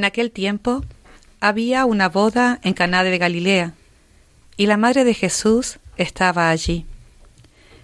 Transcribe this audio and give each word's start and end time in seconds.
En 0.00 0.06
aquel 0.06 0.30
tiempo 0.30 0.82
había 1.40 1.84
una 1.84 2.08
boda 2.08 2.58
en 2.62 2.72
Caná 2.72 3.04
de 3.04 3.18
Galilea, 3.18 3.74
y 4.56 4.64
la 4.64 4.78
madre 4.78 5.04
de 5.04 5.12
Jesús 5.12 5.78
estaba 5.98 6.48
allí. 6.48 6.86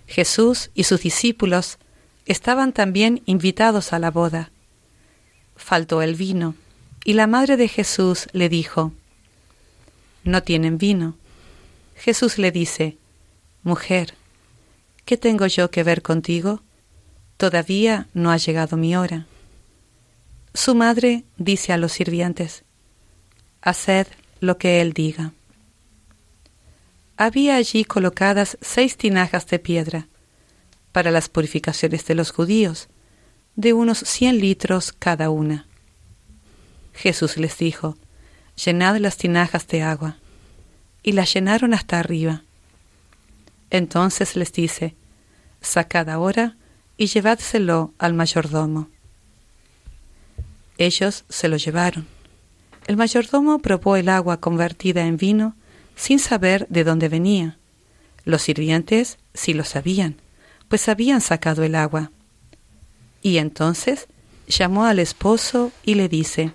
Jesús 0.07 0.71
y 0.75 0.85
sus 0.85 1.03
discípulos 1.03 1.77
estaban 2.25 2.73
también 2.73 3.21
invitados 3.27 3.93
a 3.93 3.99
la 3.99 4.11
boda. 4.11 4.51
Faltó 5.57 6.01
el 6.01 6.15
vino, 6.15 6.55
y 7.05 7.13
la 7.13 7.27
madre 7.27 7.59
de 7.59 7.69
Jesús 7.69 8.29
le 8.33 8.49
dijo, 8.49 8.95
No 10.25 10.43
tienen 10.43 10.79
vino. 10.79 11.19
Jesús 11.97 12.39
le 12.39 12.51
dice, 12.51 12.97
Mujer, 13.63 14.15
¿qué 15.05 15.19
tengo 15.19 15.47
yo 15.49 15.71
que 15.71 15.83
ver 15.83 16.01
contigo? 16.01 16.63
Todavía 17.37 18.09
no 18.15 18.31
ha 18.31 18.39
llegado 18.39 18.79
mi 18.79 18.97
hora. 18.97 19.27
Su 20.57 20.75
madre 20.75 21.25
dice 21.37 21.75
a 21.75 21.77
los 21.77 21.93
sirvientes, 21.93 22.65
Haced 23.61 24.07
lo 24.41 24.57
que 24.57 24.81
él 24.81 24.95
diga. 24.95 25.35
Había 27.19 27.57
allí 27.57 27.85
colocadas 27.85 28.57
seis 28.63 28.97
tinajas 28.97 29.47
de 29.49 29.59
piedra 29.59 30.09
para 30.93 31.11
las 31.11 31.29
purificaciones 31.29 32.07
de 32.07 32.15
los 32.15 32.31
judíos, 32.31 32.89
de 33.55 33.75
unos 33.75 33.99
cien 33.99 34.41
litros 34.41 34.93
cada 34.93 35.29
una. 35.29 35.67
Jesús 36.95 37.37
les 37.37 37.59
dijo, 37.59 37.99
Llenad 38.57 38.97
las 38.97 39.19
tinajas 39.19 39.69
de 39.69 39.83
agua, 39.83 40.17
y 41.03 41.13
las 41.13 41.35
llenaron 41.35 41.75
hasta 41.75 42.01
arriba. 42.01 42.45
Entonces 43.69 44.37
les 44.37 44.55
dice, 44.55 44.95
Sacad 45.61 46.09
ahora 46.09 46.57
y 46.97 47.09
llevádselo 47.09 47.93
al 47.99 48.15
mayordomo. 48.15 48.89
Ellos 50.79 51.25
se 51.29 51.49
lo 51.49 51.57
llevaron. 51.57 52.07
El 52.87 52.97
mayordomo 52.97 53.59
probó 53.59 53.97
el 53.97 54.09
agua 54.09 54.41
convertida 54.41 55.07
en 55.07 55.17
vino 55.17 55.57
sin 55.97 56.19
saber 56.19 56.67
de 56.69 56.85
dónde 56.85 57.09
venía. 57.09 57.59
Los 58.25 58.43
sirvientes 58.43 59.19
sí 59.35 59.55
lo 59.55 59.65
sabían, 59.65 60.17
pues 60.69 60.89
habían 60.89 61.21
sacado 61.21 61.65
el 61.65 61.75
agua. 61.75 62.13
Y 63.23 63.39
entonces 63.39 64.07
llamó 64.47 64.85
al 64.85 64.99
esposo 64.99 65.73
y 65.85 65.95
le 65.95 66.09
dice, 66.09 66.53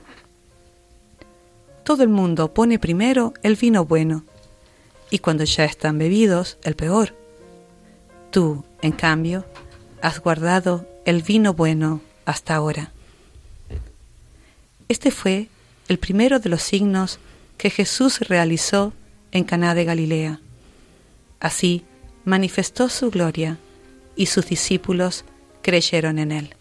Todo 1.83 2.03
el 2.03 2.09
mundo 2.09 2.53
pone 2.53 2.79
primero 2.79 3.33
el 3.43 3.55
vino 3.55 3.85
bueno, 3.85 4.23
y 5.09 5.19
cuando 5.19 5.43
ya 5.43 5.65
están 5.65 5.97
bebidos, 5.97 6.57
el 6.63 6.75
peor. 6.75 7.15
Tú, 8.31 8.63
en 8.81 8.93
cambio, 8.93 9.45
has 10.01 10.21
guardado 10.21 10.87
el 11.05 11.21
vino 11.21 11.53
bueno 11.53 11.99
hasta 12.25 12.55
ahora. 12.55 12.91
Este 14.91 15.09
fue 15.09 15.47
el 15.87 15.99
primero 15.99 16.39
de 16.39 16.49
los 16.49 16.63
signos 16.63 17.17
que 17.57 17.69
Jesús 17.69 18.19
realizó 18.27 18.91
en 19.31 19.45
Caná 19.45 19.73
de 19.73 19.85
Galilea. 19.85 20.41
Así 21.39 21.85
manifestó 22.25 22.89
su 22.89 23.09
gloria 23.09 23.57
y 24.17 24.25
sus 24.25 24.47
discípulos 24.47 25.23
creyeron 25.61 26.19
en 26.19 26.33
él. 26.33 26.55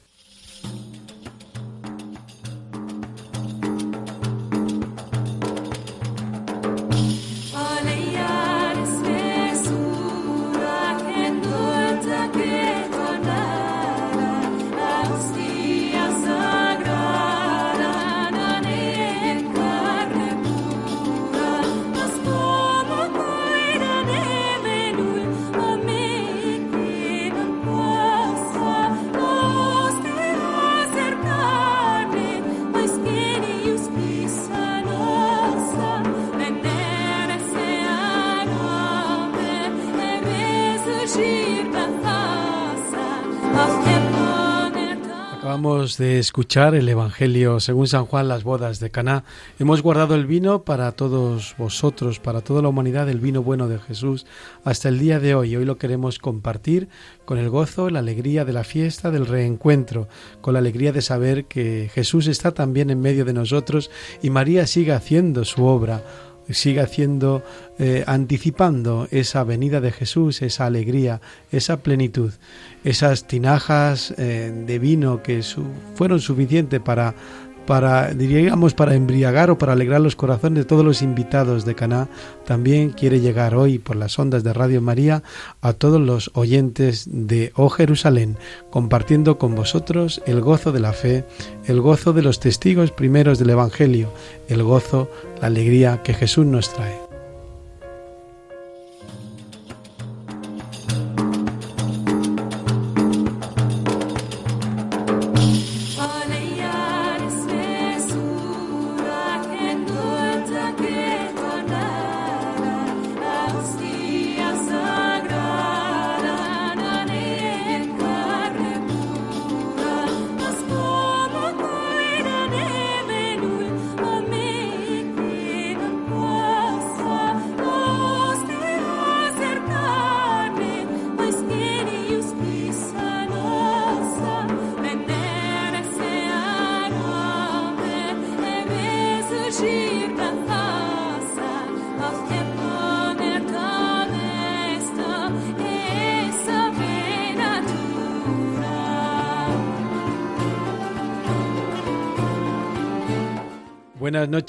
De 45.61 46.19
escuchar 46.19 46.75
el 46.75 46.89
Evangelio 46.89 47.61
según 47.61 47.87
San 47.87 48.07
Juan, 48.07 48.29
las 48.29 48.45
bodas 48.45 48.81
de 48.81 48.91
Caná. 48.91 49.25
Hemos 49.59 49.83
guardado 49.83 50.15
el 50.15 50.25
vino 50.25 50.63
para 50.63 50.91
todos 50.93 51.55
vosotros, 51.59 52.19
para 52.19 52.41
toda 52.41 52.63
la 52.63 52.69
humanidad, 52.69 53.11
el 53.11 53.21
vino 53.21 53.43
bueno 53.43 53.69
de 53.69 53.79
Jesús, 53.79 54.25
hasta 54.65 54.89
el 54.89 54.99
día 54.99 55.21
de 55.21 55.35
hoy. 55.35 55.55
Hoy 55.55 55.67
lo 55.67 55.77
queremos 55.77 56.19
compartir 56.19 56.89
con 57.27 57.37
el 57.37 57.51
gozo, 57.51 57.91
la 57.91 57.99
alegría 57.99 58.47
de 58.47 58.55
la 58.55 58.65
fiesta, 58.65 59.11
del 59.11 59.27
reencuentro, 59.27 60.09
con 60.41 60.55
la 60.55 60.61
alegría 60.61 60.93
de 60.93 61.03
saber 61.03 61.45
que 61.45 61.91
Jesús 61.93 62.27
está 62.27 62.53
también 62.53 62.89
en 62.89 63.01
medio 63.03 63.27
de 63.27 63.35
nosotros 63.35 63.91
y 64.23 64.31
María 64.31 64.67
sigue 64.67 64.93
haciendo 64.93 65.45
su 65.45 65.67
obra 65.67 66.03
sigue 66.53 66.81
haciendo, 66.81 67.43
eh, 67.79 68.05
anticipando 68.07 69.09
esa 69.11 69.45
venida 69.45 69.81
de 69.81 69.93
Jesús, 69.93 70.43
esa 70.43 70.67
alegría, 70.67 71.21
esa 71.51 71.79
plenitud, 71.79 72.33
esas 72.85 73.27
tinajas 73.27 74.15
eh, 74.19 74.53
de 74.67 74.79
vino 74.79 75.23
que 75.23 75.43
fueron 75.95 76.21
suficientes 76.21 76.81
para 76.81 77.15
para, 77.71 78.13
diríamos, 78.13 78.75
para 78.75 78.97
embriagar 78.97 79.49
o 79.49 79.57
para 79.57 79.75
alegrar 79.75 80.01
los 80.01 80.17
corazones 80.17 80.59
de 80.59 80.65
todos 80.65 80.85
los 80.85 81.03
invitados 81.03 81.65
de 81.65 81.77
Caná, 81.77 82.09
también 82.45 82.91
quiere 82.91 83.21
llegar 83.21 83.55
hoy 83.55 83.79
por 83.79 83.95
las 83.95 84.19
ondas 84.19 84.43
de 84.43 84.53
Radio 84.53 84.83
María 84.83 85.23
a 85.61 85.73
todos 85.73 86.01
los 86.01 86.33
oyentes 86.35 87.07
de 87.09 87.53
Oh 87.55 87.69
Jerusalén, 87.69 88.37
compartiendo 88.71 89.39
con 89.39 89.55
vosotros 89.55 90.21
el 90.27 90.41
gozo 90.41 90.73
de 90.73 90.81
la 90.81 90.93
fe, 90.93 91.25
el 91.65 91.81
gozo 91.81 92.13
de 92.13 92.23
los 92.23 92.41
testigos 92.41 92.91
primeros 92.91 93.39
del 93.39 93.51
Evangelio, 93.51 94.13
el 94.49 94.65
gozo, 94.65 95.09
la 95.41 95.47
alegría 95.47 96.03
que 96.03 96.13
Jesús 96.13 96.47
nos 96.47 96.75
trae. 96.75 97.10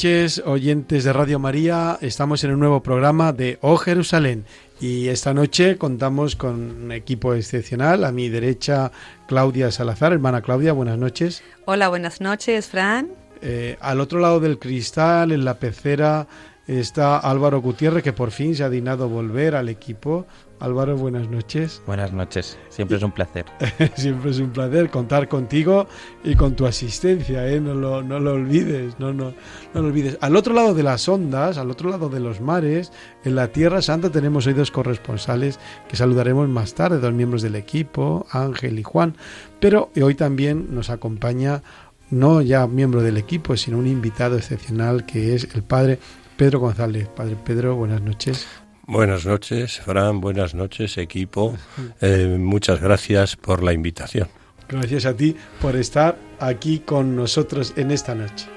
Noches, 0.02 0.42
oyentes 0.48 1.04
de 1.04 1.14
Radio 1.14 1.38
María. 1.38 2.00
Estamos 2.02 2.44
en 2.44 2.54
un 2.54 2.60
nuevo 2.60 2.82
programa 2.82 3.34
de 3.34 3.60
Oh 3.62 3.78
Jerusalén 3.78 4.46
y 4.80 5.10
esta 5.10 5.32
noche 5.32 5.78
contamos 5.78 6.36
con 6.36 6.86
un 6.86 6.92
equipo 6.92 7.36
excepcional. 7.36 8.04
A 8.04 8.12
mi 8.12 8.28
derecha, 8.28 8.92
Claudia 9.28 9.70
Salazar. 9.70 10.12
Hermana 10.12 10.42
Claudia, 10.42 10.74
buenas 10.74 10.98
noches. 10.98 11.44
Hola, 11.66 11.88
buenas 11.90 12.20
noches, 12.20 12.66
Fran. 12.66 13.10
Eh, 13.44 13.78
al 13.80 14.02
otro 14.02 14.20
lado 14.20 14.40
del 14.40 14.58
cristal, 14.58 15.32
en 15.32 15.46
la 15.46 15.60
pecera, 15.60 16.26
está 16.68 17.18
Álvaro 17.18 17.62
Gutiérrez, 17.62 18.04
que 18.04 18.14
por 18.14 18.32
fin 18.32 18.56
se 18.56 18.64
ha 18.64 18.70
dignado 18.70 19.10
volver 19.10 19.56
al 19.56 19.70
equipo. 19.70 20.26
Álvaro, 20.60 20.96
buenas 20.96 21.28
noches. 21.28 21.82
Buenas 21.88 22.14
noches, 22.14 22.58
siempre 22.70 22.98
es 22.98 23.04
un 23.04 23.12
placer. 23.12 23.46
siempre 23.96 24.30
es 24.30 24.38
un 24.38 24.52
placer 24.52 24.92
contar 24.92 25.28
contigo 25.28 25.88
y 26.24 26.36
con 26.36 26.56
tu 26.56 26.68
asistencia, 26.68 27.48
¿eh? 27.48 27.60
no, 27.60 27.74
lo, 27.74 28.04
no 28.04 28.20
lo 28.20 28.34
olvides, 28.34 29.00
no, 29.00 29.12
no, 29.12 29.34
no 29.74 29.82
lo 29.82 29.88
olvides. 29.88 30.20
Al 30.22 30.36
otro 30.36 30.54
lado 30.54 30.76
de 30.76 30.84
las 30.84 31.10
ondas, 31.10 31.58
al 31.58 31.72
otro 31.72 31.90
lado 31.90 32.10
de 32.10 32.20
los 32.20 32.42
mares, 32.42 32.92
en 33.24 33.34
la 33.34 33.48
Tierra 33.48 33.82
Santa 33.82 34.12
tenemos 34.12 34.46
hoy 34.46 34.54
dos 34.54 34.70
corresponsales 34.70 35.60
que 35.90 35.96
saludaremos 35.96 36.48
más 36.48 36.76
tarde, 36.76 37.00
dos 37.00 37.14
miembros 37.14 37.42
del 37.42 37.56
equipo, 37.56 38.28
Ángel 38.30 38.78
y 38.78 38.84
Juan, 38.84 39.16
pero 39.60 39.90
hoy 40.00 40.14
también 40.14 40.76
nos 40.76 40.92
acompaña 40.92 41.64
no 42.12 42.42
ya 42.42 42.68
miembro 42.68 43.02
del 43.02 43.18
equipo, 43.18 43.58
sino 43.58 43.78
un 43.80 43.88
invitado 43.88 44.38
excepcional 44.38 45.06
que 45.06 45.34
es 45.34 45.48
el 45.56 45.64
padre 45.64 45.98
Pedro 46.42 46.60
González. 46.60 47.08
Padre 47.08 47.36
Pedro, 47.36 47.76
buenas 47.76 48.02
noches. 48.02 48.48
Buenas 48.88 49.28
noches, 49.28 49.80
Fran, 49.80 50.22
buenas 50.22 50.56
noches, 50.56 50.98
equipo. 50.98 51.56
Eh, 52.02 52.36
muchas 52.40 52.82
gracias 52.82 53.36
por 53.36 53.62
la 53.62 53.74
invitación. 53.74 54.28
Gracias 54.68 55.06
a 55.06 55.16
ti 55.16 55.36
por 55.62 55.76
estar 55.76 56.18
aquí 56.40 56.80
con 56.80 57.16
nosotros 57.16 57.74
en 57.76 57.92
esta 57.92 58.16
noche. 58.16 58.48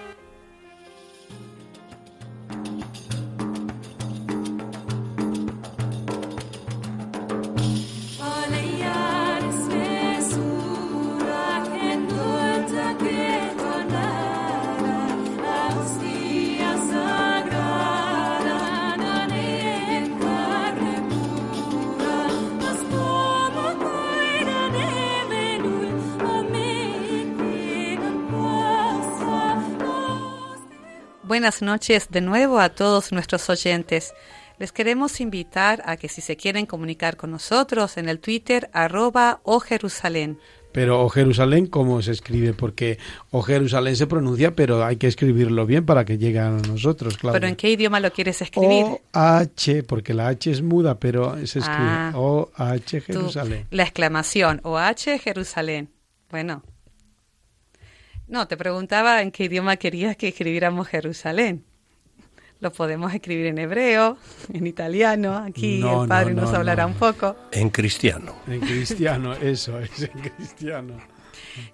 Buenas 31.35 31.63
noches 31.63 32.11
de 32.11 32.21
nuevo 32.21 32.61
a 32.61 32.69
todos 32.69 33.11
nuestros 33.11 33.51
oyentes. 33.51 34.15
Les 34.61 34.71
queremos 34.71 35.21
invitar 35.21 35.83
a 35.85 35.97
que 35.97 36.09
si 36.09 36.21
se 36.21 36.37
quieren 36.37 36.65
comunicar 36.65 37.17
con 37.17 37.33
nosotros 37.33 37.97
en 37.97 38.09
el 38.09 38.21
Twitter 38.21 38.71
arroba 38.73 39.41
o 39.43 39.59
Jerusalén. 39.59 40.39
Pero 40.71 41.03
O 41.03 41.09
Jerusalén, 41.09 41.67
¿cómo 41.67 42.01
se 42.03 42.13
escribe? 42.13 42.53
Porque 42.53 43.01
O 43.33 43.43
Jerusalén 43.43 43.97
se 43.97 44.07
pronuncia, 44.07 44.55
pero 44.55 44.85
hay 44.85 44.95
que 44.95 45.09
escribirlo 45.09 45.67
bien 45.67 45.85
para 45.85 46.05
que 46.05 46.19
llegue 46.19 46.39
a 46.39 46.51
nosotros, 46.51 47.19
claro. 47.19 47.33
¿Pero 47.33 47.49
en 47.49 47.57
qué 47.57 47.69
idioma 47.69 47.99
lo 47.99 48.13
quieres 48.13 48.41
escribir? 48.41 48.85
O 48.85 49.01
H, 49.13 49.83
porque 49.83 50.15
la 50.15 50.29
H 50.29 50.53
es 50.53 50.63
muda, 50.63 51.01
pero 51.01 51.35
se 51.49 51.59
escribe 51.59 51.81
ah, 51.81 52.13
O 52.15 52.53
H 52.55 53.01
Jerusalén. 53.01 53.67
la 53.73 53.83
exclamación 53.83 54.61
O 54.63 54.79
H 54.79 55.19
Jerusalén. 55.19 55.91
Bueno, 56.31 56.63
no, 58.29 58.49
te 58.49 58.57
preguntaba 58.57 59.23
en 59.23 59.31
qué 59.31 59.45
idioma 59.45 59.77
querías 59.77 60.17
que 60.17 60.29
escribiéramos 60.29 60.89
Jerusalén. 60.89 61.65
Lo 62.61 62.73
podemos 62.73 63.13
escribir 63.13 63.47
en 63.47 63.59
hebreo, 63.59 64.17
en 64.53 64.67
italiano, 64.67 65.37
aquí 65.37 65.83
el 65.83 66.09
padre 66.09 66.35
nos 66.35 66.55
hablará 66.55 66.87
un 66.87 66.95
poco. 66.95 67.37
En 67.53 67.69
cristiano. 67.69 68.37
En 68.47 68.61
cristiano, 68.61 69.35
eso 69.35 69.79
es, 69.81 70.03
en 70.03 70.31
cristiano. 70.31 70.97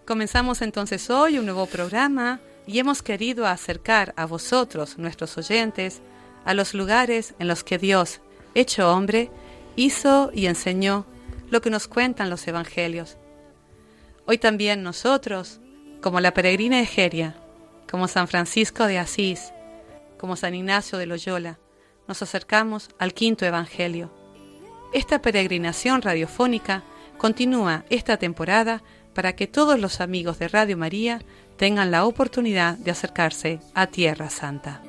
Comenzamos 0.04 0.62
entonces 0.62 1.08
hoy 1.10 1.38
un 1.38 1.44
nuevo 1.44 1.66
programa 1.66 2.40
y 2.66 2.78
hemos 2.78 3.02
querido 3.02 3.46
acercar 3.46 4.12
a 4.16 4.26
vosotros, 4.26 4.98
nuestros 4.98 5.38
oyentes, 5.38 6.02
a 6.44 6.54
los 6.54 6.74
lugares 6.74 7.34
en 7.38 7.48
los 7.48 7.62
que 7.62 7.78
Dios, 7.78 8.20
hecho 8.54 8.92
hombre, 8.92 9.30
hizo 9.76 10.30
y 10.34 10.46
enseñó 10.46 11.06
lo 11.50 11.60
que 11.60 11.70
nos 11.70 11.88
cuentan 11.88 12.30
los 12.30 12.46
evangelios. 12.48 13.16
Hoy 14.26 14.38
también 14.38 14.82
nosotros, 14.82 15.59
como 16.00 16.20
la 16.20 16.32
peregrina 16.32 16.80
Egeria, 16.80 17.36
como 17.90 18.08
San 18.08 18.28
Francisco 18.28 18.86
de 18.86 18.98
Asís, 18.98 19.52
como 20.18 20.36
San 20.36 20.54
Ignacio 20.54 20.98
de 20.98 21.06
Loyola, 21.06 21.58
nos 22.08 22.22
acercamos 22.22 22.88
al 22.98 23.14
quinto 23.14 23.44
Evangelio. 23.44 24.10
Esta 24.92 25.22
peregrinación 25.22 26.02
radiofónica 26.02 26.82
continúa 27.18 27.84
esta 27.90 28.16
temporada 28.16 28.82
para 29.14 29.34
que 29.34 29.46
todos 29.46 29.78
los 29.78 30.00
amigos 30.00 30.38
de 30.38 30.48
Radio 30.48 30.76
María 30.76 31.20
tengan 31.56 31.90
la 31.90 32.04
oportunidad 32.04 32.76
de 32.78 32.90
acercarse 32.90 33.60
a 33.74 33.86
Tierra 33.86 34.30
Santa. 34.30 34.82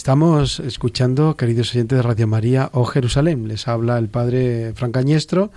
Estamos 0.00 0.60
escuchando, 0.60 1.36
queridos 1.36 1.72
oyentes 1.72 1.98
de 1.98 2.02
Radio 2.02 2.26
María 2.26 2.70
o 2.72 2.86
Jerusalén. 2.86 3.46
Les 3.48 3.68
habla 3.68 3.98
el 3.98 4.08
padre 4.08 4.72
Francañestro 4.72 5.52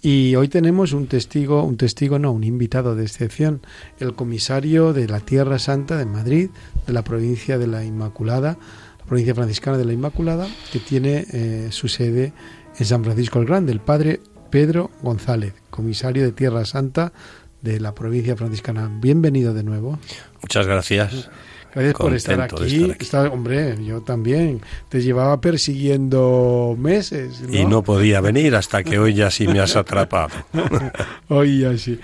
y 0.00 0.36
hoy 0.36 0.46
tenemos 0.46 0.92
un 0.92 1.08
testigo, 1.08 1.64
un 1.64 1.76
testigo 1.76 2.20
no, 2.20 2.30
un 2.30 2.44
invitado 2.44 2.94
de 2.94 3.02
excepción, 3.02 3.62
el 3.98 4.14
comisario 4.14 4.92
de 4.92 5.08
la 5.08 5.18
Tierra 5.18 5.58
Santa 5.58 5.96
de 5.96 6.06
Madrid, 6.06 6.50
de 6.86 6.92
la 6.92 7.02
provincia 7.02 7.58
de 7.58 7.66
la 7.66 7.84
Inmaculada, 7.84 8.58
la 9.00 9.04
provincia 9.06 9.34
franciscana 9.34 9.76
de 9.76 9.86
la 9.86 9.92
Inmaculada, 9.92 10.46
que 10.72 10.78
tiene 10.78 11.26
eh, 11.32 11.68
su 11.72 11.88
sede 11.88 12.32
en 12.78 12.86
San 12.86 13.02
Francisco 13.02 13.40
el 13.40 13.46
Grande, 13.46 13.72
el 13.72 13.80
padre 13.80 14.20
Pedro 14.50 14.92
González, 15.02 15.52
comisario 15.70 16.22
de 16.22 16.30
Tierra 16.30 16.64
Santa 16.64 17.12
de 17.60 17.80
la 17.80 17.92
provincia 17.92 18.36
franciscana. 18.36 18.88
Bienvenido 19.00 19.52
de 19.52 19.64
nuevo. 19.64 19.98
Muchas 20.42 20.68
gracias. 20.68 21.28
Gracias 21.74 21.94
por 21.94 22.14
estar 22.14 22.40
aquí. 22.40 22.92
hombre, 23.30 23.76
yo 23.84 24.00
también. 24.00 24.60
Te 24.88 25.00
llevaba 25.00 25.40
persiguiendo 25.40 26.76
meses. 26.78 27.42
Y 27.50 27.64
no 27.64 27.82
podía 27.82 28.20
venir 28.20 28.54
hasta 28.56 28.82
que 28.82 28.98
hoy 28.98 29.14
ya 29.14 29.30
sí 29.30 29.46
me 29.46 29.60
has 29.60 29.76
atrapado. 29.76 30.30
hoy 31.28 31.60
ya 31.60 31.76
sí. 31.76 31.98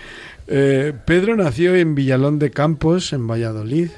Eh, 0.49 0.92
Pedro 1.04 1.37
nació 1.37 1.75
en 1.75 1.94
Villalón 1.94 2.38
de 2.38 2.50
Campos, 2.50 3.12
en 3.12 3.26
Valladolid. 3.26 3.90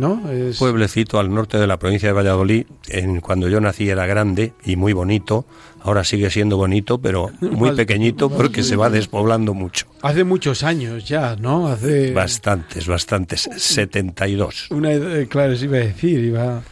¿No? 0.00 0.22
Pueblecito 0.58 1.20
al 1.20 1.32
norte 1.32 1.58
de 1.58 1.66
la 1.66 1.78
provincia 1.78 2.08
de 2.08 2.14
Valladolid. 2.14 2.64
En, 2.88 3.20
cuando 3.20 3.48
yo 3.48 3.60
nací 3.60 3.88
era 3.88 4.06
grande 4.06 4.54
y 4.64 4.76
muy 4.76 4.94
bonito. 4.94 5.44
Ahora 5.82 6.04
sigue 6.04 6.30
siendo 6.30 6.56
bonito, 6.56 6.98
pero 7.00 7.30
muy 7.40 7.72
pequeñito 7.72 8.30
porque 8.30 8.62
se 8.62 8.76
va 8.76 8.90
despoblando 8.90 9.54
mucho. 9.54 9.86
Hace 10.02 10.24
muchos 10.24 10.62
años 10.62 11.06
ya, 11.06 11.36
¿no? 11.36 11.68
Hace... 11.68 12.12
Bastantes, 12.12 12.86
bastantes. 12.86 13.48
72. 13.56 14.70
Una, 14.70 14.92
eh, 14.92 15.26
claro, 15.28 15.54
sí 15.54 15.66
iba 15.66 15.76
a 15.76 15.80
decir, 15.80 16.24
iba... 16.24 16.62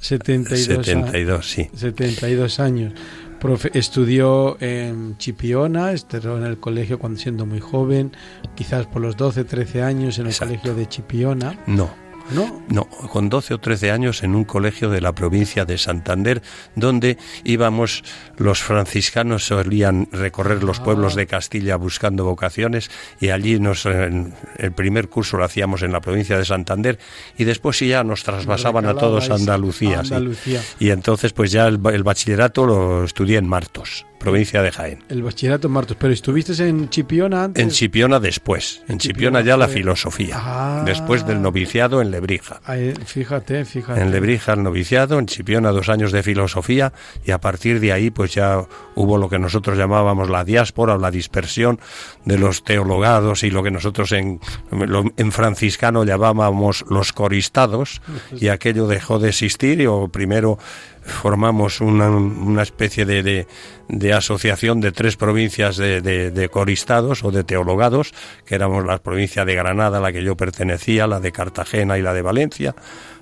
72, 0.00 0.64
72 0.64 1.46
sí. 1.46 1.68
72 1.74 2.58
años. 2.60 2.94
estudió 3.74 4.56
en 4.60 5.18
Chipiona, 5.18 5.92
estudió 5.92 6.38
en 6.38 6.44
el 6.44 6.58
colegio 6.58 6.98
cuando 6.98 7.20
siendo 7.20 7.44
muy 7.44 7.60
joven, 7.60 8.12
quizás 8.54 8.86
por 8.86 9.02
los 9.02 9.16
12, 9.16 9.44
13 9.44 9.82
años 9.82 10.18
en 10.18 10.28
el 10.28 10.34
colegio 10.34 10.74
de 10.74 10.88
Chipiona. 10.88 11.58
No, 11.66 11.90
¿No? 12.32 12.62
No, 12.68 12.84
con 12.84 13.28
12 13.28 13.54
o 13.54 13.58
13 13.58 13.90
años 13.90 14.22
en 14.22 14.34
un 14.34 14.44
colegio 14.44 14.90
de 14.90 15.00
la 15.00 15.12
provincia 15.12 15.64
de 15.64 15.78
Santander, 15.78 16.42
donde 16.74 17.18
íbamos, 17.44 18.04
los 18.36 18.62
franciscanos 18.62 19.46
solían 19.46 20.08
recorrer 20.12 20.62
los 20.62 20.80
pueblos 20.80 21.14
de 21.14 21.26
Castilla 21.26 21.76
buscando 21.76 22.24
vocaciones 22.24 22.90
y 23.20 23.30
allí 23.30 23.58
nos, 23.58 23.86
el 23.86 24.72
primer 24.74 25.08
curso 25.08 25.36
lo 25.36 25.44
hacíamos 25.44 25.82
en 25.82 25.92
la 25.92 26.00
provincia 26.00 26.38
de 26.38 26.44
Santander 26.44 26.98
y 27.36 27.44
después 27.44 27.78
ya 27.80 28.04
nos 28.04 28.22
trasvasaban 28.22 28.86
a 28.86 28.94
todos 28.94 29.30
a 29.30 29.34
Andalucía. 29.34 30.02
Y 30.78 30.90
entonces 30.90 31.32
pues 31.32 31.50
ya 31.50 31.66
el, 31.66 31.80
el 31.92 32.02
bachillerato 32.02 32.66
lo 32.66 33.04
estudié 33.04 33.38
en 33.38 33.48
Martos 33.48 34.06
provincia 34.20 34.62
de 34.62 34.70
Jaén. 34.70 34.98
El 35.08 35.22
bachillerato 35.22 35.68
Martos, 35.68 35.96
pero 35.98 36.12
¿estuviste 36.12 36.52
en 36.68 36.90
Chipiona 36.90 37.44
antes? 37.44 37.64
En 37.64 37.70
Chipiona 37.70 38.20
después, 38.20 38.82
en, 38.86 38.98
Chipiona, 38.98 39.40
ya 39.40 39.56
la 39.56 39.66
filosofía, 39.66 40.36
ah. 40.38 40.82
después 40.84 41.26
del 41.26 41.40
noviciado 41.40 42.02
en 42.02 42.10
Lebrija. 42.10 42.60
fíjate, 43.06 43.64
fíjate. 43.64 44.00
En 44.00 44.10
Lebrija 44.10 44.52
el 44.52 44.62
noviciado, 44.62 45.18
en 45.18 45.26
Chipiona 45.26 45.70
dos 45.70 45.88
años 45.88 46.12
de 46.12 46.22
filosofía 46.22 46.92
y 47.24 47.30
a 47.30 47.38
partir 47.38 47.80
de 47.80 47.92
ahí 47.92 48.10
pues 48.10 48.34
ya 48.34 48.62
hubo 48.94 49.16
lo 49.16 49.30
que 49.30 49.38
nosotros 49.38 49.78
llamábamos 49.78 50.28
la 50.28 50.44
diáspora 50.44 50.94
o 50.94 50.98
la 50.98 51.10
dispersión 51.10 51.80
de 52.26 52.38
los 52.38 52.62
teologados 52.62 53.42
y 53.42 53.50
lo 53.50 53.62
que 53.62 53.70
nosotros 53.70 54.12
en, 54.12 54.38
en 55.16 55.32
franciscano 55.32 56.04
llamábamos 56.04 56.84
los 56.90 57.14
coristados 57.14 58.02
y 58.38 58.48
aquello 58.48 58.86
dejó 58.86 59.18
de 59.18 59.30
existir 59.30 59.80
y 59.80 59.86
o 59.86 60.08
primero 60.08 60.58
formamos 61.10 61.80
una, 61.80 62.62
especie 62.62 63.04
de, 63.04 63.46
de, 63.88 64.12
asociación 64.12 64.80
de 64.80 64.92
tres 64.92 65.16
provincias 65.16 65.76
de, 65.76 66.00
de, 66.00 66.48
coristados 66.48 67.24
o 67.24 67.30
de 67.30 67.44
teologados, 67.44 68.12
que 68.46 68.54
éramos 68.54 68.84
la 68.84 69.02
provincia 69.02 69.44
de 69.44 69.54
Granada, 69.54 69.98
a 69.98 70.00
la 70.00 70.12
que 70.12 70.22
yo 70.22 70.36
pertenecía, 70.36 71.06
la 71.06 71.20
de 71.20 71.32
Cartagena 71.32 71.98
y 71.98 72.02
la 72.02 72.14
de 72.14 72.22
Valencia. 72.22 72.74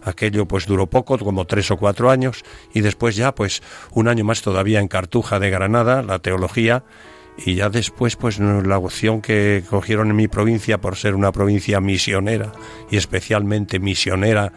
Aquello 0.02 0.46
pues 0.46 0.66
duró 0.66 0.86
poco, 0.86 1.18
como 1.18 1.46
tres 1.46 1.70
o 1.70 1.76
cuatro 1.76 2.10
años, 2.10 2.44
y 2.72 2.80
después 2.80 3.16
ya 3.16 3.34
pues 3.34 3.62
un 3.92 4.08
año 4.08 4.24
más 4.24 4.42
todavía 4.42 4.80
en 4.80 4.88
Cartuja 4.88 5.38
de 5.38 5.50
Granada, 5.50 6.02
la 6.02 6.20
teología, 6.20 6.84
y 7.44 7.54
ya 7.54 7.70
después 7.70 8.16
pues 8.16 8.38
la 8.38 8.78
opción 8.78 9.20
que 9.22 9.62
cogieron 9.68 10.10
en 10.10 10.16
mi 10.16 10.28
provincia 10.28 10.78
por 10.78 10.96
ser 10.96 11.14
una 11.14 11.32
provincia 11.32 11.80
misionera 11.80 12.52
y 12.90 12.96
especialmente 12.96 13.78
misionera 13.78 14.52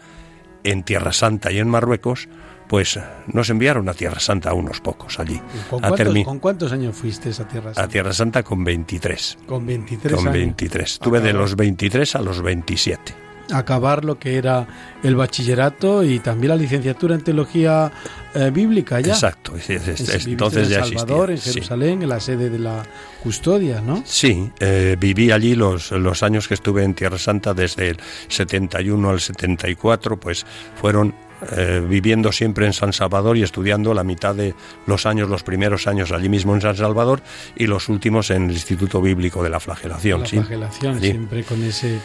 en 0.64 0.82
Tierra 0.82 1.12
Santa 1.12 1.52
y 1.52 1.58
en 1.58 1.68
Marruecos, 1.68 2.28
pues 2.72 2.98
nos 3.30 3.50
enviaron 3.50 3.86
a 3.90 3.92
Tierra 3.92 4.18
Santa 4.18 4.48
a 4.48 4.54
unos 4.54 4.80
pocos 4.80 5.20
allí. 5.20 5.38
¿Con 5.68 6.38
cuántos, 6.38 6.72
años 6.72 6.96
fuiste 6.96 7.28
a 7.28 7.46
Tierra 7.46 7.74
Santa? 7.74 7.82
A 7.82 7.86
Tierra 7.86 8.14
Santa 8.14 8.42
con 8.42 8.64
23. 8.64 9.38
Con 9.46 9.66
23 9.66 10.16
Con 10.16 10.32
23. 10.32 10.98
Tuve 10.98 11.20
de 11.20 11.34
los 11.34 11.54
23 11.54 12.16
a 12.16 12.22
los 12.22 12.40
27 12.40 13.14
acabar 13.52 14.04
lo 14.04 14.18
que 14.18 14.38
era 14.38 14.66
el 15.02 15.16
bachillerato 15.16 16.02
y 16.02 16.20
también 16.20 16.50
la 16.50 16.56
licenciatura 16.56 17.14
en 17.14 17.20
teología 17.20 17.92
eh, 18.34 18.50
bíblica 18.50 19.00
ya. 19.00 19.12
Exacto, 19.12 19.52
entonces 19.68 20.70
ya 20.70 20.78
en 20.78 20.84
Salvador, 20.98 21.32
en 21.32 21.38
Jerusalén, 21.38 22.02
en 22.02 22.08
la 22.08 22.20
sede 22.20 22.48
de 22.48 22.58
la 22.58 22.86
custodia, 23.22 23.82
¿no? 23.82 24.02
Sí, 24.06 24.50
eh, 24.60 24.96
viví 24.98 25.30
allí 25.32 25.54
los, 25.54 25.90
los 25.90 26.22
años 26.22 26.48
que 26.48 26.54
estuve 26.54 26.84
en 26.84 26.94
Tierra 26.94 27.18
Santa, 27.18 27.52
desde 27.52 27.90
el 27.90 27.98
71 28.28 29.10
al 29.10 29.20
74, 29.20 30.18
pues 30.18 30.46
fueron 30.80 31.12
eh, 31.50 31.84
viviendo 31.86 32.30
siempre 32.32 32.66
en 32.66 32.72
San 32.72 32.92
Salvador 32.92 33.36
y 33.36 33.42
estudiando 33.42 33.94
la 33.94 34.04
mitad 34.04 34.34
de 34.34 34.54
los 34.86 35.06
años, 35.06 35.28
los 35.28 35.42
primeros 35.42 35.86
años 35.86 36.12
allí 36.12 36.28
mismo 36.28 36.54
en 36.54 36.60
San 36.60 36.76
Salvador 36.76 37.20
y 37.56 37.66
los 37.66 37.88
últimos 37.88 38.30
en 38.30 38.44
el 38.44 38.52
Instituto 38.52 39.02
Bíblico 39.02 39.42
de 39.42 39.50
la 39.50 39.60
Flagelación. 39.60 40.20
La 40.20 40.26
flagelación, 40.26 41.00
siempre 41.00 41.44
con 41.44 41.62
ese 41.64 41.98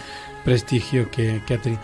prestigio 0.47 1.11
que, 1.11 1.41
ha 1.49 1.57
tenido. 1.57 1.81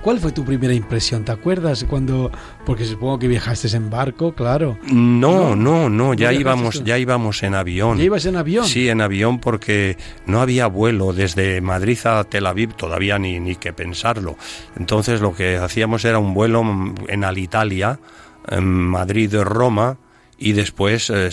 ¿Cuál 0.00 0.18
fue 0.18 0.32
tu 0.32 0.42
primera 0.42 0.72
impresión? 0.72 1.22
¿Te 1.22 1.32
acuerdas 1.32 1.84
cuando, 1.84 2.30
porque 2.64 2.86
supongo 2.86 3.18
que 3.18 3.28
viajaste 3.28 3.68
en 3.76 3.90
barco, 3.90 4.34
claro? 4.34 4.78
No, 4.90 5.54
no, 5.54 5.90
no, 5.90 6.14
ya 6.14 6.32
íbamos, 6.32 6.82
ya 6.82 6.96
íbamos 6.96 7.42
en 7.42 7.54
avión. 7.54 7.98
¿Ya 7.98 8.04
ibas 8.04 8.24
en 8.24 8.36
avión? 8.36 8.64
Sí, 8.64 8.88
en 8.88 9.02
avión 9.02 9.38
porque 9.38 9.98
no 10.24 10.40
había 10.40 10.66
vuelo 10.66 11.12
desde 11.12 11.60
Madrid 11.60 11.98
a 12.06 12.24
Tel 12.24 12.46
Aviv, 12.46 12.72
todavía 12.72 13.18
ni, 13.18 13.38
ni 13.38 13.56
que 13.56 13.74
pensarlo. 13.74 14.38
Entonces 14.78 15.20
lo 15.20 15.34
que 15.34 15.58
hacíamos 15.58 16.02
era 16.06 16.18
un 16.18 16.32
vuelo 16.32 16.64
en 17.08 17.22
Alitalia, 17.22 18.00
en 18.48 18.64
Madrid-Roma, 18.64 19.98
y 20.38 20.52
después 20.52 21.10
eh, 21.10 21.30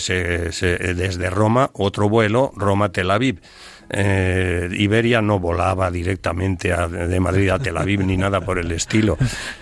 desde 0.96 1.30
Roma 1.30 1.70
otro 1.72 2.08
vuelo 2.08 2.52
Roma-Tel 2.56 3.10
Aviv 3.10 3.40
eh, 3.90 4.68
Iberia 4.72 5.22
no 5.22 5.38
volaba 5.38 5.90
directamente 5.90 6.74
de 6.74 7.20
Madrid 7.20 7.50
a 7.50 7.58
Tel 7.58 7.76
Aviv 7.76 8.04
ni 8.04 8.16
nada 8.16 8.40
por 8.40 8.58
el 8.58 8.70
estilo. 8.72 9.16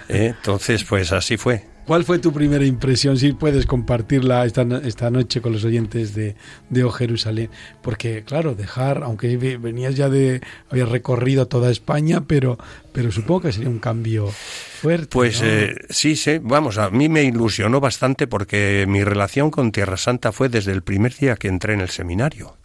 Eh, 0.09 0.35
entonces, 0.37 0.85
pues 0.85 1.13
así 1.13 1.37
fue. 1.37 1.73
¿Cuál 1.87 2.05
fue 2.05 2.21
tu 2.21 2.33
primera 2.33 2.65
impresión? 2.65 3.19
Si 3.19 3.33
puedes 3.33 3.67
compartirla 3.67 4.45
esta, 4.45 4.63
esta 4.85 5.11
noche 5.11 5.41
con 5.41 5.53
los 5.53 5.65
oyentes 5.65 6.15
de, 6.15 6.37
de 6.71 6.85
O 6.85 6.91
Jerusalén. 6.91 7.51
Porque, 7.83 8.23
claro, 8.23 8.55
dejar, 8.55 9.03
aunque 9.03 9.37
venías 9.37 9.97
ya 9.97 10.09
de, 10.09 10.41
habías 10.71 10.89
recorrido 10.89 11.49
toda 11.49 11.73
España, 11.73 12.23
pero, 12.27 12.57
pero 12.93 13.11
supongo 13.11 13.43
que 13.43 13.53
sería 13.53 13.69
un 13.69 13.81
cambio 13.81 14.29
fuerte. 14.29 15.09
Pues 15.11 15.41
eh, 15.43 15.75
sí, 15.91 16.15
sí, 16.15 16.39
vamos, 16.41 16.79
a 16.79 16.89
mí 16.91 17.09
me 17.09 17.25
ilusionó 17.25 17.81
bastante 17.81 18.29
porque 18.29 18.85
mi 18.89 19.03
relación 19.03 19.51
con 19.51 19.73
Tierra 19.73 19.97
Santa 19.97 20.31
fue 20.31 20.49
desde 20.49 20.71
el 20.71 20.83
primer 20.83 21.15
día 21.17 21.35
que 21.35 21.49
entré 21.49 21.75
en 21.75 21.81
el 21.81 21.91
seminario 21.91 22.62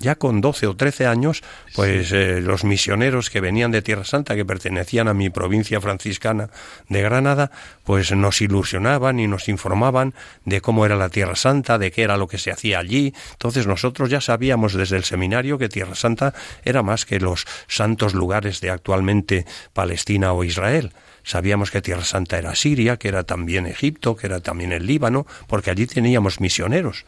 ya 0.00 0.16
con 0.16 0.40
12 0.40 0.66
o 0.66 0.76
13 0.76 1.06
años, 1.06 1.42
pues 1.74 2.10
eh, 2.12 2.40
los 2.40 2.64
misioneros 2.64 3.30
que 3.30 3.40
venían 3.40 3.70
de 3.70 3.82
Tierra 3.82 4.04
Santa, 4.04 4.34
que 4.34 4.44
pertenecían 4.44 5.08
a 5.08 5.14
mi 5.14 5.30
provincia 5.30 5.80
franciscana 5.80 6.50
de 6.88 7.02
Granada, 7.02 7.50
pues 7.84 8.10
nos 8.12 8.40
ilusionaban 8.40 9.20
y 9.20 9.28
nos 9.28 9.48
informaban 9.48 10.14
de 10.44 10.60
cómo 10.60 10.86
era 10.86 10.96
la 10.96 11.10
Tierra 11.10 11.36
Santa, 11.36 11.78
de 11.78 11.92
qué 11.92 12.02
era 12.02 12.16
lo 12.16 12.26
que 12.26 12.38
se 12.38 12.50
hacía 12.50 12.78
allí. 12.78 13.14
Entonces 13.32 13.66
nosotros 13.66 14.10
ya 14.10 14.20
sabíamos 14.20 14.74
desde 14.74 14.96
el 14.96 15.04
seminario 15.04 15.58
que 15.58 15.68
Tierra 15.68 15.94
Santa 15.94 16.34
era 16.64 16.82
más 16.82 17.04
que 17.04 17.20
los 17.20 17.46
santos 17.68 18.14
lugares 18.14 18.60
de 18.60 18.70
actualmente 18.70 19.44
Palestina 19.72 20.32
o 20.32 20.44
Israel. 20.44 20.92
Sabíamos 21.30 21.70
que 21.70 21.80
Tierra 21.80 22.02
Santa 22.02 22.38
era 22.38 22.56
Siria, 22.56 22.96
que 22.96 23.06
era 23.06 23.22
también 23.22 23.66
Egipto, 23.66 24.16
que 24.16 24.26
era 24.26 24.40
también 24.40 24.72
el 24.72 24.84
Líbano, 24.84 25.28
porque 25.46 25.70
allí 25.70 25.86
teníamos 25.86 26.40
misioneros. 26.40 27.04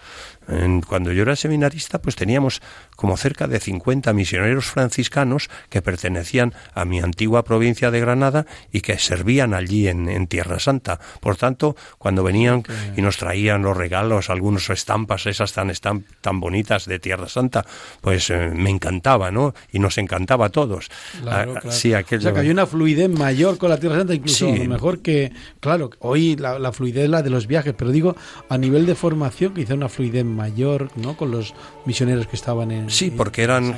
cuando 0.87 1.13
yo 1.13 1.23
era 1.23 1.35
seminarista, 1.35 2.01
pues 2.01 2.15
teníamos 2.15 2.63
como 2.95 3.17
cerca 3.17 3.49
de 3.49 3.59
50 3.59 4.13
misioneros 4.13 4.67
franciscanos 4.67 5.51
que 5.71 5.83
pertenecían 5.83 6.55
a 6.73 6.85
mi 6.85 7.01
antigua 7.01 7.43
provincia 7.43 7.91
de 7.91 7.99
Granada 7.99 8.47
y 8.71 8.81
que 8.81 8.97
servían 8.99 9.55
allí 9.55 9.89
en, 9.89 10.27
Tierra 10.29 10.61
Santa. 10.61 11.01
Por 11.21 11.35
tanto, 11.37 11.75
cuando 11.99 12.23
venían 12.23 12.63
y 12.97 13.03
nos 13.03 13.17
traían 13.17 13.63
los 13.63 13.77
regalos, 13.77 14.31
algunas 14.31 14.71
estampas, 14.71 15.27
esas 15.27 15.53
tan, 15.53 15.73
tan 16.21 16.39
bonitas 16.39 16.87
de 16.87 17.01
Tierra 17.01 17.29
Santa, 17.29 17.67
pues 18.01 18.31
eh, 18.31 18.53
me 18.55 18.71
encantaba, 18.71 19.33
¿no? 19.33 19.53
Y 19.73 19.81
nos 19.81 19.99
encantaba 19.99 20.47
a 20.47 20.49
todos. 20.51 20.91
Claro, 21.21 21.55
ah, 21.57 21.71
Sí, 21.71 21.93
O 21.93 22.21
sea, 22.21 22.33
que 22.33 22.41
hay 22.41 22.51
una 22.51 22.67
fluidez 22.67 23.11
mayor 23.11 23.59
con 23.59 23.71
la 23.71 23.79
Tierra 23.79 23.99
Santa, 23.99 24.12
incluso 24.15 24.51
mejor 24.53 25.01
que, 25.01 25.33
claro, 25.61 25.91
hoy 26.01 26.37
la, 26.37 26.59
la, 26.59 26.73
fluidez 26.73 27.05
es 27.05 27.11
la 27.11 27.23
de 27.23 27.31
los 27.31 27.47
viajes, 27.47 27.75
pero 27.77 27.91
digo, 27.91 28.17
a 28.49 28.59
nivel 28.59 28.87
de 28.87 28.95
formación, 28.95 29.55
quizá 29.55 29.75
una 29.75 29.89
fluidez 29.89 30.25
mayor, 30.25 30.91
¿no? 30.97 31.17
Con 31.17 31.31
los 31.31 31.55
misioneros 31.85 32.27
que 32.27 32.37
estaban 32.37 32.71
En, 32.71 32.91
sí, 32.91 33.11
porque 33.11 33.43
eran, 33.43 33.77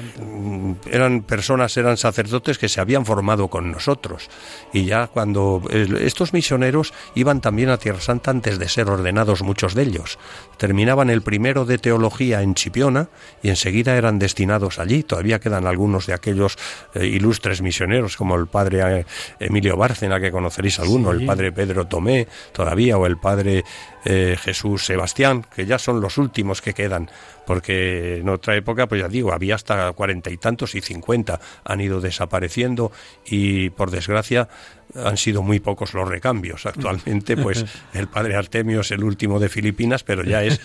eran 0.90 1.22
personas, 1.22 1.76
eran 1.76 1.96
sacerdotes 1.96 2.58
que 2.58 2.68
se 2.68 2.80
habían 2.80 3.06
formado 3.06 3.48
con 3.48 3.70
nosotros. 3.70 4.28
Y 4.72 4.84
ya 4.84 5.06
cuando 5.06 5.62
estos 5.70 6.32
misioneros 6.32 6.92
iban 7.14 7.40
también 7.40 7.70
a 7.70 7.78
Tierra 7.78 8.00
Santa 8.00 8.30
antes 8.30 8.58
de 8.58 8.68
ser 8.68 8.88
ordenados 8.88 9.42
muchos 9.42 9.74
de 9.74 9.82
ellos. 9.82 10.18
Terminaban 10.56 11.10
el 11.10 11.22
primero 11.22 11.64
de 11.64 11.78
teología 11.78 12.42
en 12.42 12.54
Chipiona 12.54 13.08
y 13.42 13.48
enseguida 13.48 13.96
eran 13.96 14.18
destinados 14.18 14.78
allí. 14.78 15.02
Todavía 15.02 15.40
quedan 15.40 15.66
algunos 15.66 16.06
de 16.06 16.14
aquellos 16.14 16.56
eh, 16.94 17.06
ilustres 17.06 17.62
misioneros 17.62 18.16
como 18.16 18.36
el 18.36 18.46
padre 18.46 19.00
eh, 19.00 19.06
Emilio 19.40 19.76
Bárcena, 19.76 20.13
que 20.21 20.30
conoceréis 20.30 20.78
alguno, 20.80 21.11
el 21.11 21.25
padre 21.25 21.52
Pedro 21.52 21.87
Tomé 21.87 22.26
todavía, 22.52 22.97
o 22.99 23.06
el 23.06 23.18
padre 23.18 23.64
eh, 24.04 24.37
Jesús 24.38 24.87
Sebastián, 24.87 25.44
que 25.54 25.66
ya 25.66 25.78
son 25.78 26.00
los 26.00 26.18
últimos 26.18 26.61
que 26.61 26.75
quedan, 26.75 27.11
porque 27.46 28.18
en 28.18 28.28
otra 28.28 28.56
época, 28.56 28.86
pues 28.86 29.00
ya 29.00 29.08
digo, 29.08 29.32
había 29.32 29.54
hasta 29.54 29.92
cuarenta 29.92 30.30
y 30.30 30.36
tantos 30.36 30.74
y 30.74 30.80
cincuenta 30.80 31.40
han 31.64 31.80
ido 31.80 32.00
desapareciendo 32.00 32.92
y 33.26 33.70
por 33.70 33.90
desgracia 33.90 34.48
han 34.94 35.16
sido 35.16 35.42
muy 35.42 35.60
pocos 35.60 35.94
los 35.94 36.08
recambios. 36.08 36.66
Actualmente, 36.66 37.36
pues 37.36 37.64
el 37.94 38.06
padre 38.08 38.36
Artemio 38.36 38.80
es 38.80 38.90
el 38.90 39.02
último 39.02 39.40
de 39.40 39.48
Filipinas, 39.48 40.04
pero 40.04 40.22
ya 40.22 40.42
es 40.42 40.60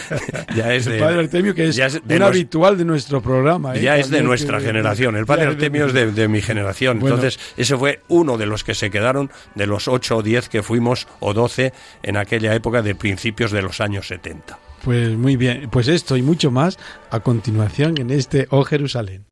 ya 0.54 0.74
es 0.74 0.86
el 0.86 0.98
padre 0.98 1.20
Artemio 1.20 1.54
que 1.54 1.68
es, 1.68 1.78
un 1.78 2.22
habitual 2.22 2.76
de 2.76 2.84
nuestro 2.84 3.20
programa. 3.20 3.74
¿eh? 3.76 3.82
Ya 3.82 3.96
es 3.96 4.10
de 4.10 4.22
nuestra 4.22 4.60
generación. 4.60 5.16
El 5.16 5.26
padre 5.26 5.46
Artemio 5.46 5.86
es 5.86 5.94
de, 5.94 6.28
mi 6.28 6.42
generación. 6.42 6.98
Entonces 7.00 7.38
ese 7.56 7.76
fue 7.76 8.00
uno 8.08 8.36
de 8.36 8.46
los 8.46 8.64
que 8.64 8.74
se 8.74 8.90
quedaron 8.90 9.30
de 9.54 9.66
los 9.66 9.88
ocho 9.88 10.18
o 10.18 10.22
diez 10.22 10.48
que 10.48 10.62
fuimos 10.62 11.08
o 11.20 11.32
doce 11.32 11.72
en 12.02 12.16
aquella 12.16 12.54
época 12.54 12.82
de 12.82 12.94
principios 12.94 13.50
de 13.50 13.62
los 13.62 13.80
años 13.80 14.08
70. 14.08 14.69
Pues 14.84 15.16
muy 15.16 15.36
bien, 15.36 15.68
pues 15.70 15.88
esto 15.88 16.16
y 16.16 16.22
mucho 16.22 16.50
más 16.50 16.78
a 17.10 17.20
continuación 17.20 17.98
en 17.98 18.10
este 18.10 18.46
Oh 18.50 18.64
Jerusalén. 18.64 19.30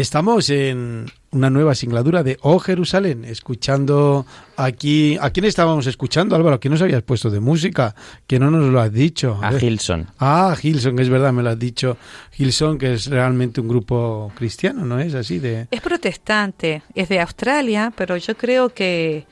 Estamos 0.00 0.48
en 0.48 1.12
una 1.30 1.50
nueva 1.50 1.74
singladura 1.74 2.22
de 2.22 2.38
Oh 2.40 2.58
Jerusalén, 2.58 3.26
escuchando 3.26 4.24
aquí. 4.56 5.18
¿A 5.20 5.28
quién 5.28 5.44
estábamos 5.44 5.86
escuchando, 5.86 6.34
Álvaro? 6.34 6.56
¿A 6.56 6.58
quién 6.58 6.72
nos 6.72 6.80
habías 6.80 7.02
puesto 7.02 7.28
de 7.28 7.38
música? 7.38 7.94
Que 8.26 8.38
no 8.38 8.50
nos 8.50 8.72
lo 8.72 8.80
has 8.80 8.90
dicho. 8.90 9.38
A, 9.42 9.52
Gilson. 9.52 10.06
Ah, 10.18 10.56
Gilson, 10.58 10.98
es 10.98 11.10
verdad, 11.10 11.34
me 11.34 11.42
lo 11.42 11.50
has 11.50 11.58
dicho. 11.58 11.98
Gilson, 12.32 12.78
que 12.78 12.94
es 12.94 13.08
realmente 13.08 13.60
un 13.60 13.68
grupo 13.68 14.32
cristiano, 14.34 14.86
¿no 14.86 14.98
es 14.98 15.14
así? 15.14 15.38
de 15.38 15.68
Es 15.70 15.82
protestante, 15.82 16.82
es 16.94 17.10
de 17.10 17.20
Australia, 17.20 17.92
pero 17.94 18.16
yo 18.16 18.34
creo 18.38 18.70
que 18.70 19.26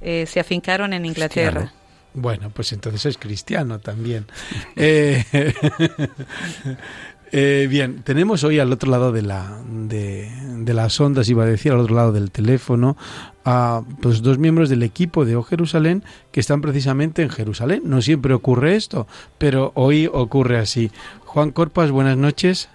eh, 0.00 0.24
se 0.28 0.38
afincaron 0.38 0.92
en 0.92 1.04
Inglaterra. 1.04 1.72
Bueno, 2.14 2.50
pues 2.50 2.72
entonces 2.72 3.06
es 3.06 3.18
cristiano 3.18 3.80
también. 3.80 4.26
eh, 4.76 5.24
eh, 7.32 7.66
bien, 7.68 8.02
tenemos 8.02 8.44
hoy 8.44 8.58
al 8.58 8.70
otro 8.72 8.90
lado 8.90 9.10
de, 9.10 9.22
la, 9.22 9.58
de, 9.66 10.74
las 10.74 11.00
ondas, 11.00 11.28
iba 11.28 11.44
a 11.44 11.46
decir, 11.46 11.72
al 11.72 11.80
otro 11.80 11.94
lado 11.94 12.12
del 12.12 12.30
teléfono, 12.30 12.96
a 13.44 13.82
pues, 14.00 14.22
dos 14.22 14.38
miembros 14.38 14.68
del 14.68 14.82
equipo 14.82 15.24
de 15.24 15.36
O 15.36 15.42
Jerusalén 15.42 16.04
que 16.30 16.40
están 16.40 16.60
precisamente 16.60 17.22
en 17.22 17.30
Jerusalén. 17.30 17.82
No 17.84 18.02
siempre 18.02 18.34
ocurre 18.34 18.76
esto, 18.76 19.06
pero 19.38 19.72
hoy 19.74 20.08
ocurre 20.12 20.58
así. 20.58 20.90
Juan 21.24 21.50
Corpas, 21.50 21.90
buenas 21.90 22.18
noches. 22.18 22.68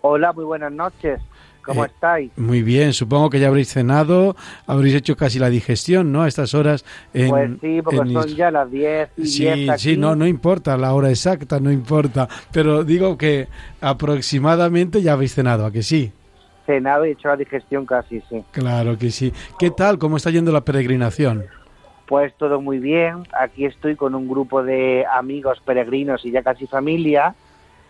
Hola, 0.00 0.32
muy 0.32 0.44
buenas 0.44 0.72
noches. 0.72 1.20
¿Cómo 1.64 1.84
Eh, 1.84 1.88
estáis? 1.94 2.30
Muy 2.36 2.62
bien, 2.62 2.92
supongo 2.92 3.30
que 3.30 3.38
ya 3.38 3.48
habréis 3.48 3.68
cenado, 3.72 4.34
habréis 4.66 4.94
hecho 4.96 5.16
casi 5.16 5.38
la 5.38 5.48
digestión, 5.48 6.10
¿no? 6.12 6.22
A 6.22 6.28
estas 6.28 6.54
horas. 6.54 6.84
En, 7.14 7.28
Pues 7.28 7.50
sí, 7.60 7.80
porque 7.82 8.00
en 8.00 8.12
son 8.12 8.28
ya 8.34 8.50
las 8.50 8.70
10 8.70 9.10
y 9.16 9.22
10 9.22 9.30
Sí, 9.32 9.68
aquí. 9.70 9.80
sí, 9.80 9.96
no, 9.96 10.16
no 10.16 10.26
importa, 10.26 10.76
la 10.76 10.92
hora 10.94 11.10
exacta 11.10 11.60
no 11.60 11.70
importa, 11.70 12.28
pero 12.52 12.82
digo 12.84 13.16
que 13.16 13.48
aproximadamente 13.80 15.02
ya 15.02 15.12
habéis 15.12 15.34
cenado, 15.34 15.64
¿a 15.64 15.70
que 15.72 15.82
sí? 15.82 16.12
Cenado 16.66 17.06
y 17.06 17.10
hecho 17.12 17.28
la 17.28 17.36
digestión 17.36 17.86
casi, 17.86 18.20
sí. 18.28 18.42
Claro 18.52 18.98
que 18.98 19.10
sí. 19.10 19.32
¿Qué 19.58 19.70
tal? 19.70 19.98
¿Cómo 19.98 20.16
está 20.16 20.30
yendo 20.30 20.52
la 20.52 20.60
peregrinación? 20.62 21.44
Pues 22.06 22.34
todo 22.36 22.60
muy 22.60 22.78
bien. 22.78 23.22
Aquí 23.40 23.64
estoy 23.64 23.96
con 23.96 24.14
un 24.14 24.28
grupo 24.28 24.62
de 24.62 25.04
amigos 25.12 25.58
peregrinos 25.64 26.24
y 26.24 26.30
ya 26.30 26.42
casi 26.42 26.66
familia. 26.66 27.34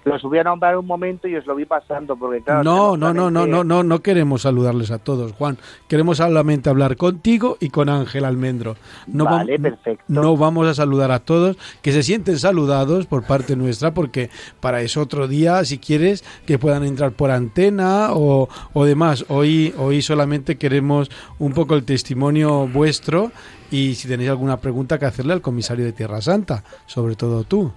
Los 0.05 0.23
voy 0.23 0.39
a 0.39 0.45
nombrar 0.45 0.77
un 0.77 0.87
momento 0.87 1.29
y 1.29 1.37
os 1.37 1.47
lo 1.47 1.55
vi 1.55 1.65
pasando 1.65 2.17
porque 2.17 2.43
claro. 2.43 2.65
No, 2.65 2.97
no, 2.97 3.15
no, 3.15 3.31
no, 3.31 3.47
no, 3.47 3.63
no, 3.63 3.83
no 3.83 4.03
queremos 4.03 4.43
saludarles 4.43 4.91
a 4.91 4.99
todos, 4.99 5.33
Juan. 5.33 5.59
Queremos 5.89 6.17
solamente 6.17 6.69
hablar 6.69 6.97
contigo 6.97 7.57
y 7.61 7.71
con 7.71 7.89
Ángel 7.89 8.25
Almendro. 8.25 8.77
No 9.07 9.25
Vale, 9.25 9.59
perfecto. 9.59 10.05
No 10.09 10.37
vamos 10.37 10.67
a 10.67 10.75
saludar 10.75 11.13
a 11.13 11.21
todos, 11.21 11.57
que 11.83 11.93
se 11.93 12.03
sienten 12.03 12.39
saludados 12.39 13.07
por 13.07 13.25
parte 13.25 13.55
nuestra, 13.57 13.95
porque 13.95 14.31
para 14.61 14.81
eso 14.81 15.01
otro 15.01 15.29
día, 15.29 15.65
si 15.65 15.79
quieres, 15.79 16.25
que 16.47 16.59
puedan 16.59 16.85
entrar 16.85 17.13
por 17.13 17.31
antena 17.31 18.09
o, 18.13 18.49
o 18.73 18.85
demás. 18.85 19.25
Hoy, 19.29 19.73
hoy 19.79 20.03
solamente 20.03 20.57
queremos 20.57 21.11
un 21.39 21.53
poco 21.53 21.75
el 21.75 21.85
testimonio 21.85 22.67
vuestro 22.67 23.31
y 23.71 23.95
si 23.95 24.07
tenéis 24.07 24.31
alguna 24.31 24.59
pregunta 24.59 24.99
que 24.99 25.07
hacerle 25.07 25.33
al 25.33 25.41
comisario 25.41 25.85
de 25.85 25.93
Tierra 25.93 26.21
Santa, 26.21 26.63
sobre 26.87 27.17
todo 27.17 27.45
tú. 27.45 27.73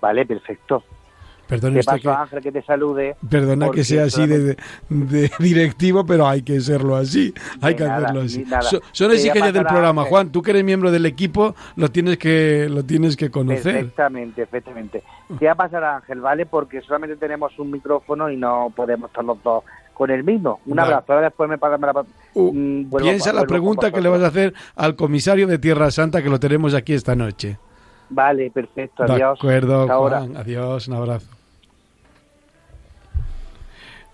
Vale, 0.00 0.24
perfecto. 0.26 0.82
Perdone 1.46 1.74
¿Qué 1.74 1.80
usted 1.80 1.92
pasó, 1.94 2.02
que- 2.02 2.08
Ángel, 2.22 2.42
que 2.42 2.52
te 2.52 2.62
salude? 2.62 3.16
Perdona 3.28 3.70
que 3.72 3.82
sea 3.82 4.04
así 4.04 4.24
de, 4.24 4.56
directivo, 5.40 6.06
pero 6.06 6.28
hay 6.28 6.42
que 6.42 6.60
serlo 6.60 6.94
así. 6.96 7.34
Hay 7.60 7.74
que 7.74 7.82
nada, 7.84 7.96
hacerlo 8.08 8.22
así. 8.22 8.44
So- 8.62 8.80
son 8.92 9.10
exigencias 9.10 9.52
del 9.52 9.64
programa, 9.64 10.02
Ángel. 10.02 10.10
Juan. 10.10 10.30
Tú 10.30 10.42
que 10.42 10.52
eres 10.52 10.62
miembro 10.64 10.92
del 10.92 11.06
equipo, 11.06 11.56
lo 11.74 11.88
tienes 11.90 12.18
que, 12.18 12.68
lo 12.70 12.84
tienes 12.84 13.16
que 13.16 13.30
conocer. 13.30 13.74
Perfectamente, 13.74 14.46
perfectamente. 14.46 15.02
Te 15.28 15.34
voy 15.34 15.48
a 15.48 15.54
pasar 15.56 15.82
Ángel, 15.82 16.20
¿vale? 16.20 16.46
Porque 16.46 16.80
solamente 16.82 17.16
tenemos 17.16 17.58
un 17.58 17.72
micrófono 17.72 18.30
y 18.30 18.36
no 18.36 18.72
podemos 18.76 19.10
estar 19.10 19.24
los 19.24 19.42
dos 19.42 19.64
con 19.92 20.10
el 20.10 20.22
mismo. 20.22 20.60
Un 20.66 20.76
Vale. 20.76 20.92
abrazo. 20.94 21.12
Ahora 21.14 21.26
después 21.26 21.50
me 21.50 21.58
pasa 21.58 21.76
me 21.78 21.86
la- 21.88 22.04
Uh, 22.34 22.52
mm, 22.52 22.90
vuelvo- 22.90 23.08
Piensa 23.08 23.32
la 23.32 23.42
pregunta 23.44 23.90
que 23.90 24.00
le 24.00 24.08
vas 24.08 24.22
a 24.22 24.28
hacer 24.28 24.54
al 24.76 24.94
comisario 24.94 25.48
de 25.48 25.58
Tierra 25.58 25.90
Santa, 25.90 26.22
que 26.22 26.28
lo 26.30 26.38
tenemos 26.38 26.74
aquí 26.74 26.92
esta 26.94 27.16
noche. 27.16 27.58
Vale, 28.10 28.50
perfecto. 28.50 29.04
De 29.04 29.12
Adiós. 29.14 29.38
acuerdo, 29.38 29.82
Hasta 29.82 29.92
ahora. 29.94 30.18
Juan. 30.20 30.36
Adiós, 30.36 30.88
un 30.88 30.94
abrazo. 30.94 31.28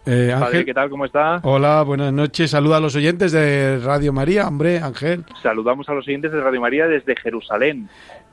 Eh, 0.08 0.28
Padre, 0.30 0.46
Ángel, 0.46 0.64
¿qué 0.66 0.74
tal? 0.74 0.88
¿Cómo 0.88 1.04
está? 1.04 1.40
hola, 1.42 1.82
buenas 1.82 2.12
noches. 2.12 2.50
Saluda 2.52 2.76
a 2.76 2.80
los 2.80 2.94
oyentes 2.94 3.32
de 3.32 3.80
Radio 3.82 4.12
María, 4.12 4.46
hombre, 4.46 4.78
Ángel. 4.78 5.24
Saludamos 5.42 5.88
a 5.88 5.94
los 5.94 6.06
oyentes 6.06 6.30
de 6.30 6.40
Radio 6.40 6.60
María 6.60 6.86
desde 6.86 7.16
Jerusalén, 7.16 7.88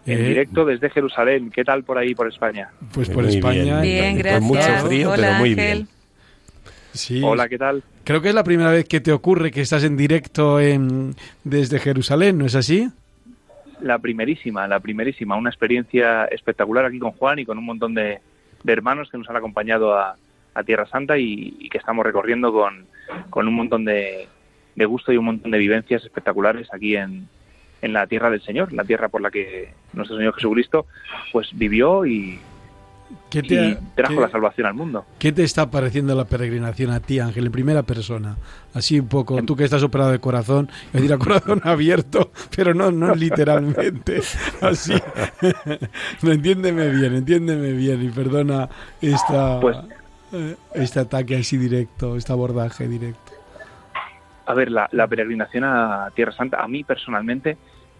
en 0.06 0.19
Eh, 0.19 0.28
directo 0.28 0.65
desde 0.65 0.89
Jerusalén. 0.91 1.49
¿Qué 1.49 1.63
tal 1.63 1.84
por 1.84 1.97
ahí, 1.97 2.13
por 2.13 2.28
España? 2.28 2.69
Pues 2.93 3.10
por 3.10 3.23
Muy 3.23 3.34
España. 3.36 3.82
Bien, 3.82 4.12
Con 4.13 4.19
gracias. 4.19 4.43
mucho 4.43 4.88
frío, 4.88 5.10
Hola, 5.12 5.15
pero 5.28 5.34
muy 5.39 5.49
Ángel. 5.52 5.56
bien. 5.78 5.88
Sí. 6.91 7.21
Hola, 7.23 7.49
¿qué 7.49 7.58
tal? 7.58 7.82
Creo 8.04 8.21
que 8.21 8.30
es 8.30 8.36
la 8.36 8.43
primera 8.43 8.69
vez 8.69 8.86
que 8.88 8.99
te 8.99 9.12
ocurre 9.12 9.49
que 9.49 9.62
estás 9.62 9.84
en 9.84 9.97
directo 9.97 10.60
en, 10.60 11.15
desde 11.43 11.80
Jerusalén, 11.80 12.38
¿no 12.38 12.45
es 12.45 12.54
así? 12.54 12.88
La 13.84 14.00
primerísima, 14.00 14.67
la 14.67 14.80
primerísima. 14.80 15.36
Una 15.36 15.50
experiencia 15.50 16.26
espectacular 16.26 16.86
aquí 16.86 17.00
con 17.00 17.12
Juan 17.12 17.39
y 17.39 17.46
con 17.46 17.58
un 17.58 17.65
montón 17.65 17.93
de, 17.93 18.22
hermanos 18.65 19.10
que 19.12 19.17
nos 19.17 19.30
han 19.30 19.36
acompañado 19.36 19.93
a, 19.93 20.15
a 20.54 20.63
Tierra 20.63 20.86
Santa 20.86 21.17
y, 21.17 21.58
y 21.60 21.69
que 21.69 21.78
estamos 21.78 22.06
recorriendo 22.06 22.54
con, 22.54 22.86
con 23.30 23.48
un 23.48 23.54
montón 23.56 23.84
de, 23.84 24.28
de 24.76 24.86
gusto 24.86 25.12
y 25.12 25.17
un 25.17 25.26
montón 25.26 25.52
de 25.52 25.58
vivencias 25.58 26.04
espectaculares 26.04 26.67
aquí 26.74 26.96
en, 26.96 27.28
en 27.82 27.93
la 27.93 28.08
tierra 28.08 28.30
del 28.30 28.41
Señor, 28.41 28.72
la 28.72 28.86
tierra 28.86 29.10
por 29.10 29.22
la 29.22 29.30
que 29.30 29.74
nuestro 29.91 30.15
Señor 30.17 30.34
Jesucristo 30.36 30.86
pues 31.34 31.50
vivió 31.54 32.06
y, 32.06 32.39
¿Qué 33.30 33.39
y 33.39 33.78
trajo 33.95 34.15
qué- 34.15 34.21
la 34.21 34.30
salvación 34.30 34.67
al 34.67 34.73
mundo. 34.76 35.06
qué 35.19 35.32
te 35.32 35.43
está 35.43 35.69
pareciendo 35.71 36.13
la 36.15 36.26
peregrinación 36.26 36.91
a 36.91 36.99
ti, 36.99 37.19
Ángel, 37.19 37.45
en 37.47 37.52
primera 37.52 37.84
persona? 37.84 38.38
Así 38.73 38.99
un 38.99 39.08
poco, 39.08 39.41
tú 39.43 39.56
que 39.56 39.63
estás 39.63 39.84
operado 39.84 40.12
de 40.12 40.19
corazón, 40.19 40.69
es 40.88 40.93
decir, 40.93 41.13
a 41.13 41.17
corazón 41.17 41.62
abierto, 41.65 42.32
pero 42.56 42.73
no, 42.73 42.91
no 42.91 43.13
literalmente, 43.15 44.21
así. 44.62 44.93
no, 46.21 46.32
entiéndeme 46.32 46.89
bien, 46.89 47.15
entiéndeme 47.15 47.71
bien 47.73 48.04
y 48.04 48.10
perdona 48.10 48.69
esta, 49.02 49.60
Pues- 49.60 49.78
eh, 50.32 50.56
este 50.76 50.99
ataque 50.99 51.38
así 51.38 51.58
directo, 51.58 52.15
este 52.15 52.32
abordaje 52.32 52.88
directo. 52.88 53.32
A 54.45 54.54
ver, 54.54 54.71
la, 54.71 54.89
la 54.91 55.08
peregrinación 55.08 55.63
a 55.63 56.10
Tierra 56.15 56.32
Santa, 56.34 56.62
a 56.62 56.67
mí 56.67 56.84
personalmente 56.84 57.58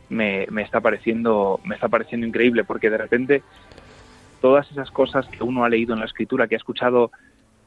me, 0.10 0.46
me 0.52 0.62
está 0.62 0.82
pareciendo 0.82 1.60
me 1.64 1.76
está 1.76 1.88
pareciendo 1.88 2.28
increíble 2.28 2.66
porque 2.66 2.90
de 2.90 2.98
repente 2.98 3.44
todas 4.44 4.70
esas 4.72 4.92
cosas 4.92 5.26
que 5.30 5.42
uno 5.42 5.64
ha 5.64 5.70
leído 5.70 5.94
en 5.94 6.02
la 6.02 6.06
escritura, 6.06 6.50
que 6.50 6.56
ha 6.56 6.58
escuchado 6.58 7.12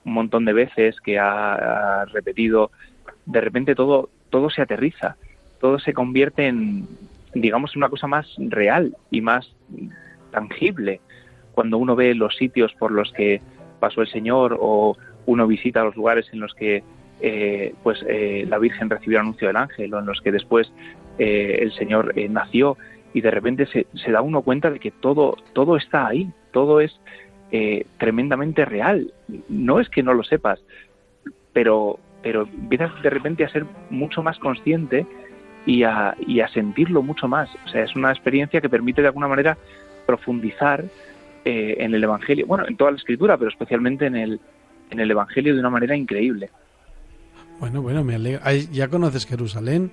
un 0.04 0.12
montón 0.12 0.44
de 0.44 0.52
veces, 0.52 1.00
que 1.00 1.18
ha, 1.18 2.04
repetido, 2.12 2.70
de 3.24 3.40
repente 3.40 3.74
todo 3.74 4.10
todo 4.28 4.50
se 4.50 4.60
aterriza, 4.60 5.16
todo 5.58 5.78
se 5.78 5.94
convierte 5.94 6.48
en 6.48 6.86
digamos 7.32 7.70
en 7.72 7.78
una 7.78 7.88
cosa 7.88 8.06
más 8.08 8.26
real 8.36 8.94
y 9.10 9.22
más 9.22 9.50
tangible. 10.30 11.00
Cuando 11.52 11.78
uno 11.78 11.96
ve 11.96 12.14
los 12.14 12.36
sitios 12.36 12.74
por 12.74 12.90
los 12.90 13.10
que 13.14 13.40
pasó 13.80 14.02
el 14.02 14.08
Señor 14.08 14.58
o 14.60 14.98
uno 15.24 15.46
visita 15.46 15.82
los 15.82 15.96
lugares 15.96 16.28
en 16.34 16.40
los 16.40 16.52
que 16.52 16.84
eh, 17.22 17.72
pues 17.82 18.04
eh, 18.06 18.44
la 18.46 18.58
Virgen 18.58 18.90
recibió 18.90 19.16
el 19.16 19.22
anuncio 19.22 19.46
del 19.46 19.56
ángel 19.56 19.94
o 19.94 19.98
en 20.00 20.04
los 20.04 20.20
que 20.20 20.30
después 20.30 20.70
eh, 21.18 21.56
el 21.62 21.72
Señor 21.72 22.12
eh, 22.16 22.28
nació 22.28 22.76
y 23.14 23.22
de 23.22 23.30
repente 23.30 23.64
se, 23.64 23.86
se 23.94 24.12
da 24.12 24.20
uno 24.20 24.42
cuenta 24.42 24.70
de 24.70 24.78
que 24.78 24.90
todo 24.90 25.38
todo 25.54 25.78
está 25.78 26.08
ahí, 26.08 26.30
todo 26.56 26.80
es 26.80 26.98
eh, 27.52 27.84
tremendamente 27.98 28.64
real. 28.64 29.12
No 29.50 29.78
es 29.78 29.90
que 29.90 30.02
no 30.02 30.14
lo 30.14 30.24
sepas, 30.24 30.58
pero 31.52 31.98
pero 32.22 32.42
empiezas 32.42 32.90
de 33.02 33.10
repente 33.10 33.44
a 33.44 33.50
ser 33.50 33.66
mucho 33.90 34.22
más 34.22 34.38
consciente 34.38 35.06
y 35.66 35.82
a, 35.82 36.16
y 36.18 36.40
a 36.40 36.48
sentirlo 36.48 37.02
mucho 37.02 37.28
más. 37.28 37.50
O 37.66 37.68
sea, 37.68 37.84
es 37.84 37.94
una 37.94 38.10
experiencia 38.10 38.60
que 38.62 38.70
permite 38.70 39.02
de 39.02 39.08
alguna 39.08 39.28
manera 39.28 39.58
profundizar 40.06 40.82
eh, 41.44 41.76
en 41.78 41.94
el 41.94 42.02
Evangelio, 42.02 42.46
bueno, 42.46 42.66
en 42.66 42.76
toda 42.76 42.90
la 42.90 42.96
Escritura, 42.96 43.36
pero 43.36 43.50
especialmente 43.50 44.06
en 44.06 44.16
el, 44.16 44.40
en 44.90 44.98
el 44.98 45.10
Evangelio 45.10 45.54
de 45.54 45.60
una 45.60 45.70
manera 45.70 45.94
increíble. 45.94 46.48
Bueno, 47.60 47.82
bueno, 47.82 48.02
me 48.02 48.14
alegra. 48.14 48.50
¿Ya 48.72 48.88
conoces 48.88 49.26
Jerusalén? 49.26 49.90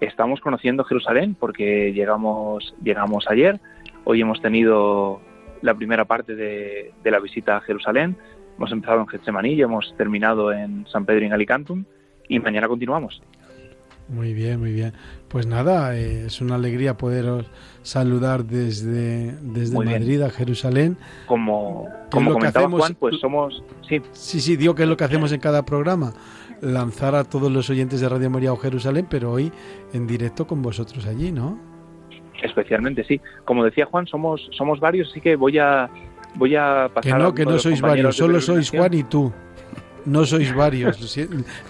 Estamos 0.00 0.40
conociendo 0.40 0.84
Jerusalén 0.84 1.36
porque 1.38 1.92
llegamos, 1.94 2.74
llegamos 2.82 3.24
ayer. 3.30 3.60
Hoy 4.04 4.20
hemos 4.20 4.42
tenido 4.42 5.22
la 5.62 5.74
primera 5.74 6.04
parte 6.04 6.34
de, 6.34 6.92
de 7.02 7.10
la 7.10 7.20
visita 7.20 7.56
a 7.56 7.60
Jerusalén. 7.60 8.16
Hemos 8.56 8.72
empezado 8.72 9.00
en 9.00 9.06
Getsemaní 9.06 9.52
y 9.52 9.62
hemos 9.62 9.94
terminado 9.96 10.52
en 10.52 10.86
San 10.88 11.04
Pedro 11.04 11.24
en 11.26 11.32
Alicantum 11.32 11.84
y 12.28 12.38
mañana 12.40 12.68
continuamos. 12.68 13.22
Muy 14.08 14.32
bien, 14.32 14.58
muy 14.58 14.72
bien. 14.72 14.94
Pues 15.28 15.46
nada, 15.46 15.94
eh, 15.94 16.26
es 16.26 16.40
una 16.40 16.54
alegría 16.54 16.96
poderos 16.96 17.46
saludar 17.82 18.44
desde, 18.44 19.32
desde 19.42 19.74
Muy 19.74 19.86
bien. 19.86 20.00
Madrid 20.00 20.22
a 20.22 20.30
Jerusalén. 20.30 20.96
Como, 21.26 21.86
como 22.10 22.30
lo 22.30 22.36
que 22.36 22.40
comentaba 22.40 22.66
hacemos? 22.66 22.80
Juan, 22.80 22.94
pues 22.94 23.20
somos, 23.20 23.62
sí, 23.86 24.00
Sí, 24.12 24.40
sí, 24.40 24.56
digo 24.56 24.74
que 24.74 24.84
es 24.84 24.88
lo 24.88 24.96
que 24.96 25.04
hacemos 25.04 25.30
en 25.32 25.40
cada 25.40 25.64
programa, 25.64 26.14
lanzar 26.62 27.14
a 27.14 27.24
todos 27.24 27.52
los 27.52 27.68
oyentes 27.68 28.00
de 28.00 28.08
Radio 28.08 28.30
María 28.30 28.52
o 28.52 28.56
Jerusalén, 28.56 29.06
pero 29.10 29.30
hoy 29.30 29.52
en 29.92 30.06
directo 30.06 30.46
con 30.46 30.62
vosotros 30.62 31.06
allí, 31.06 31.30
¿no? 31.30 31.58
Especialmente 32.46 33.04
sí. 33.04 33.20
Como 33.44 33.64
decía 33.64 33.86
Juan, 33.86 34.06
somos, 34.06 34.48
somos 34.56 34.80
varios, 34.80 35.10
así 35.10 35.20
que 35.20 35.36
voy 35.36 35.58
a, 35.58 35.88
voy 36.34 36.56
a 36.56 36.90
pasar. 36.92 37.12
Que 37.12 37.18
no, 37.18 37.34
que 37.34 37.44
no 37.44 37.58
sois 37.58 37.80
varios, 37.80 38.16
solo 38.16 38.40
sois. 38.40 38.70
Juan 38.70 38.94
y 38.94 39.02
tú. 39.04 39.32
No 40.06 40.24
sois 40.24 40.54
varios. 40.54 41.16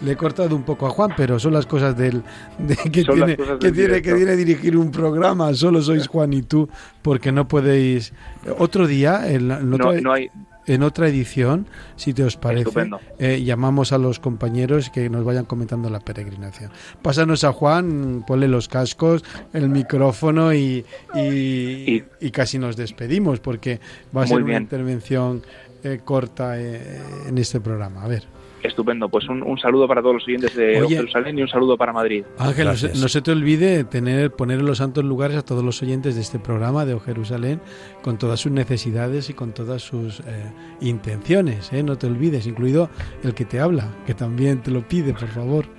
Le 0.05 0.13
he 0.13 0.17
cortado 0.17 0.55
un 0.55 0.63
poco 0.63 0.87
a 0.87 0.91
Juan, 0.91 1.13
pero 1.17 1.41
son 1.41 1.55
las 1.55 1.67
cosas 1.67 1.97
del 1.97 2.23
de 2.59 2.77
que 2.93 3.03
Son 3.03 3.17
tiene 3.17 3.37
que 3.37 3.73
tiene 3.73 4.01
que 4.03 4.15
tiene 4.15 4.37
dirigir 4.37 4.77
un 4.77 4.93
programa. 4.93 5.53
Solo 5.55 5.83
sois 5.83 6.07
Juan 6.07 6.33
y 6.33 6.43
tú, 6.43 6.69
porque 7.03 7.33
no 7.33 7.49
podéis. 7.49 8.13
Otro 8.59 8.87
día, 8.87 9.29
en, 9.33 9.49
la- 9.49 9.59
en 9.59 9.71
No, 9.71 9.93
no 9.93 10.13
hay, 10.13 10.31
en 10.69 10.83
otra 10.83 11.09
edición, 11.09 11.67
si 11.97 12.13
te 12.15 12.23
os 12.23 12.37
parece, 12.37 12.89
eh, 13.19 13.43
llamamos 13.43 13.93
a 13.93 13.99
los 13.99 14.19
compañeros 14.21 14.91
que 14.91 15.09
nos 15.11 15.25
vayan 15.25 15.45
comentando 15.45 15.91
la 15.91 16.01
peregrinación. 16.01 16.71
Pásanos 17.03 17.43
a 17.45 17.53
Juan, 17.53 18.25
ponle 18.27 18.49
los 18.49 18.69
cascos, 18.69 19.25
el 19.53 19.69
micrófono 19.69 20.53
y, 20.55 20.85
y, 21.15 21.21
Y- 21.21 22.05
y 22.21 22.31
casi 22.31 22.59
nos 22.59 22.77
despedimos, 22.77 23.41
porque 23.41 23.81
va 24.17 24.23
a 24.23 24.27
ser 24.27 24.37
una 24.39 24.47
bien. 24.47 24.63
intervención 24.63 25.43
eh, 25.85 26.01
corta 26.05 26.61
eh, 26.61 27.01
en 27.29 27.39
este 27.39 27.61
programa. 27.61 28.03
A 28.05 28.09
ver. 28.09 28.25
Estupendo, 28.62 29.09
pues 29.09 29.29
un, 29.29 29.42
un 29.42 29.59
saludo 29.59 29.87
para 29.87 30.03
todos 30.03 30.16
los 30.16 30.27
oyentes 30.27 30.55
de 30.57 30.83
Oye. 30.83 30.97
Jerusalén 30.97 31.38
y 31.38 31.42
un 31.42 31.49
saludo 31.49 31.77
para 31.77 31.92
Madrid. 31.92 32.25
Ángel, 32.38 32.66
no 32.66 32.77
se, 32.77 32.88
no 32.99 33.09
se 33.09 33.23
te 33.23 33.31
olvide 33.31 33.85
tener, 33.85 34.33
poner 34.33 34.59
en 34.59 34.66
los 34.66 34.79
santos 34.79 35.05
lugares 35.05 35.37
a 35.37 35.42
todos 35.44 35.64
los 35.64 35.81
oyentes 35.83 36.16
de 36.16 36.21
este 36.21 36.38
programa 36.38 36.85
de 36.85 36.94
O 36.94 37.01
Jerusalén 37.01 37.61
con 38.03 38.18
todas 38.18 38.40
sus 38.40 38.53
necesidades 38.53 39.31
y 39.31 39.35
con 39.35 39.53
todas 39.53 39.83
sus 39.83 40.21
eh, 40.21 40.53
intenciones. 40.81 41.73
¿eh? 41.73 41.83
No 41.83 41.97
te 41.97 42.07
olvides, 42.07 42.47
incluido 42.47 42.90
el 43.23 43.35
que 43.35 43.44
te 43.44 43.61
habla, 43.61 43.88
que 44.07 44.14
también 44.14 44.62
te 44.62 44.71
lo 44.71 44.87
pide, 44.87 45.12
por 45.12 45.29
favor. 45.29 45.78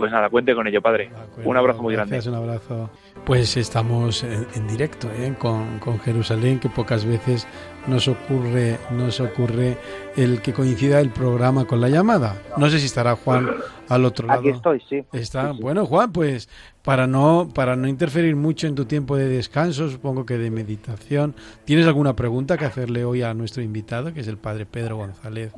Pues 0.00 0.10
nada, 0.12 0.30
cuente 0.30 0.54
con 0.54 0.66
ello, 0.66 0.80
padre. 0.80 1.10
Acuerdo, 1.14 1.50
Un 1.50 1.56
abrazo 1.58 1.82
muy 1.82 1.94
gracias, 1.94 2.26
grande. 2.26 2.40
Un 2.42 2.48
abrazo. 2.48 2.90
Pues 3.24 3.56
estamos 3.58 4.24
en, 4.24 4.46
en 4.54 4.66
directo 4.66 5.08
¿eh? 5.12 5.34
con, 5.38 5.78
con 5.78 6.00
Jerusalén, 6.00 6.58
que 6.58 6.70
pocas 6.70 7.04
veces 7.04 7.46
nos 7.86 8.08
ocurre, 8.08 8.78
nos 8.90 9.20
ocurre 9.20 9.76
el 10.16 10.40
que 10.40 10.52
coincida 10.54 11.00
el 11.00 11.10
programa 11.10 11.66
con 11.66 11.80
la 11.82 11.88
llamada. 11.90 12.34
No 12.56 12.68
sé 12.70 12.78
si 12.78 12.86
estará 12.86 13.14
Juan 13.14 13.50
al 13.88 14.04
otro 14.06 14.26
lado. 14.26 14.40
Aquí 14.40 14.48
estoy, 14.48 14.80
sí. 14.88 15.04
Está 15.12 15.50
Sí, 15.50 15.56
sí. 15.58 15.62
bueno, 15.62 15.84
Juan, 15.84 16.12
pues 16.12 16.48
para 16.82 17.06
no 17.06 17.48
para 17.54 17.76
no 17.76 17.86
interferir 17.86 18.36
mucho 18.36 18.66
en 18.66 18.74
tu 18.74 18.86
tiempo 18.86 19.16
de 19.16 19.28
descanso, 19.28 19.90
supongo 19.90 20.24
que 20.24 20.38
de 20.38 20.50
meditación, 20.50 21.34
¿tienes 21.66 21.86
alguna 21.86 22.16
pregunta 22.16 22.56
que 22.56 22.64
hacerle 22.64 23.04
hoy 23.04 23.22
a 23.22 23.34
nuestro 23.34 23.62
invitado, 23.62 24.14
que 24.14 24.20
es 24.20 24.28
el 24.28 24.38
padre 24.38 24.64
Pedro 24.64 24.96
González? 24.96 25.52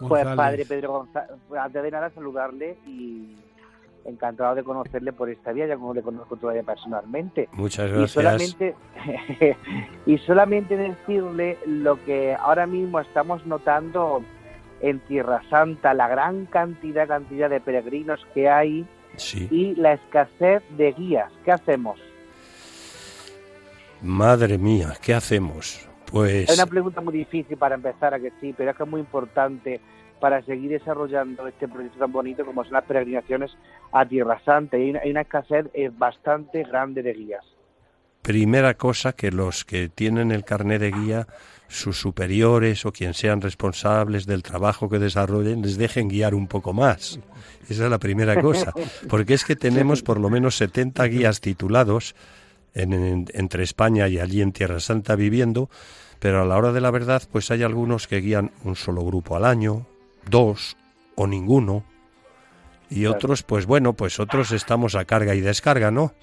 Pues 0.00 0.24
González? 0.24 0.36
padre 0.36 0.66
Pedro 0.66 0.92
González, 0.92 1.30
antes 1.60 1.82
de 1.82 1.90
nada 1.90 2.10
saludarle 2.10 2.76
y 2.86 3.36
encantado 4.04 4.54
de 4.54 4.64
conocerle 4.64 5.12
por 5.12 5.30
esta 5.30 5.52
vía, 5.52 5.66
ya 5.66 5.76
como 5.76 5.94
le 5.94 6.02
conozco 6.02 6.36
todavía 6.36 6.62
personalmente. 6.62 7.48
Muchas 7.52 7.88
Y 7.88 7.92
gracias. 7.92 8.10
solamente, 8.12 8.74
y 10.06 10.18
solamente 10.18 10.76
decirle 10.76 11.58
lo 11.66 12.02
que 12.04 12.34
ahora 12.34 12.66
mismo 12.66 13.00
estamos 13.00 13.44
notando 13.46 14.22
en 14.80 14.98
Tierra 15.00 15.42
Santa, 15.48 15.94
la 15.94 16.08
gran 16.08 16.46
cantidad, 16.46 17.06
cantidad 17.06 17.48
de 17.48 17.60
peregrinos 17.60 18.24
que 18.34 18.48
hay 18.48 18.86
Sí. 19.16 19.46
y 19.50 19.74
la 19.74 19.92
escasez 19.92 20.62
de 20.76 20.92
guías. 20.92 21.30
¿Qué 21.44 21.52
hacemos? 21.52 22.00
Madre 24.00 24.58
mía, 24.58 24.94
¿qué 25.00 25.14
hacemos? 25.14 25.88
Pues 26.10 26.50
Es 26.50 26.58
una 26.58 26.66
pregunta 26.66 27.00
muy 27.00 27.14
difícil 27.14 27.56
para 27.56 27.74
empezar, 27.76 28.12
a 28.14 28.20
que 28.20 28.32
sí, 28.40 28.52
pero 28.56 28.70
es 28.70 28.76
que 28.76 28.82
es 28.82 28.88
muy 28.88 29.00
importante 29.00 29.80
para 30.22 30.40
seguir 30.44 30.70
desarrollando 30.70 31.48
este 31.48 31.66
proyecto 31.66 31.98
tan 31.98 32.12
bonito 32.12 32.46
como 32.46 32.62
son 32.62 32.74
las 32.74 32.84
peregrinaciones 32.84 33.50
a 33.90 34.06
Tierra 34.06 34.40
Santa. 34.44 34.78
Y 34.78 34.82
hay 34.84 34.90
una, 34.90 35.00
hay 35.00 35.10
una 35.10 35.20
escasez 35.22 35.66
eh, 35.74 35.90
bastante 35.92 36.62
grande 36.62 37.02
de 37.02 37.12
guías. 37.12 37.44
primera 38.22 38.74
cosa 38.74 39.14
que 39.14 39.32
los 39.32 39.64
que 39.64 39.88
tienen 39.88 40.30
el 40.30 40.44
carnet 40.44 40.80
de 40.80 40.92
guía, 40.92 41.26
sus 41.66 41.98
superiores 41.98 42.86
o 42.86 42.92
quien 42.92 43.14
sean 43.14 43.40
responsables 43.40 44.24
del 44.26 44.44
trabajo 44.44 44.88
que 44.88 45.00
desarrollen, 45.00 45.60
les 45.62 45.76
dejen 45.76 46.06
guiar 46.08 46.34
un 46.36 46.46
poco 46.46 46.72
más. 46.72 47.18
Esa 47.68 47.84
es 47.86 47.90
la 47.90 47.98
primera 47.98 48.40
cosa. 48.40 48.72
Porque 49.08 49.34
es 49.34 49.44
que 49.44 49.56
tenemos 49.56 50.02
por 50.02 50.20
lo 50.20 50.30
menos 50.30 50.56
70 50.56 51.02
guías 51.06 51.40
titulados 51.40 52.14
en- 52.74 52.92
en- 52.92 53.26
entre 53.34 53.64
España 53.64 54.06
y 54.06 54.20
allí 54.20 54.40
en 54.40 54.52
Tierra 54.52 54.78
Santa 54.78 55.16
viviendo, 55.16 55.68
pero 56.20 56.42
a 56.42 56.44
la 56.46 56.56
hora 56.56 56.70
de 56.72 56.80
la 56.80 56.92
verdad, 56.92 57.22
pues 57.32 57.50
hay 57.50 57.64
algunos 57.64 58.06
que 58.06 58.20
guían 58.20 58.52
un 58.62 58.76
solo 58.76 59.02
grupo 59.04 59.34
al 59.36 59.44
año, 59.44 59.84
dos 60.28 60.76
o 61.14 61.26
ninguno. 61.26 61.84
Y 62.90 63.06
otros, 63.06 63.42
pues 63.42 63.64
bueno, 63.66 63.94
pues 63.94 64.20
otros 64.20 64.52
estamos 64.52 64.94
a 64.94 65.04
carga 65.04 65.34
y 65.34 65.40
descarga, 65.40 65.90
¿no? 65.90 66.14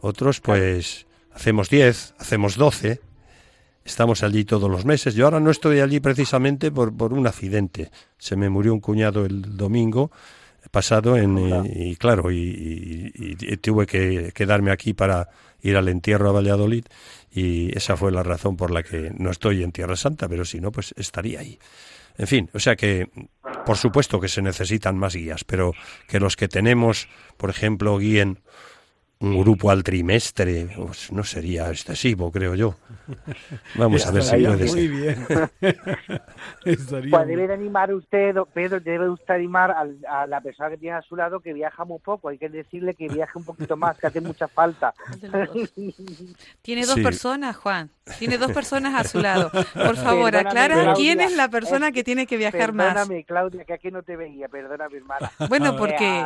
Otros, 0.00 0.40
pues 0.40 1.06
hacemos 1.32 1.68
10, 1.68 2.14
hacemos 2.18 2.56
12, 2.56 3.00
estamos 3.84 4.22
allí 4.22 4.44
todos 4.44 4.70
los 4.70 4.84
meses. 4.84 5.14
Yo 5.14 5.24
ahora 5.24 5.40
no 5.40 5.50
estoy 5.50 5.80
allí 5.80 5.98
precisamente 6.00 6.70
por, 6.70 6.96
por 6.96 7.12
un 7.12 7.26
accidente. 7.26 7.90
Se 8.18 8.36
me 8.36 8.48
murió 8.48 8.72
un 8.72 8.80
cuñado 8.80 9.24
el 9.24 9.56
domingo 9.56 10.12
pasado 10.70 11.16
en, 11.16 11.36
y 11.74 11.96
claro, 11.96 12.30
y- 12.30 13.12
y 13.16 13.56
tuve 13.56 13.84
que 13.86 14.30
quedarme 14.32 14.70
aquí 14.70 14.94
para 14.94 15.28
ir 15.60 15.76
al 15.76 15.88
entierro 15.88 16.28
a 16.28 16.32
Valladolid 16.32 16.84
y 17.32 17.76
esa 17.76 17.96
fue 17.96 18.12
la 18.12 18.22
razón 18.22 18.56
por 18.56 18.70
la 18.70 18.82
que 18.84 19.12
no 19.18 19.30
estoy 19.30 19.62
en 19.64 19.72
Tierra 19.72 19.96
Santa, 19.96 20.28
pero 20.28 20.44
si 20.44 20.60
no, 20.60 20.70
pues 20.70 20.94
estaría 20.96 21.40
ahí. 21.40 21.58
En 22.18 22.26
fin, 22.26 22.50
o 22.52 22.58
sea 22.58 22.76
que 22.76 23.08
por 23.64 23.76
supuesto 23.76 24.20
que 24.20 24.28
se 24.28 24.42
necesitan 24.42 24.96
más 24.96 25.14
guías, 25.14 25.44
pero 25.44 25.72
que 26.08 26.20
los 26.20 26.36
que 26.36 26.48
tenemos, 26.48 27.08
por 27.36 27.50
ejemplo, 27.50 27.96
guíen 27.98 28.40
un 29.22 29.38
grupo 29.40 29.70
al 29.70 29.82
trimestre, 29.82 30.68
pues 30.76 31.10
no 31.12 31.22
sería 31.24 31.70
excesivo, 31.70 32.30
creo 32.30 32.54
yo. 32.54 32.74
Vamos 33.76 34.06
a 34.06 34.10
ver 34.10 34.22
si 34.22 34.30
puede 34.36 34.56
muy 34.56 34.68
ser. 34.68 34.90
bien. 34.90 35.26
Estaría 36.64 37.10
Pues 37.10 37.26
muy- 37.26 37.26
debe 37.36 37.46
de 37.48 37.54
animar 37.54 37.92
usted, 37.94 38.34
Pedro, 38.52 38.80
debe 38.80 39.08
usted 39.08 39.34
animar 39.34 39.70
al- 39.70 39.98
a, 40.08 40.26
la 40.26 40.40
persona 40.40 40.70
que 40.70 40.76
tiene 40.78 40.96
a 40.96 41.02
su 41.02 41.16
lado 41.16 41.40
que 41.40 41.52
viaja 41.52 41.84
muy 41.84 41.98
poco. 42.00 42.28
Hay 42.28 42.38
que 42.38 42.48
decirle 42.48 42.94
que 42.94 43.08
viaje 43.08 43.32
un 43.38 43.44
poquito 43.44 43.76
más, 43.76 43.96
que 43.98 44.06
hace 44.08 44.20
mucha 44.20 44.48
falta. 44.48 44.92
Tiene 46.62 46.84
dos 46.86 46.94
Sí. 46.96 47.02
personas, 47.02 47.56
Juan. 47.56 47.90
Tiene 48.18 48.38
dos 48.38 48.52
personas 48.52 48.94
a 48.94 49.04
su 49.08 49.20
lado. 49.20 49.50
Por 49.50 49.62
favor, 49.96 50.30
Perdóname, 50.32 50.48
aclara 50.48 50.74
Claudia. 50.74 50.94
quién 50.94 51.20
es 51.20 51.36
la 51.36 51.48
persona 51.48 51.92
que 51.92 52.04
tiene 52.04 52.26
que 52.26 52.36
viajar 52.36 52.72
más. 52.72 52.94
Perdóname, 52.94 53.24
Claudia, 53.24 53.64
que 53.64 53.72
aquí 53.74 53.90
no 53.90 54.02
te 54.02 54.16
veía. 54.16 54.48
Perdóname, 54.48 54.96
hermana. 54.96 55.30
Bueno, 55.48 55.70
Eh, 55.70 55.76
porque... 55.78 56.24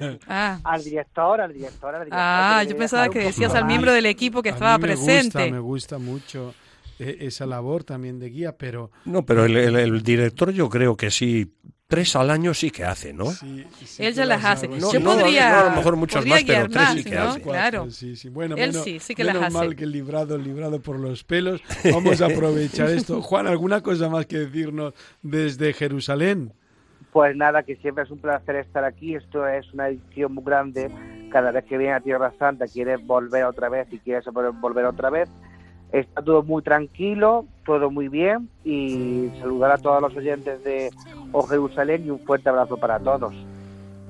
al, 0.00 0.20
Ah, 0.26 0.58
al 0.64 0.84
director, 0.84 1.40
al 1.40 1.52
director, 1.52 1.94
al 1.94 2.00
director. 2.04 2.18
ah 2.20 2.64
yo 2.68 2.76
pensaba 2.76 3.08
que 3.08 3.18
decías 3.20 3.54
al 3.54 3.64
miembro 3.64 3.92
del 3.92 4.06
equipo 4.06 4.42
que 4.42 4.50
A 4.50 4.52
estaba 4.52 4.76
mí 4.78 4.82
me 4.82 4.88
presente. 4.88 5.38
Gusta, 5.38 5.46
me 5.52 5.58
gusta 5.60 5.98
mucho 5.98 6.54
eh, 6.98 7.18
esa 7.20 7.46
labor 7.46 7.84
también 7.84 8.18
de 8.18 8.28
guía, 8.30 8.56
pero 8.56 8.90
No, 9.04 9.24
pero 9.24 9.44
el, 9.44 9.56
el- 9.56 9.76
el 9.76 10.02
director 10.02 10.50
yo 10.50 10.68
creo 10.68 10.96
que 10.96 11.10
sí, 11.12 11.54
tres 11.86 12.16
al 12.16 12.28
año 12.30 12.52
sí 12.54 12.70
que 12.72 12.84
hace, 12.84 13.12
¿no? 13.12 13.26
sí, 13.26 13.64
sí 13.86 14.04
Él 14.04 14.12
ya 14.14 14.26
las 14.26 14.44
hace. 14.44 14.66
No, 14.68 14.92
Yo 14.92 14.98
no, 15.00 15.16
podría, 15.16 15.50
no, 15.50 15.56
a 15.60 15.64
lo 15.70 15.76
mejor 15.76 15.96
muchos 15.96 16.26
más, 16.26 16.42
pero 16.44 16.68
tres 16.68 16.76
más, 16.76 16.94
sí 16.94 17.04
que 17.04 17.14
¿no? 17.14 17.22
hace. 17.22 17.40
Claro. 17.40 17.90
Sí, 17.90 18.16
sí. 18.16 18.28
Bueno, 18.28 18.56
Él 18.56 18.70
menos, 18.72 18.84
sí, 18.84 18.98
sí 18.98 19.14
que 19.14 19.22
las 19.24 19.34
menos 19.34 19.46
hace. 19.48 19.56
mal 19.56 19.76
que 19.76 19.86
librado, 19.86 20.36
librado 20.36 20.82
por 20.82 20.98
los 20.98 21.22
pelos. 21.24 21.62
Vamos 21.84 22.20
a 22.20 22.26
aprovechar 22.34 22.90
esto. 22.90 23.22
Juan, 23.22 23.46
¿alguna 23.46 23.80
cosa 23.80 24.08
más 24.10 24.26
que 24.26 24.38
decirnos 24.38 24.92
desde 25.22 25.72
Jerusalén? 25.72 26.52
Pues 27.18 27.34
nada, 27.34 27.64
que 27.64 27.74
siempre 27.74 28.04
es 28.04 28.12
un 28.12 28.18
placer 28.18 28.54
estar 28.54 28.84
aquí. 28.84 29.16
Esto 29.16 29.44
es 29.48 29.74
una 29.74 29.88
edición 29.88 30.34
muy 30.34 30.44
grande. 30.44 30.88
Cada 31.32 31.50
vez 31.50 31.64
que 31.64 31.76
viene 31.76 31.92
a 31.92 32.00
Tierra 32.00 32.32
Santa 32.38 32.68
quieres 32.68 33.04
volver 33.04 33.42
otra 33.42 33.68
vez 33.68 33.88
y 33.92 33.98
quieres 33.98 34.24
volver 34.60 34.84
otra 34.84 35.10
vez. 35.10 35.28
Está 35.90 36.22
todo 36.22 36.44
muy 36.44 36.62
tranquilo, 36.62 37.44
todo 37.66 37.90
muy 37.90 38.06
bien 38.06 38.48
y 38.62 39.32
saludar 39.40 39.72
a 39.72 39.78
todos 39.78 40.00
los 40.00 40.16
oyentes 40.16 40.62
de 40.62 40.90
O 41.32 41.42
Jerusalén 41.42 42.06
y 42.06 42.10
un 42.10 42.20
fuerte 42.20 42.50
abrazo 42.50 42.76
para 42.76 43.00
todos. 43.00 43.34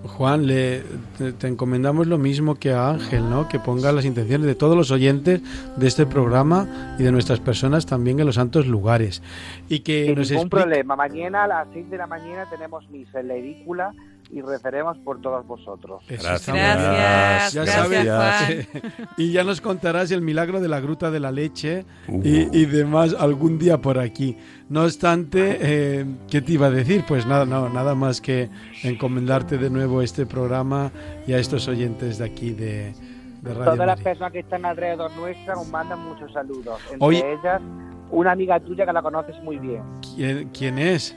Juan, 0.05 0.47
le, 0.47 0.83
te, 1.19 1.33
te 1.33 1.49
encomendamos 1.49 2.07
lo 2.07 2.19
mismo 2.19 2.55
que 2.55 2.73
a 2.73 2.91
Ángel, 2.91 3.29
¿no? 3.29 3.49
Que 3.49 3.59
ponga 3.59 3.91
las 3.93 4.05
intenciones 4.05 4.47
de 4.47 4.55
todos 4.55 4.77
los 4.77 4.91
oyentes 4.93 5.41
de 5.77 5.87
este 5.89 6.07
programa 6.07 6.95
y 6.99 7.03
de 7.03 7.11
nuestras 7.13 7.41
personas 7.41 7.85
también 7.85 8.21
en 8.21 8.27
los 8.27 8.37
santos 8.37 8.67
lugares. 8.69 9.23
Y 9.69 9.81
que 9.81 10.07
Sin 10.07 10.15
nos 10.15 10.31
ningún 10.31 10.47
explique- 10.47 10.63
problema. 10.63 10.97
Mañana 10.97 11.45
a 11.45 11.49
las 11.49 11.69
6 11.73 11.91
de 11.91 11.97
la 11.99 12.07
mañana 12.07 12.45
tenemos 12.49 12.89
misa 12.91 13.21
en 13.21 13.29
la 13.29 13.35
edícula 13.35 13.93
y 14.31 14.43
rezaremos 14.43 14.99
por 14.99 15.21
todos 15.23 15.47
vosotros. 15.47 16.03
Gracias. 16.09 16.47
Gracias, 16.49 17.53
Ya 17.55 17.65
gracias, 17.65 18.07
sabes. 18.07 18.67
Juan. 18.71 18.83
y 19.17 19.33
ya 19.33 19.43
nos 19.45 19.61
contarás 19.61 20.11
el 20.11 20.21
milagro 20.23 20.61
de 20.61 20.69
la 20.69 20.81
gruta 20.81 21.11
de 21.11 21.21
la 21.21 21.33
leche 21.33 21.85
Uh. 22.09 22.21
y, 22.25 22.49
y 22.53 22.67
demás 22.67 23.15
algún 23.19 23.59
día 23.59 23.79
por 23.79 23.99
aquí. 23.99 24.37
No 24.69 24.85
obstante, 24.85 25.59
eh, 25.61 26.05
¿qué 26.31 26.43
te 26.43 26.53
iba 26.53 26.67
a 26.67 26.71
decir? 26.71 27.05
Pues 27.09 27.27
nada, 27.27 27.47
no, 27.47 27.69
nada 27.71 27.95
más 27.95 28.21
que 28.21 28.51
encomendarte 28.83 29.57
de 29.59 29.71
nuevo 29.71 30.03
este 30.03 30.27
programa 30.27 30.91
y 31.27 31.33
a 31.33 31.39
estos 31.39 31.67
oyentes 31.69 32.19
de 32.19 32.25
aquí 32.27 32.51
de, 32.53 32.93
de 33.43 33.55
Radio 33.55 33.73
Todas 33.73 33.87
las 33.87 34.01
personas 34.03 34.33
que 34.33 34.41
están 34.41 34.65
alrededor 34.67 35.11
nuestra 35.17 35.55
nos 35.55 35.69
mandan 35.69 36.01
muchos 36.07 36.33
saludos. 36.33 36.79
Entre 36.93 37.07
Oye- 37.07 37.25
ellas, 37.41 37.63
una 38.11 38.33
amiga 38.33 38.61
tuya 38.61 38.85
que 38.87 38.93
la 38.93 39.01
conoces 39.03 39.37
muy 39.43 39.59
bien. 39.59 39.83
¿Quién, 40.15 40.49
quién 40.51 40.79
es? 40.79 41.17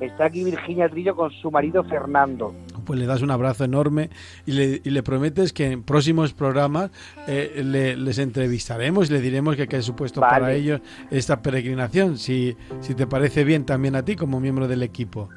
Está 0.00 0.24
aquí 0.26 0.44
Virginia 0.44 0.88
Trillo 0.88 1.14
con 1.14 1.30
su 1.30 1.50
marido 1.50 1.84
Fernando. 1.84 2.54
Pues 2.86 2.98
le 2.98 3.06
das 3.06 3.20
un 3.22 3.30
abrazo 3.30 3.64
enorme 3.64 4.08
y 4.46 4.52
le, 4.52 4.80
y 4.82 4.90
le 4.90 5.02
prometes 5.02 5.52
que 5.52 5.70
en 5.70 5.82
próximos 5.82 6.32
programas 6.32 6.90
eh, 7.28 7.62
le- 7.64 7.96
les 7.96 8.18
entrevistaremos 8.18 9.10
y 9.10 9.12
le 9.12 9.20
diremos 9.20 9.56
que 9.56 9.68
qué 9.68 9.76
ha 9.76 9.82
supuesto 9.82 10.20
Vale. 10.20 10.30
para 10.32 10.52
ellos 10.54 10.80
esta 11.10 11.42
peregrinación, 11.42 12.16
si, 12.16 12.56
si 12.80 12.94
te 12.94 13.06
parece 13.06 13.44
bien 13.44 13.66
también 13.66 13.94
a 13.94 14.02
ti 14.04 14.16
como 14.16 14.40
miembro 14.40 14.66
del 14.68 14.82
equipo. 14.82 15.28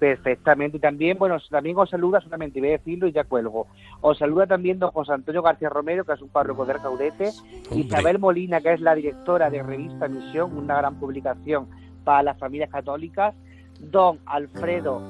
Perfectamente. 0.00 0.76
Y 0.76 0.80
también, 0.80 1.18
bueno, 1.18 1.36
también 1.50 1.76
os 1.78 1.90
saluda, 1.90 2.20
solamente 2.20 2.60
voy 2.60 2.68
a 2.70 2.72
decirlo 2.72 3.08
y 3.08 3.12
ya 3.12 3.24
cuelgo. 3.24 3.66
Os 4.00 4.18
saluda 4.18 4.46
también 4.46 4.78
don 4.78 4.90
José 4.92 5.12
Antonio 5.12 5.42
García 5.42 5.68
Romero, 5.68 6.04
que 6.04 6.12
es 6.12 6.22
un 6.22 6.28
párroco 6.28 6.64
del 6.66 6.78
Caudete. 6.78 7.30
Isabel 7.74 8.18
Molina, 8.18 8.60
que 8.60 8.74
es 8.74 8.80
la 8.80 8.94
directora 8.94 9.50
de 9.50 9.62
Revista 9.62 10.06
Misión, 10.08 10.56
una 10.56 10.76
gran 10.76 10.96
publicación 11.00 11.66
para 12.04 12.22
las 12.22 12.38
familias 12.38 12.70
católicas. 12.70 13.34
Don 13.80 14.18
Alfredo 14.26 15.00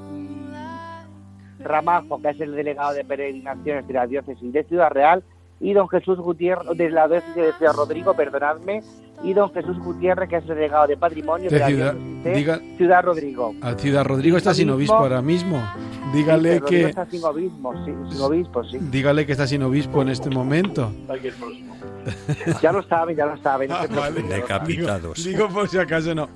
Ramajo, 1.60 2.20
que 2.22 2.28
es 2.30 2.40
el 2.40 2.54
delegado 2.54 2.92
de 2.94 3.04
peregrinaciones 3.04 3.86
de 3.86 3.92
la 3.94 4.06
diócesis 4.06 4.52
de 4.52 4.64
Ciudad 4.64 4.90
Real. 4.90 5.22
y 5.60 5.72
don 5.72 5.88
Jesús 5.88 6.18
Gutiérrez, 6.18 6.68
de 6.76 6.88
la 6.88 7.08
diócesis 7.08 7.34
de 7.34 7.52
Ciudad 7.54 7.72
Rodrigo, 7.74 8.14
perdonadme, 8.14 8.80
y 9.24 9.32
don 9.34 9.52
Jesús 9.52 9.76
Gutiérrez, 9.80 10.28
que 10.28 10.36
es 10.36 10.42
el 10.44 10.54
delegado 10.54 10.86
de 10.86 10.96
patrimonio 10.96 11.50
de, 11.50 11.54
De 11.56 11.58
la 11.60 11.66
Ciudad- 11.66 11.94
diócesis 11.94 12.22
de 12.24 12.34
diga- 12.36 12.76
Ciudad 12.76 13.02
Rodrigo. 13.04 13.54
Ciudad 13.78 14.04
Rodrigo 14.04 14.36
está 14.36 14.54
sin 14.54 14.70
Obispo. 14.70 14.94
ahora 14.94 15.20
mismo. 15.20 15.60
Dígale 16.12 16.58
Sí, 16.58 16.64
que 16.64 16.82
está 16.84 17.04
sin 17.06 17.24
obispo, 17.24 17.74
sí, 17.84 17.92
sin 18.12 18.20
obispo, 18.22 18.62
sí. 18.64 18.78
dígale 18.80 19.26
que 19.26 19.32
está 19.32 19.46
sin 19.48 19.62
obispo 19.64 20.00
en 20.02 20.10
este 20.10 20.30
momento. 20.30 20.92
Ya 22.62 22.70
lo 22.72 22.82
saben, 22.84 23.16
ya 23.16 23.26
lo 23.26 23.36
saben. 23.42 23.68
no 23.68 23.74
Ah, 23.76 23.86
vale. 23.90 24.22
Decapitados. 24.22 25.16
Digo, 25.24 25.38
digo 25.44 25.48
por 25.48 25.68
si 25.68 25.78
acaso 25.78 26.14
no. 26.14 26.28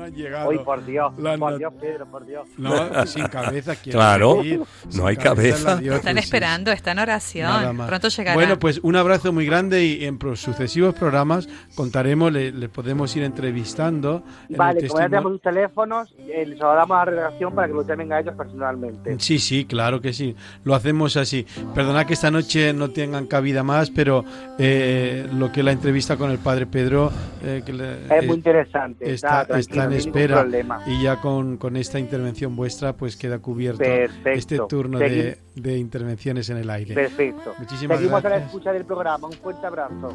No, 0.00 0.06
han 0.06 0.14
llegado. 0.14 0.48
Hoy, 0.48 0.58
por 0.58 0.84
Dios, 0.84 1.12
La 1.18 1.36
por 1.36 1.58
Dios, 1.58 1.72
Pedro, 1.80 2.06
por 2.06 2.26
Dios. 2.26 2.48
No, 2.56 2.72
sin 3.06 3.26
cabeza 3.28 3.76
quiero 3.76 3.98
Claro, 3.98 4.36
decir. 4.36 4.60
no 4.94 5.06
hay 5.06 5.14
en 5.16 5.20
cabeza. 5.20 5.76
diócesis. 5.76 5.92
Están 5.98 6.18
esperando, 6.18 6.72
está 6.72 6.90
en 6.92 6.96
Nada 6.96 7.12
oración. 7.12 7.76
más. 7.76 7.88
Pronto 7.88 8.08
llegará. 8.08 8.34
Bueno, 8.34 8.58
pues 8.58 8.80
un 8.82 8.96
abrazo 8.96 9.32
muy 9.32 9.46
grande 9.46 9.84
y 9.84 10.04
en 10.04 10.18
pro- 10.18 10.36
sucesivos 10.36 10.94
programas 10.94 11.48
contaremos, 11.74 12.32
le, 12.32 12.50
le 12.52 12.68
podemos 12.68 13.14
ir 13.16 13.22
entrevistando. 13.24 14.22
en 14.48 14.56
Vale, 14.56 14.88
como 14.88 15.00
ya 15.00 15.08
tenemos 15.08 15.32
sus 15.32 15.42
teléfonos, 15.42 16.14
eh, 16.18 16.46
les 16.46 16.58
damos 16.58 16.90
a 16.90 17.04
la 17.04 17.04
redacción 17.04 17.54
para 17.54 17.68
que 17.68 17.74
lo 17.74 17.86
llamen 17.86 18.12
a 18.12 18.20
ellos 18.20 18.34
personalmente. 18.36 19.16
Sí, 19.18 19.38
sí, 19.38 19.64
claro 19.64 20.00
que 20.00 20.12
sí. 20.12 20.34
Lo 20.64 20.74
hacemos 20.74 21.16
así. 21.16 21.46
Perdona 21.74 22.06
que 22.06 22.14
esta 22.14 22.30
noche 22.30 22.72
no 22.72 22.90
tengan 22.90 23.26
cabida 23.26 23.62
más, 23.62 23.90
pero 23.90 24.24
eh, 24.58 25.28
lo 25.32 25.52
que 25.52 25.60
es 25.60 25.64
la 25.66 25.72
entrevista 25.72 26.16
con 26.16 26.30
el 26.30 26.38
padre 26.38 26.66
Pedro 26.66 27.10
eh, 27.44 27.62
que 27.64 27.72
le- 27.72 28.04
Es 28.16 28.26
muy 28.26 28.36
interesante. 28.36 29.10
está, 29.12 29.44
tranquilo, 29.46 29.58
está 29.58 29.86
en 29.92 29.98
espera 29.98 30.46
y 30.86 31.02
ya 31.02 31.20
con, 31.20 31.56
con 31.56 31.76
esta 31.76 31.98
intervención 31.98 32.56
vuestra 32.56 32.92
pues 32.96 33.16
queda 33.16 33.38
cubierto 33.38 33.78
Perfecto. 33.78 34.30
este 34.30 34.58
turno 34.68 34.98
de, 34.98 35.38
de 35.54 35.78
intervenciones 35.78 36.48
en 36.50 36.56
el 36.58 36.70
aire. 36.70 36.94
Perfecto. 36.94 37.54
Muchísimas 37.58 37.98
Seguimos 37.98 38.18
a 38.20 38.22
la 38.22 38.28
gracias. 38.30 38.50
escucha 38.50 38.72
del 38.72 38.84
programa. 38.84 39.26
Un 39.28 39.32
fuerte 39.34 39.66
abrazo. 39.66 40.14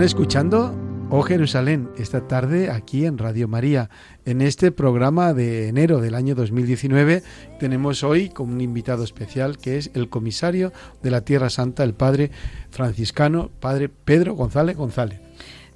Están 0.00 0.16
escuchando 0.16 0.74
Oh 1.10 1.20
Jerusalén 1.20 1.90
esta 1.98 2.26
tarde 2.26 2.70
aquí 2.70 3.04
en 3.04 3.18
Radio 3.18 3.48
María. 3.48 3.90
En 4.24 4.40
este 4.40 4.72
programa 4.72 5.34
de 5.34 5.68
enero 5.68 6.00
del 6.00 6.14
año 6.14 6.34
2019 6.34 7.22
tenemos 7.58 8.02
hoy 8.02 8.30
como 8.30 8.54
un 8.54 8.62
invitado 8.62 9.04
especial 9.04 9.58
que 9.58 9.76
es 9.76 9.90
el 9.92 10.08
comisario 10.08 10.72
de 11.02 11.10
la 11.10 11.20
Tierra 11.20 11.50
Santa, 11.50 11.84
el 11.84 11.92
padre 11.92 12.30
franciscano, 12.70 13.50
padre 13.60 13.90
Pedro 13.90 14.32
González 14.32 14.74
González. 14.74 15.20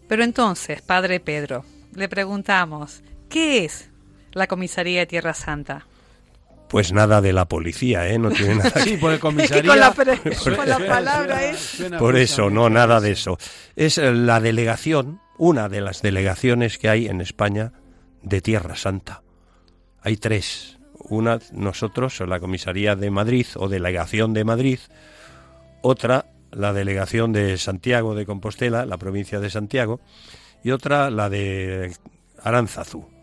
Pero 0.08 0.24
entonces, 0.24 0.80
Padre 0.80 1.20
Pedro, 1.20 1.66
le 1.94 2.08
preguntamos, 2.08 3.02
¿qué 3.28 3.66
es 3.66 3.90
la 4.32 4.46
Comisaría 4.46 5.00
de 5.00 5.06
Tierra 5.06 5.34
Santa? 5.34 5.86
Pues 6.74 6.92
nada 6.92 7.20
de 7.20 7.32
la 7.32 7.46
policía, 7.46 8.08
¿eh? 8.08 8.18
No 8.18 8.32
tiene 8.32 8.56
nada 8.56 8.72
que 8.72 8.80
Sí, 8.80 8.96
por 8.96 9.12
el 9.12 9.14
Es 9.14 9.20
que 9.20 9.28
comisaría. 9.28 9.70
con 9.94 10.68
la, 10.68 10.74
con 10.76 10.86
palabra 10.88 11.44
es... 11.44 11.60
suena 11.60 11.98
Por 12.00 12.16
eso, 12.16 12.50
no, 12.50 12.68
nada 12.68 13.00
de 13.00 13.12
eso. 13.12 13.38
Es 13.76 13.96
eh, 13.96 14.12
la 14.12 14.40
delegación, 14.40 15.20
una 15.38 15.68
de 15.68 15.80
las 15.80 16.02
delegaciones 16.02 16.78
que 16.78 16.88
hay 16.88 17.06
en 17.06 17.20
España 17.20 17.74
de 18.24 18.40
Tierra 18.40 18.74
Santa. 18.74 19.22
Hay 20.00 20.16
tres. 20.16 20.80
Una, 20.94 21.38
nosotros, 21.52 22.18
la 22.26 22.40
Comisaría 22.40 22.96
de 22.96 23.08
Madrid 23.08 23.46
o 23.54 23.68
Delegación 23.68 24.34
de 24.34 24.42
Madrid. 24.42 24.80
Otra, 25.80 26.26
la 26.50 26.72
Delegación 26.72 27.32
de 27.32 27.56
Santiago 27.56 28.16
de 28.16 28.26
Compostela, 28.26 28.84
la 28.84 28.98
provincia 28.98 29.38
de 29.38 29.48
Santiago. 29.48 30.00
Y 30.64 30.72
otra, 30.72 31.08
la 31.10 31.30
de 31.30 31.92
Aránzazu, 32.42 33.13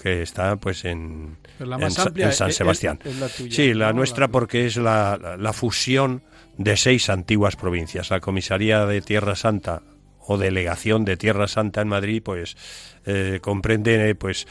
que 0.00 0.22
está 0.22 0.56
pues 0.56 0.84
en, 0.84 1.38
Pero 1.58 1.70
la 1.70 1.76
en 1.76 1.82
más 1.82 1.94
Sa- 1.94 2.02
amplia 2.04 2.26
en 2.26 2.32
San 2.32 2.50
es- 2.50 2.56
Sebastián. 2.56 2.98
es 3.04 3.16
la 3.18 3.28
tuya, 3.28 3.54
sí, 3.54 3.74
la 3.74 3.88
¿no? 3.92 3.98
nuestra 3.98 4.26
La- 4.26 4.32
porque 4.32 4.66
es 4.66 4.76
la, 4.76 5.18
la- 5.20 5.36
la 5.36 5.52
fusión 5.52 6.22
de 6.58 6.76
seis 6.76 7.08
antiguas 7.10 7.56
provincias. 7.56 8.10
La 8.10 8.20
Comisaría 8.20 8.84
de 8.86 9.00
Tierra 9.02 9.34
Santa 9.36 9.82
o 10.24 10.38
Delegación 10.38 11.04
de 11.04 11.16
Tierra 11.16 11.48
Santa 11.48 11.80
en 11.80 11.88
Madrid, 11.88 12.22
pues 12.24 12.56
eh, 13.06 13.38
comprende 13.42 14.14
pues 14.14 14.46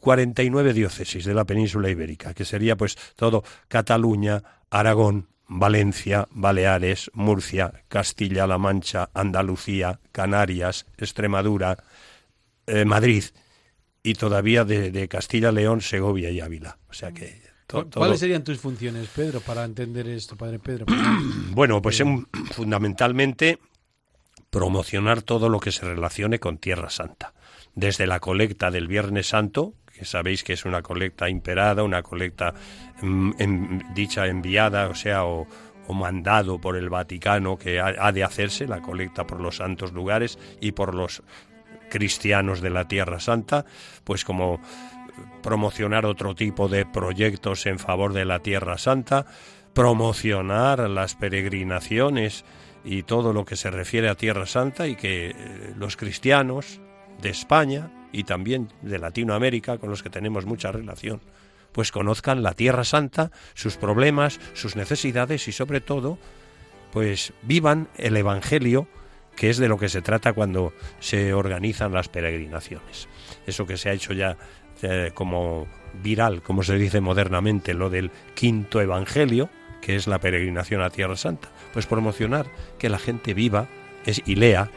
49 0.00 0.72
diócesis 0.74 1.24
de 1.24 1.34
la 1.34 1.44
península 1.44 1.88
ibérica, 1.90 2.34
que 2.34 2.44
sería 2.44 2.76
pues 2.76 2.96
todo 3.16 3.42
Cataluña, 3.68 4.42
Aragón, 4.70 5.28
Valencia, 5.48 6.28
Baleares, 6.30 7.10
Murcia, 7.14 7.72
Castilla-La 7.88 8.58
Mancha, 8.58 9.10
Andalucía, 9.14 9.98
Canarias, 10.12 10.86
Extremadura, 10.98 11.78
eh, 12.66 12.84
Madrid 12.84 13.24
y 14.02 14.14
todavía 14.14 14.64
de, 14.64 14.90
de 14.90 15.08
Castilla-León, 15.08 15.80
Segovia 15.80 16.30
y 16.30 16.40
Ávila. 16.40 16.78
O 16.88 16.92
sea 16.92 17.12
que 17.12 17.42
to- 17.66 17.84
¿Cu- 17.84 17.90
todo- 17.90 18.00
¿Cuáles 18.00 18.20
serían 18.20 18.44
tus 18.44 18.58
funciones, 18.58 19.08
Pedro, 19.14 19.40
para 19.40 19.64
entender 19.64 20.08
esto, 20.08 20.36
padre 20.36 20.58
Pedro? 20.58 20.86
Bueno, 21.52 21.82
pues 21.82 21.98
em, 22.00 22.24
fundamentalmente 22.52 23.58
promocionar 24.50 25.22
todo 25.22 25.48
lo 25.48 25.60
que 25.60 25.72
se 25.72 25.84
relacione 25.86 26.38
con 26.38 26.58
Tierra 26.58 26.90
Santa. 26.90 27.34
Desde 27.74 28.06
la 28.06 28.20
colecta 28.20 28.70
del 28.70 28.86
Viernes 28.88 29.28
Santo, 29.28 29.74
que 29.92 30.04
sabéis 30.04 30.42
que 30.44 30.52
es 30.54 30.64
una 30.64 30.82
colecta 30.82 31.28
imperada, 31.28 31.82
una 31.82 32.02
colecta 32.02 32.54
mm, 33.02 33.94
dicha 33.94 34.26
enviada, 34.26 34.88
o 34.88 34.94
sea, 34.94 35.24
o, 35.24 35.46
o 35.86 35.94
mandado 35.94 36.60
por 36.60 36.76
el 36.76 36.88
Vaticano 36.88 37.56
que 37.58 37.80
ha 37.80 38.12
de 38.12 38.24
hacerse, 38.24 38.66
la 38.66 38.80
colecta 38.80 39.26
por 39.26 39.40
los 39.40 39.56
santos 39.56 39.92
lugares 39.92 40.38
y 40.60 40.72
por 40.72 40.94
los 40.94 41.22
cristianos 41.88 42.60
de 42.60 42.70
la 42.70 42.88
Tierra 42.88 43.20
Santa, 43.20 43.64
pues 44.04 44.24
como 44.24 44.60
promocionar 45.42 46.06
otro 46.06 46.34
tipo 46.34 46.68
de 46.68 46.86
proyectos 46.86 47.66
en 47.66 47.78
favor 47.78 48.12
de 48.12 48.24
la 48.24 48.40
Tierra 48.40 48.78
Santa, 48.78 49.26
promocionar 49.74 50.90
las 50.90 51.14
peregrinaciones 51.14 52.44
y 52.84 53.02
todo 53.02 53.32
lo 53.32 53.44
que 53.44 53.56
se 53.56 53.70
refiere 53.70 54.08
a 54.08 54.14
Tierra 54.14 54.46
Santa 54.46 54.86
y 54.86 54.96
que 54.96 55.30
eh, 55.30 55.74
los 55.76 55.96
cristianos 55.96 56.80
de 57.20 57.30
España 57.30 57.90
y 58.12 58.24
también 58.24 58.72
de 58.82 58.98
Latinoamérica, 58.98 59.78
con 59.78 59.90
los 59.90 60.02
que 60.02 60.10
tenemos 60.10 60.46
mucha 60.46 60.72
relación, 60.72 61.20
pues 61.72 61.92
conozcan 61.92 62.42
la 62.42 62.54
Tierra 62.54 62.84
Santa, 62.84 63.30
sus 63.54 63.76
problemas, 63.76 64.40
sus 64.54 64.76
necesidades 64.76 65.46
y 65.48 65.52
sobre 65.52 65.80
todo, 65.80 66.18
pues 66.92 67.32
vivan 67.42 67.88
el 67.96 68.16
Evangelio, 68.16 68.88
que 69.38 69.50
es 69.50 69.58
de 69.58 69.68
lo 69.68 69.78
que 69.78 69.88
se 69.88 70.02
trata 70.02 70.32
cuando 70.32 70.72
se 70.98 71.32
organizan 71.32 71.92
las 71.92 72.08
peregrinaciones. 72.08 73.08
Eso 73.46 73.66
que 73.66 73.76
se 73.76 73.88
ha 73.88 73.92
hecho 73.92 74.12
ya 74.12 74.36
eh, 74.82 75.12
como 75.14 75.66
viral, 76.02 76.42
como 76.42 76.62
se 76.62 76.74
dice 76.76 77.00
modernamente, 77.00 77.72
lo 77.74 77.88
del 77.88 78.10
quinto 78.34 78.80
Evangelio, 78.80 79.48
que 79.80 79.94
es 79.96 80.06
la 80.08 80.18
peregrinación 80.18 80.82
a 80.82 80.90
Tierra 80.90 81.16
Santa. 81.16 81.48
Pues 81.72 81.86
promocionar 81.86 82.46
que 82.78 82.88
la 82.88 82.98
gente 82.98 83.32
viva 83.32 83.68
es, 84.04 84.20
y 84.26 84.34
lea 84.34 84.70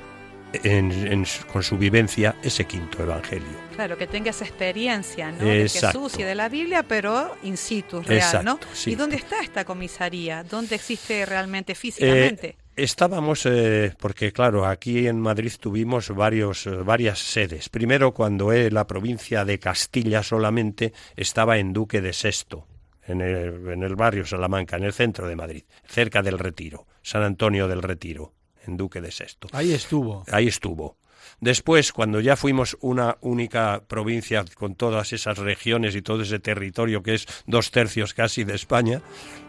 en- 0.64 1.08
en 1.08 1.26
su- 1.26 1.46
con 1.48 1.64
su 1.64 1.78
vivencia 1.78 2.36
ese 2.44 2.66
quinto 2.66 3.02
Evangelio. 3.02 3.48
Claro, 3.76 3.98
que 3.98 4.06
tenga 4.06 4.30
esa 4.32 4.44
experiencia, 4.46 5.32
¿no? 5.32 5.46
De. 5.46 5.70
Jesús 5.70 6.20
y 6.20 6.24
de 6.24 6.36
la 6.36 6.50
Biblia, 6.50 6.84
pero 6.84 7.36
in 7.44 7.58
situ, 7.58 8.02
real, 8.02 8.18
Exacto, 8.20 8.44
¿no? 8.46 8.60
sí. 8.74 8.92
¿Y 8.92 8.96
dónde 8.96 9.16
está 9.16 9.42
esta 9.42 9.66
comisaría? 9.66 10.44
¿Dónde 10.44 10.76
existe 10.76 11.26
realmente 11.26 11.72
Eh, 11.72 11.76
físicamente? 11.76 12.58
Estábamos, 12.84 13.46
eh, 13.46 13.94
porque 14.00 14.32
claro, 14.32 14.66
aquí 14.66 15.08
en 15.08 15.20
Madrid 15.20 15.52
tuvimos 15.60 16.10
varios, 16.10 16.68
eh, 16.68 16.72
varias 16.72 17.20
sedes. 17.20 17.70
Primero, 17.70 18.14
cuando 18.14 18.52
eh, 18.52 18.72
la 18.72 18.88
provincia 18.88 19.46
de 19.46 19.60
Castilla 19.60 20.24
solamente 20.24 20.94
estaba 21.16 21.58
en 21.58 21.74
Duque 21.74 22.02
de 22.02 22.14
Sexto, 22.14 22.68
en 23.06 23.22
el, 23.22 23.70
en 23.70 23.84
el 23.84 23.96
barrio 23.96 24.26
Salamanca, 24.26 24.78
en 24.78 24.84
el 24.84 24.94
centro 24.94 25.28
de 25.28 25.36
Madrid, 25.36 25.64
cerca 25.86 26.22
del 26.22 26.40
Retiro, 26.40 26.88
San 27.02 27.24
Antonio 27.24 27.68
del 27.68 27.82
Retiro, 27.82 28.34
en 28.66 28.78
Duque 28.78 29.02
de 29.02 29.12
Sexto. 29.12 29.48
Ahí 29.52 29.74
estuvo. 29.74 30.24
Ahí 30.32 30.48
estuvo. 30.48 30.98
Después, 31.42 31.92
cuando 31.92 32.20
ya 32.20 32.36
fuimos 32.36 32.78
una 32.82 33.18
única 33.22 33.82
provincia 33.88 34.46
con 34.56 34.76
todas 34.76 35.12
esas 35.12 35.40
regiones 35.40 35.96
y 35.96 36.04
todo 36.04 36.22
ese 36.22 36.38
territorio 36.38 37.02
que 37.02 37.16
es 37.16 37.26
dos 37.48 37.72
tercios 37.72 38.14
casi 38.14 38.44
de 38.44 38.54
España, 38.54 39.02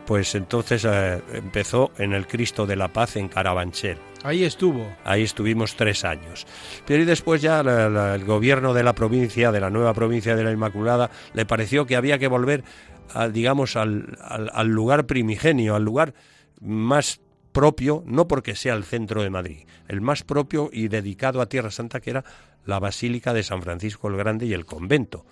pues 0.07 0.35
entonces 0.35 0.87
eh, 0.89 1.21
empezó 1.35 1.93
en 1.99 2.15
el 2.15 2.27
Cristo 2.27 2.65
de 2.67 2.77
la 2.77 2.89
Paz 2.89 3.17
en 3.17 3.29
Carabanchel. 3.29 3.99
Ahí 4.25 4.43
estuvo. 4.43 4.91
Ahí 5.05 5.23
estuvimos 5.23 5.77
tres 5.77 6.05
años. 6.05 6.47
Pero 6.87 7.03
y 7.03 7.05
después 7.07 7.43
ya 7.43 7.63
la- 7.63 7.91
la- 7.91 8.15
el 8.15 8.25
gobierno 8.25 8.73
de 8.73 8.85
la 8.85 8.95
provincia, 8.95 9.53
de 9.53 9.61
la 9.61 9.69
nueva 9.69 9.93
provincia 9.93 10.35
de 10.35 10.45
la 10.45 10.53
Inmaculada, 10.53 11.11
le 11.35 11.45
pareció 11.45 11.85
que 11.85 11.97
había 11.97 12.19
que 12.19 12.27
volver, 12.29 12.65
a, 13.13 13.29
digamos, 13.29 13.77
al, 13.77 14.17
al- 14.23 14.51
al 14.55 14.69
lugar 14.69 15.05
primigenio, 15.07 15.75
al 15.75 15.85
lugar 15.85 16.15
más 16.61 17.21
propio, 17.53 18.03
no 18.07 18.27
porque 18.27 18.57
sea 18.57 18.75
el 18.75 18.85
centro 18.85 19.23
de 19.23 19.31
Madrid, 19.31 19.67
el 19.89 20.01
más 20.01 20.23
propio 20.23 20.71
y 20.73 20.89
dedicado 20.89 21.41
a 21.41 21.47
Tierra 21.47 21.71
Santa, 21.71 22.01
que 22.01 22.11
era 22.11 22.25
la 22.65 22.81
Basílica 22.81 23.33
de 23.33 23.43
San 23.43 23.63
Francisco 23.63 24.09
el 24.09 24.17
Grande 24.17 24.47
y 24.47 24.53
el 24.53 24.65
convento. 24.65 25.25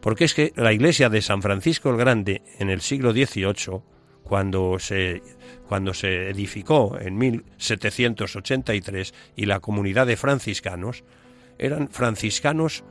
Porque 0.00 0.24
es 0.24 0.34
que 0.34 0.52
la 0.56 0.72
iglesia 0.72 1.08
de 1.08 1.22
San 1.22 1.42
Francisco 1.42 1.90
el 1.90 1.96
Grande 1.96 2.42
en 2.58 2.70
el 2.70 2.80
siglo 2.80 3.12
XVIII, 3.12 3.82
cuando 4.22 4.78
se, 4.78 5.22
cuando 5.68 5.92
se 5.94 6.30
edificó 6.30 6.98
en 6.98 7.18
1783, 7.18 9.14
y 9.36 9.46
la 9.46 9.60
comunidad 9.60 10.06
de 10.06 10.16
franciscanos, 10.16 11.04
eran 11.58 11.88
franciscanos 11.90 12.84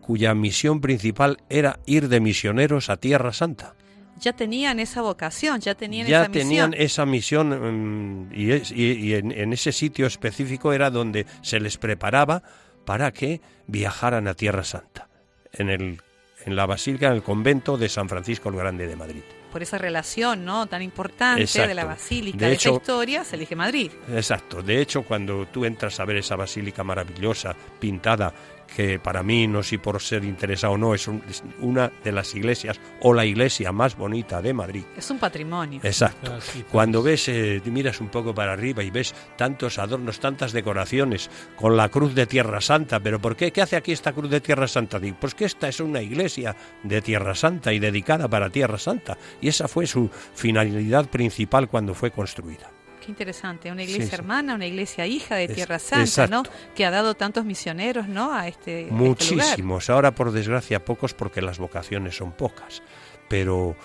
cuya 0.00 0.34
misión 0.34 0.80
principal 0.80 1.38
era 1.48 1.80
ir 1.86 2.08
de 2.08 2.20
misioneros 2.20 2.90
a 2.90 2.96
Tierra 2.96 3.32
Santa. 3.32 3.74
Ya 4.20 4.32
tenían 4.32 4.78
esa 4.80 5.02
vocación, 5.02 5.60
ya 5.60 5.74
tenían 5.74 6.06
ya 6.06 6.20
esa 6.22 6.28
misión. 6.28 6.42
tenían 6.48 6.74
esa 6.74 7.06
misión 7.06 8.28
mm, 8.28 8.32
y, 8.34 8.50
es- 8.52 8.70
y- 8.70 8.92
y 8.92 9.14
en, 9.14 9.32
en 9.32 9.52
ese 9.52 9.72
sitio 9.72 10.06
específico 10.06 10.72
era 10.72 10.90
donde 10.90 11.26
se 11.42 11.58
les 11.60 11.76
preparaba 11.78 12.42
para 12.84 13.12
que 13.12 13.40
viajaran 13.66 14.28
a 14.28 14.34
Tierra 14.34 14.62
Santa, 14.64 15.08
en, 15.52 15.70
el, 15.70 16.00
en 16.46 16.56
la 16.56 16.66
basílica, 16.66 17.08
en 17.08 17.14
el 17.14 17.22
convento 17.22 17.76
de 17.76 17.88
San 17.88 18.08
Francisco 18.08 18.48
el 18.50 18.56
Grande 18.56 18.86
de 18.86 18.96
Madrid. 18.96 19.22
Por 19.50 19.62
esa 19.62 19.78
relación 19.78 20.44
no 20.44 20.66
tan 20.66 20.82
importante 20.82 21.46
de 21.66 21.74
la 21.74 21.84
basílica, 21.84 22.38
De 22.38 22.46
de, 22.48 22.52
esa 22.54 22.70
historia, 22.70 23.22
se 23.24 23.36
elige 23.36 23.54
Madrid. 23.54 23.90
Exacto. 24.12 24.62
De 24.62 24.80
hecho, 24.80 25.02
cuando 25.02 25.46
tú 25.46 25.64
entras 25.64 25.98
a 26.00 26.04
ver 26.04 26.16
esa 26.16 26.34
basílica 26.34 26.82
maravillosa, 26.82 27.54
pintada, 27.78 28.34
que 28.74 28.98
para 28.98 29.22
mí, 29.22 29.46
no 29.46 29.62
sé 29.62 29.78
por 29.78 30.00
ser 30.02 30.24
interesado 30.24 30.72
o 30.74 30.78
no, 30.78 30.94
es, 30.94 31.06
un- 31.08 31.22
es 31.28 31.42
una 31.60 31.92
de 32.02 32.12
las 32.12 32.34
iglesias 32.34 32.80
o 33.00 33.14
la 33.14 33.24
iglesia 33.24 33.70
más 33.72 33.96
bonita 33.96 34.42
de 34.42 34.52
Madrid. 34.52 34.82
Es 34.96 35.10
un 35.10 35.18
patrimonio. 35.18 35.80
Exacto. 35.82 36.32
Quizás, 36.34 36.50
quizás. 36.50 36.70
Cuando 36.70 37.02
ves, 37.02 37.28
eh, 37.28 37.62
miras 37.66 38.00
un 38.00 38.08
poco 38.08 38.34
para 38.34 38.52
arriba 38.52 38.82
y 38.82 38.90
ves 38.90 39.14
tantos 39.36 39.78
adornos, 39.78 40.18
tantas 40.20 40.52
decoraciones 40.52 41.30
con 41.56 41.76
la 41.76 41.88
cruz 41.88 42.14
de 42.14 42.26
Tierra 42.26 42.60
Santa, 42.60 43.00
pero 43.00 43.20
¿por 43.20 43.36
qué? 43.36 43.52
¿Qué 43.52 43.62
hace 43.62 43.76
aquí 43.76 43.92
esta 43.92 44.12
cruz 44.12 44.30
de 44.30 44.40
Tierra 44.40 44.66
Santa? 44.68 44.98
Digo, 44.98 45.16
pues 45.20 45.34
que 45.34 45.44
esta 45.44 45.68
es 45.68 45.80
una 45.80 46.02
iglesia 46.02 46.56
de 46.82 47.00
Tierra 47.00 47.34
Santa 47.34 47.72
y 47.72 47.78
dedicada 47.78 48.28
para 48.28 48.50
Tierra 48.50 48.78
Santa. 48.78 49.16
Y 49.40 49.48
esa 49.48 49.68
fue 49.68 49.86
su 49.86 50.10
finalidad 50.34 51.08
principal 51.08 51.68
cuando 51.68 51.94
fue 51.94 52.10
construida. 52.10 52.70
Qué 53.04 53.10
interesante, 53.10 53.70
una 53.70 53.82
iglesia 53.82 54.06
Sí, 54.06 54.14
hermana, 54.14 54.54
una 54.54 54.66
iglesia 54.66 55.06
hija 55.06 55.34
de 55.36 55.44
Es- 55.44 55.54
Tierra 55.54 55.78
Santa, 55.78 56.04
exacto. 56.04 56.36
¿no? 56.36 56.42
Que 56.74 56.86
ha 56.86 56.90
dado 56.90 57.14
tantos 57.14 57.44
misioneros, 57.44 58.08
¿no? 58.08 58.32
A 58.34 58.48
este, 58.48 58.76
a 58.76 58.80
este. 58.80 58.92
Muchísimos. 58.94 59.90
Ahora, 59.90 60.14
por 60.14 60.32
desgracia, 60.32 60.84
pocos 60.84 61.12
porque 61.12 61.42
las 61.42 61.58
vocaciones 61.58 62.16
son 62.16 62.32
pocas. 62.32 62.82
Pero, 63.28 63.76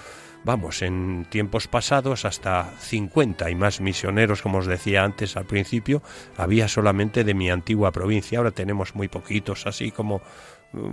vamos, 0.46 0.82
en 0.82 1.26
tiempos 1.30 1.68
pasados, 1.68 2.24
hasta 2.24 2.72
50 2.80 3.50
y 3.50 3.56
más 3.56 3.82
misioneros, 3.82 4.42
como 4.42 4.60
os 4.60 4.68
decía 4.68 5.04
antes 5.04 5.36
al 5.36 5.46
principio, 5.46 6.02
había 6.38 6.68
solamente 6.70 7.24
de 7.26 7.34
mi 7.34 7.50
antigua 7.50 7.92
provincia. 7.92 8.38
Ahora 8.38 8.52
tenemos 8.52 8.96
muy 8.96 9.10
poquitos, 9.10 9.68
así 9.68 9.92
como 9.92 10.22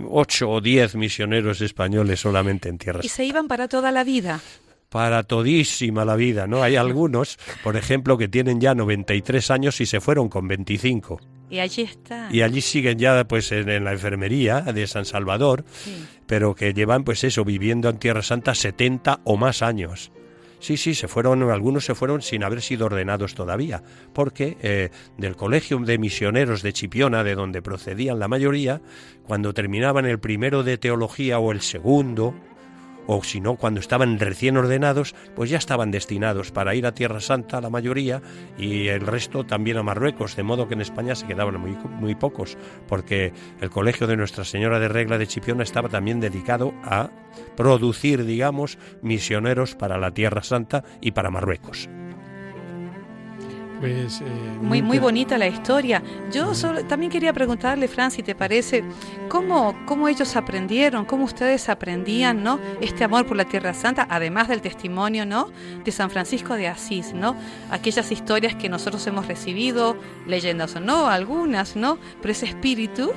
8 0.09 0.49
o 0.49 0.59
10 0.59 0.95
misioneros 0.95 1.61
españoles 1.61 2.19
solamente 2.19 2.67
en 2.67 2.77
tierra. 2.77 2.99
Y 3.03 3.09
se 3.09 3.23
iban 3.23 3.47
para 3.47 3.67
toda 3.69 3.91
la 3.91 4.03
vida. 4.03 4.41
Para 4.89 5.23
todísima 5.23 6.05
la 6.05 6.15
vida, 6.15 6.47
¿no? 6.47 6.63
Hay 6.63 6.75
algunos, 6.77 7.37
por 7.63 7.75
ejemplo, 7.75 8.17
que 8.17 8.27
tienen 8.29 8.61
ya 8.61 8.73
93 8.73 9.51
años 9.51 9.81
y 9.81 9.85
se 9.85 9.99
fueron 9.99 10.29
con 10.29 10.47
25. 10.47 11.19
Y 11.49 11.59
allí 11.59 11.81
está. 11.83 12.29
Y 12.31 12.41
allí 12.41 12.61
siguen 12.61 12.97
ya 12.97 13.25
pues 13.25 13.51
en, 13.51 13.69
en 13.69 13.83
la 13.83 13.91
enfermería 13.93 14.61
de 14.61 14.87
San 14.87 15.05
Salvador, 15.05 15.65
Sí. 15.83 16.05
pero 16.25 16.55
que 16.55 16.73
llevan 16.73 17.03
pues 17.03 17.23
eso, 17.23 17.43
viviendo 17.45 17.89
en 17.89 17.97
Tierra 17.97 18.21
Santa 18.21 18.55
70 18.55 19.21
o 19.25 19.35
más 19.37 19.61
años. 19.61 20.11
Sí, 20.59 20.75
sí, 20.75 20.95
se 20.95 21.07
fueron, 21.07 21.43
algunos 21.51 21.85
se 21.85 21.93
fueron 21.93 22.21
sin 22.23 22.43
haber 22.43 22.61
sido 22.63 22.87
ordenados 22.87 23.35
todavía, 23.35 23.83
porque 24.11 24.57
eh, 24.61 24.89
del 25.17 25.35
Colegio 25.35 25.77
de 25.77 25.99
Misioneros 25.99 26.63
de 26.63 26.73
Chipiona, 26.73 27.23
de 27.23 27.35
donde 27.35 27.61
procedían 27.61 28.17
la 28.17 28.27
mayoría, 28.27 28.81
cuando 29.27 29.53
terminaban 29.53 30.05
el 30.07 30.17
primero 30.19 30.63
de 30.63 30.79
teología 30.79 31.37
o 31.37 31.51
el 31.51 31.61
segundo, 31.61 32.33
o 33.07 33.23
si 33.23 33.41
no, 33.41 33.55
cuando 33.55 33.79
estaban 33.79 34.19
recién 34.19 34.57
ordenados, 34.57 35.15
pues 35.35 35.49
ya 35.49 35.57
estaban 35.57 35.91
destinados 35.91 36.51
para 36.51 36.75
ir 36.75 36.85
a 36.85 36.93
Tierra 36.93 37.21
Santa 37.21 37.61
la 37.61 37.69
mayoría 37.69 38.21
y 38.57 38.89
el 38.89 39.01
resto 39.01 39.45
también 39.45 39.77
a 39.77 39.83
Marruecos, 39.83 40.35
de 40.35 40.43
modo 40.43 40.67
que 40.67 40.75
en 40.75 40.81
España 40.81 41.15
se 41.15 41.25
quedaban 41.25 41.59
muy, 41.59 41.71
muy 41.71 42.15
pocos, 42.15 42.57
porque 42.87 43.33
el 43.61 43.69
colegio 43.69 44.07
de 44.07 44.17
Nuestra 44.17 44.43
Señora 44.43 44.79
de 44.79 44.89
Regla 44.89 45.17
de 45.17 45.27
Chipiona 45.27 45.63
estaba 45.63 45.89
también 45.89 46.19
dedicado 46.19 46.73
a 46.83 47.09
producir, 47.55 48.25
digamos, 48.25 48.77
misioneros 49.01 49.75
para 49.75 49.97
la 49.97 50.11
Tierra 50.11 50.43
Santa 50.43 50.83
y 51.01 51.11
para 51.11 51.31
Marruecos. 51.31 51.89
Pues, 53.79 54.21
eh, 54.21 54.25
Muy, 54.61 54.81
muy 54.81 54.97
bonita 54.97 55.37
la 55.37 55.47
historia. 55.47 56.01
Yo 56.31 56.55
solo- 56.55 56.83
también 56.85 57.11
quería 57.11 57.31
preguntarle, 57.31 57.87
Fran, 57.87 58.09
si 58.09 58.23
te 58.23 58.33
parece, 58.33 58.83
¿cómo, 59.29 59.75
¿cómo 59.85 60.07
ellos 60.07 60.35
aprendieron, 60.35 61.05
cómo 61.05 61.25
ustedes 61.25 61.69
aprendían, 61.69 62.41
¿no? 62.43 62.59
Este 62.81 63.03
amor 63.03 63.27
por 63.27 63.37
la 63.37 63.45
Tierra 63.45 63.75
Santa, 63.75 64.07
además 64.09 64.47
del 64.47 64.61
testimonio, 64.61 65.25
¿no? 65.27 65.49
De 65.85 65.91
San 65.91 66.09
Francisco 66.09 66.55
de 66.55 66.67
Asís, 66.67 67.13
¿no? 67.13 67.35
Aquellas 67.69 68.11
historias 68.11 68.55
que 68.55 68.67
nosotros 68.67 69.05
hemos 69.05 69.27
recibido, 69.27 69.95
leyendas 70.25 70.75
o 70.75 70.79
no, 70.79 71.07
algunas, 71.07 71.75
¿no? 71.75 71.99
Pero 72.21 72.31
ese 72.31 72.47
espíritu, 72.47 73.11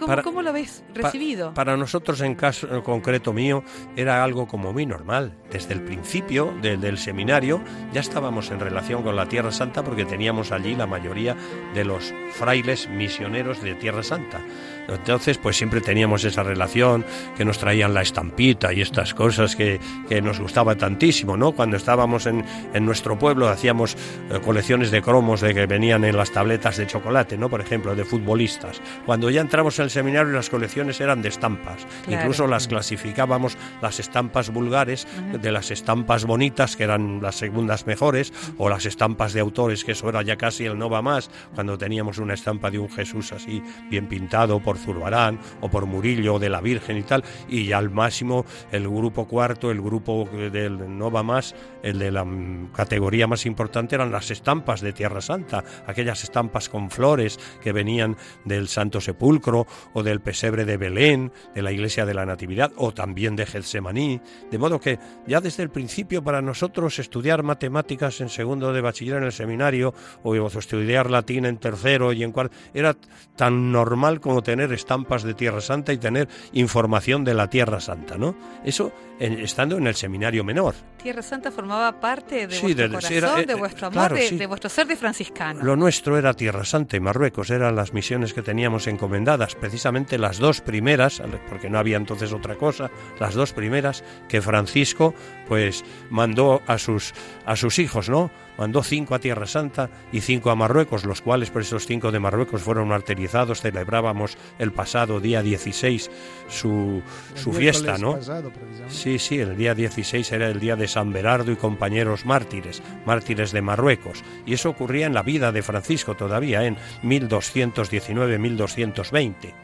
¿cómo, 0.00 0.08
Para- 0.08 0.22
cómo 0.24 0.42
lo 0.42 0.50
habéis 0.50 0.82
Pa- 0.94 1.02
recibido? 1.02 1.54
para 1.54 1.76
nosotros, 1.76 2.20
en 2.22 2.34
caso 2.34 2.66
en 2.74 2.82
concreto 2.82 3.32
mío, 3.32 3.62
era 3.94 4.24
algo 4.24 4.48
como 4.48 4.72
muy 4.72 4.84
normal. 4.86 5.34
Desde 5.52 5.74
el 5.74 5.82
principio 5.82 6.52
de- 6.60 6.76
del 6.76 6.98
seminario 6.98 7.62
ya 7.92 8.00
estábamos 8.00 8.50
en 8.50 8.58
relación 8.58 9.02
con 9.04 9.14
la 9.14 9.26
Tierra 9.26 9.52
Santa 9.52 9.84
porque 9.84 10.04
teníamos 10.04 10.50
allí 10.50 10.74
la 10.74 10.86
mayoría 10.88 11.36
de 11.74 11.84
los 11.84 12.12
frailes 12.32 12.88
misioneros 12.88 13.62
de 13.62 13.74
Tierra 13.76 14.02
Santa. 14.02 14.40
Entonces, 14.88 15.38
pues 15.38 15.56
siempre 15.56 15.80
teníamos 15.80 16.24
esa 16.24 16.42
relación, 16.42 17.04
que 17.36 17.44
nos 17.44 17.58
traían 17.58 17.94
la 17.94 18.02
estampita 18.02 18.72
y 18.72 18.80
estas 18.80 19.14
cosas 19.14 19.56
que, 19.56 19.80
que 20.08 20.20
nos 20.20 20.40
gustaba 20.40 20.76
tantísimo, 20.76 21.36
¿no? 21.36 21.52
Cuando 21.52 21.76
estábamos 21.76 22.26
en, 22.26 22.44
en 22.74 22.84
nuestro 22.84 23.18
pueblo 23.18 23.48
hacíamos 23.48 23.96
eh, 24.30 24.40
colecciones 24.44 24.90
de 24.90 25.02
cromos 25.02 25.40
de 25.40 25.54
que 25.54 25.66
venían 25.66 26.04
en 26.04 26.16
las 26.16 26.32
tabletas 26.32 26.76
de 26.76 26.86
chocolate, 26.86 27.36
¿no? 27.36 27.48
Por 27.48 27.60
ejemplo, 27.60 27.94
de 27.94 28.04
futbolistas. 28.04 28.80
Cuando 29.06 29.30
ya 29.30 29.40
entramos 29.40 29.78
en 29.78 29.84
el 29.84 29.90
seminario 29.90 30.32
las 30.32 30.50
colecciones 30.50 31.00
eran 31.00 31.22
de 31.22 31.28
estampas. 31.28 31.86
Claro. 32.04 32.22
Incluso 32.22 32.46
las 32.46 32.68
clasificábamos 32.68 33.56
las 33.80 34.00
estampas 34.00 34.50
vulgares 34.50 35.06
de 35.40 35.52
las 35.52 35.70
estampas 35.70 36.24
bonitas, 36.24 36.76
que 36.76 36.84
eran 36.84 37.20
las 37.22 37.36
segundas 37.36 37.86
mejores, 37.86 38.32
o 38.58 38.68
las 38.68 38.86
estampas 38.86 39.32
de 39.32 39.40
autores, 39.40 39.84
que 39.84 39.92
eso 39.92 40.08
era 40.08 40.22
ya 40.22 40.36
casi 40.36 40.64
el 40.64 40.78
no 40.78 40.90
va 40.90 41.02
más, 41.02 41.30
cuando 41.54 41.78
teníamos 41.78 42.18
una 42.18 42.34
estampa 42.34 42.70
de 42.70 42.78
un 42.78 42.90
Jesús 42.90 43.32
así 43.32 43.62
bien 43.88 44.06
pintado 44.06 44.60
por 44.70 44.78
Zurbarán 44.78 45.40
o 45.62 45.68
por 45.68 45.86
Murillo 45.86 46.38
de 46.38 46.48
la 46.48 46.60
Virgen 46.60 46.96
y 46.96 47.02
tal, 47.02 47.24
y 47.48 47.66
ya 47.66 47.78
al 47.78 47.90
máximo 47.90 48.46
el 48.70 48.88
grupo 48.88 49.26
cuarto, 49.26 49.72
el 49.72 49.80
grupo 49.80 50.28
del 50.30 50.96
no 50.96 51.10
va 51.10 51.24
más, 51.24 51.56
el 51.82 51.98
de 51.98 52.12
la 52.12 52.24
mm, 52.24 52.70
categoría 52.72 53.26
más 53.26 53.46
importante 53.46 53.96
eran 53.96 54.12
las 54.12 54.30
estampas 54.30 54.80
de 54.80 54.92
Tierra 54.92 55.20
Santa, 55.20 55.64
aquellas 55.88 56.22
estampas 56.22 56.68
con 56.68 56.88
flores 56.88 57.40
que 57.60 57.72
venían 57.72 58.16
del 58.44 58.68
Santo 58.68 59.00
Sepulcro 59.00 59.66
o 59.92 60.04
del 60.04 60.20
pesebre 60.20 60.64
de 60.64 60.76
Belén, 60.76 61.32
de 61.52 61.62
la 61.62 61.72
iglesia 61.72 62.06
de 62.06 62.14
la 62.14 62.24
Natividad 62.24 62.70
o 62.76 62.92
también 62.92 63.34
de 63.34 63.46
Getsemaní, 63.46 64.20
de 64.52 64.58
modo 64.58 64.78
que 64.78 65.00
ya 65.26 65.40
desde 65.40 65.64
el 65.64 65.70
principio 65.70 66.22
para 66.22 66.40
nosotros 66.40 67.00
estudiar 67.00 67.42
matemáticas 67.42 68.20
en 68.20 68.28
segundo 68.28 68.72
de 68.72 68.82
bachiller 68.82 69.16
en 69.16 69.24
el 69.24 69.32
seminario 69.32 69.92
o 70.22 70.36
estudiar 70.46 71.10
latín 71.10 71.44
en 71.44 71.58
tercero 71.58 72.12
y 72.12 72.22
en 72.22 72.30
cuarto 72.30 72.56
era 72.72 72.94
tan 73.34 73.72
normal 73.72 74.20
como 74.20 74.42
tener 74.42 74.59
estampas 74.72 75.22
de 75.22 75.34
Tierra 75.34 75.60
Santa 75.60 75.92
y 75.92 75.98
tener 75.98 76.28
información 76.52 77.24
de 77.24 77.34
la 77.34 77.48
Tierra 77.48 77.80
Santa, 77.80 78.16
¿no? 78.18 78.36
Eso 78.64 78.92
en- 79.18 79.40
estando 79.40 79.76
en 79.78 79.86
el 79.86 79.94
seminario 79.94 80.44
menor, 80.44 80.74
Tierra 81.02 81.22
Santa 81.22 81.50
formaba 81.50 81.98
parte 82.00 82.46
de 82.46 82.54
Sí, 82.56 82.62
vuestro 82.74 82.84
era- 82.84 82.94
corazón, 82.94 83.40
eh, 83.40 83.46
de 83.46 83.52
eh, 83.52 83.56
vuestro 83.56 83.86
amor, 83.86 83.94
claro, 83.98 84.16
de, 84.16 84.28
sí. 84.28 84.36
de 84.36 84.46
vuestro 84.46 84.70
ser 84.70 84.86
de 84.86 84.96
franciscano. 84.96 85.62
Lo 85.62 85.76
nuestro 85.76 86.18
era 86.18 86.34
Tierra 86.34 86.64
Santa 86.64 86.96
y 86.96 87.00
Marruecos, 87.00 87.50
eran 87.50 87.74
las 87.76 87.92
misiones 87.92 88.32
que 88.34 88.42
teníamos 88.42 88.86
encomendadas, 88.86 89.54
precisamente 89.54 90.18
las 90.18 90.38
dos 90.38 90.60
primeras, 90.60 91.22
porque 91.48 91.70
no 91.70 91.78
había 91.78 91.96
entonces 91.96 92.32
otra 92.32 92.54
cosa, 92.56 92.90
las 93.18 93.34
dos 93.34 93.52
primeras 93.52 94.04
que 94.28 94.40
Francisco 94.42 95.14
pues 95.48 95.84
mandó 96.10 96.62
a 96.66 96.78
sus 96.78 97.12
a 97.46 97.56
sus 97.56 97.78
hijos, 97.78 98.08
¿no? 98.08 98.30
Mandó 98.56 98.82
cinco 98.82 99.14
a 99.14 99.18
Tierra 99.18 99.46
Santa 99.46 99.88
y 100.12 100.20
cinco 100.20 100.50
a 100.50 100.54
Marruecos, 100.54 101.04
los 101.06 101.22
cuales 101.22 101.50
por 101.50 101.62
esos 101.62 101.86
cinco 101.86 102.12
de 102.12 102.20
Marruecos 102.20 102.60
fueron 102.62 102.88
martirizados. 102.88 103.62
Celebrábamos 103.62 104.36
el 104.58 104.70
pasado 104.72 105.18
día 105.18 105.40
16 105.42 106.10
su, 106.46 107.02
El 107.34 107.40
su 107.40 107.52
fiesta, 107.54 107.96
¿no? 107.96 108.16
pasado. 108.16 108.52
Sí, 108.88 109.18
sí, 109.18 109.38
el 109.38 109.56
día 109.56 109.74
16 109.74 110.30
era 110.32 110.48
el 110.48 110.60
día 110.60 110.76
de 110.76 110.88
San 110.90 111.12
Berardo 111.12 111.52
y 111.52 111.56
compañeros 111.56 112.26
mártires, 112.26 112.82
mártires 113.06 113.52
de 113.52 113.62
Marruecos. 113.62 114.24
Y 114.46 114.54
eso 114.54 114.70
ocurría 114.70 115.06
en 115.06 115.14
la 115.14 115.22
vida 115.22 115.52
de 115.52 115.62
Francisco 115.62 116.16
todavía, 116.16 116.64
en 116.64 116.76
1219-1220. 117.02 119.54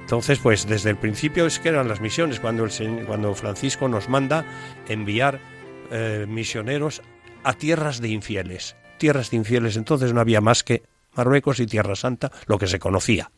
Entonces, 0.00 0.40
pues 0.40 0.66
desde 0.66 0.90
el 0.90 0.96
principio 0.96 1.46
es 1.46 1.58
que 1.58 1.70
eran 1.70 1.88
las 1.88 2.00
misiones, 2.00 2.40
cuando, 2.40 2.64
el, 2.64 3.06
cuando 3.06 3.34
Francisco 3.34 3.88
nos 3.88 4.08
manda 4.08 4.44
enviar 4.88 5.40
eh, 5.90 6.26
misioneros 6.28 7.02
a 7.44 7.52
tierras 7.54 8.00
de 8.00 8.08
infieles. 8.08 8.76
Tierras 8.98 9.30
de 9.30 9.38
infieles, 9.38 9.76
entonces 9.76 10.12
no 10.12 10.20
había 10.20 10.40
más 10.40 10.64
que 10.64 10.82
Marruecos 11.14 11.60
y 11.60 11.66
Tierra 11.66 11.96
Santa, 11.96 12.30
lo 12.46 12.58
que 12.58 12.66
se 12.66 12.78
conocía, 12.78 13.30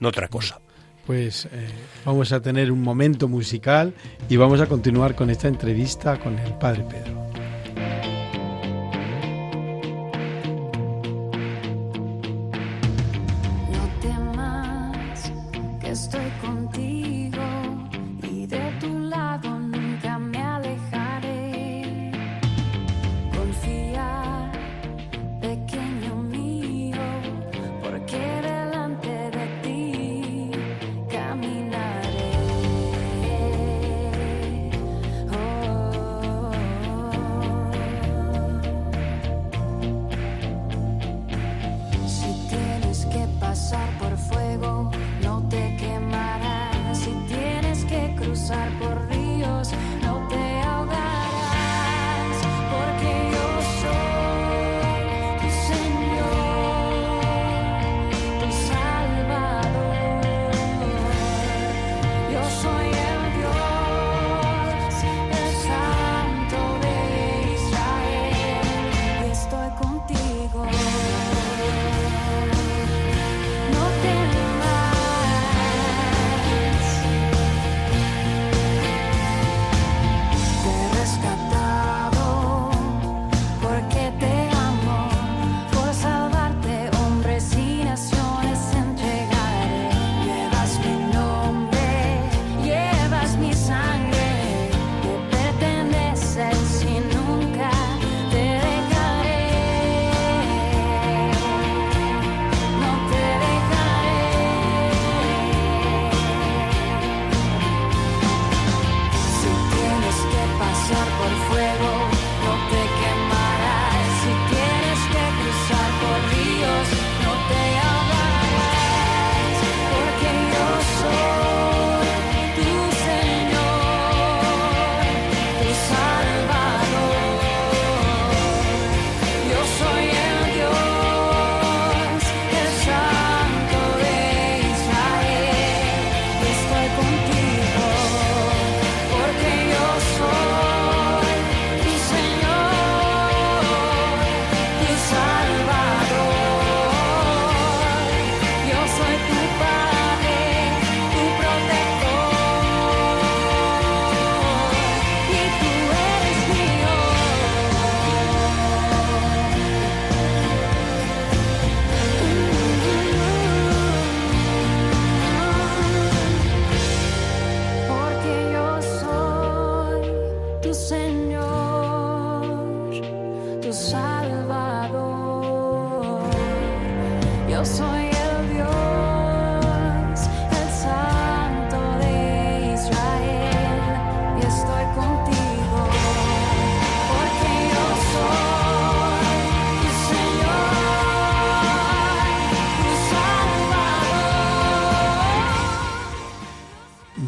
no 0.00 0.08
otra 0.08 0.28
cosa. 0.28 0.60
Pues 1.06 1.46
eh, 1.46 1.68
vamos 2.04 2.32
a 2.32 2.40
tener 2.40 2.72
un 2.72 2.82
momento 2.82 3.28
musical 3.28 3.94
y 4.28 4.36
vamos 4.36 4.60
a 4.60 4.66
continuar 4.66 5.14
con 5.14 5.30
esta 5.30 5.46
entrevista 5.46 6.18
con 6.18 6.38
el 6.38 6.52
Padre 6.54 6.84
Pedro. 6.90 7.45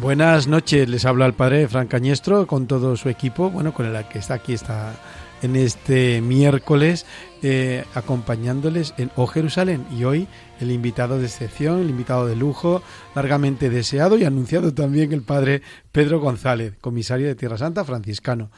Buenas 0.09 0.47
noches, 0.47 0.89
les 0.89 1.05
habla 1.05 1.27
el 1.27 1.33
Padre 1.33 1.67
Fran 1.67 1.85
Cañestro 1.85 2.47
con 2.47 2.65
todo 2.65 2.97
su 2.97 3.09
equipo, 3.09 3.51
bueno, 3.51 3.73
con 3.73 3.85
el 3.85 4.05
que 4.05 4.17
está 4.17 4.33
aquí 4.33 4.53
está 4.53 4.93
en 5.41 5.55
este 5.55 6.21
miércoles 6.21 7.05
eh, 7.41 7.85
acompañándoles 7.93 8.93
en 8.97 9.11
O 9.15 9.27
Jerusalén 9.27 9.85
y 9.97 10.03
hoy 10.03 10.27
el 10.59 10.71
invitado 10.71 11.19
de 11.19 11.25
excepción, 11.25 11.79
el 11.79 11.89
invitado 11.89 12.27
de 12.27 12.35
lujo, 12.35 12.81
largamente 13.15 13.69
deseado 13.69 14.17
y 14.17 14.25
anunciado 14.25 14.73
también 14.73 15.13
el 15.13 15.21
Padre 15.21 15.61
Pedro 15.91 16.19
González, 16.19 16.73
comisario 16.81 17.27
de 17.27 17.35
Tierra 17.35 17.57
Santa 17.57 17.85
franciscano. 17.85 18.51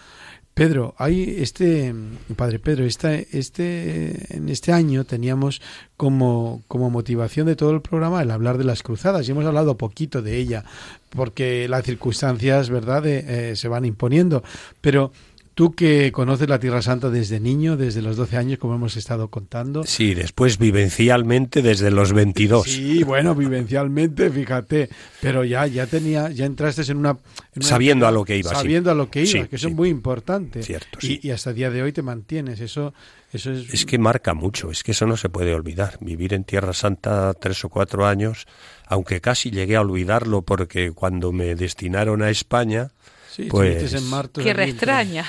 Pedro, 0.54 0.96
hay 0.98 1.38
este, 1.40 1.96
padre 2.36 2.60
Pedro, 2.60 2.84
este, 2.84 3.26
este, 3.32 4.36
en 4.36 4.50
este 4.50 4.74
año 4.74 5.06
teníamos 5.06 5.62
como, 5.96 6.62
como 6.68 6.90
motivación 6.90 7.48
de 7.48 7.56
todo 7.56 7.72
el 7.72 7.82
programa 7.82 8.22
el 8.22 8.32
hablar 8.32 8.58
de 8.58 8.66
las 8.66 8.84
cruzadas 8.84 9.26
y 9.28 9.32
hemos 9.32 9.46
hablado 9.46 9.78
poquito 9.78 10.22
de 10.22 10.38
ella 10.38 10.66
porque 11.10 11.68
las 11.70 11.86
circunstancias, 11.86 12.70
¿verdad?, 12.70 13.04
de, 13.04 13.52
eh, 13.52 13.56
se 13.56 13.70
van 13.70 13.86
imponiendo. 13.86 14.44
Pero 14.82 15.12
Tú 15.54 15.74
que 15.74 16.12
conoces 16.12 16.48
la 16.48 16.60
Tierra 16.60 16.82
Santa 16.82 17.10
desde 17.10 17.40
niño, 17.40 17.76
desde 17.76 18.02
los 18.02 18.16
12 18.16 18.38
años, 18.38 18.58
como 18.60 18.76
hemos 18.76 18.96
estado 18.96 19.30
contando. 19.30 19.84
Sí, 19.84 20.14
después 20.14 20.58
vivencialmente 20.58 21.62
desde 21.62 21.92
los 21.92 22.14
22. 22.14 22.66
Sí, 22.68 23.04
bueno, 23.04 23.36
vivencialmente, 23.36 24.30
fíjate, 24.30 24.90
pero 25.22 25.44
ya 25.44 25.68
ya 25.68 25.88
tenía 25.88 26.30
ya 26.30 26.46
entraste 26.46 26.84
en 26.92 26.98
una, 26.98 27.12
en 27.12 27.18
una 27.58 27.66
Sabiendo 27.68 28.08
a 28.08 28.12
lo 28.12 28.24
que 28.24 28.38
ibas, 28.38 28.52
sí. 28.54 28.58
sabiendo 28.58 28.92
a 28.92 28.96
lo 28.96 29.10
que 29.10 29.20
ibas, 29.22 29.32
Sí, 29.32 29.44
que 29.48 29.56
eso 29.58 29.68
sí. 29.68 29.72
es 29.72 29.76
muy 29.78 29.90
importante. 29.90 30.64
Cierto, 30.64 31.00
y, 31.02 31.26
y 31.28 31.32
hasta 31.32 31.50
el 31.50 31.56
día 31.58 31.70
de 31.70 31.84
hoy 31.84 31.92
te 31.92 32.02
mantienes, 32.02 32.60
eso 32.62 32.94
eso 33.34 33.52
es, 33.52 33.74
Es 33.74 33.86
que 33.86 33.98
marca 33.98 34.34
mucho, 34.34 34.72
es 34.72 34.84
que 34.84 34.92
eso 34.92 35.06
no 35.06 35.16
se 35.16 35.30
puede 35.30 35.54
olvidar. 35.54 35.98
Vivir 36.02 36.34
en 36.34 36.44
Tierra 36.44 36.74
Santa 36.74 37.34
tres 37.34 37.64
o 37.64 37.70
cuatro 37.70 38.06
años, 38.06 38.46
aunque 38.88 39.22
casi 39.22 39.52
llegué 39.52 39.76
a 39.78 39.82
olvidarlo 39.82 40.42
porque 40.42 40.92
cuando 40.92 41.32
me 41.32 41.56
destinaron 41.56 42.22
a 42.24 42.30
España, 42.30 42.92
sí, 43.32 43.44
pues- 43.50 43.94
en 43.94 44.28
Tierra 44.44 44.66
extraña. 44.66 45.26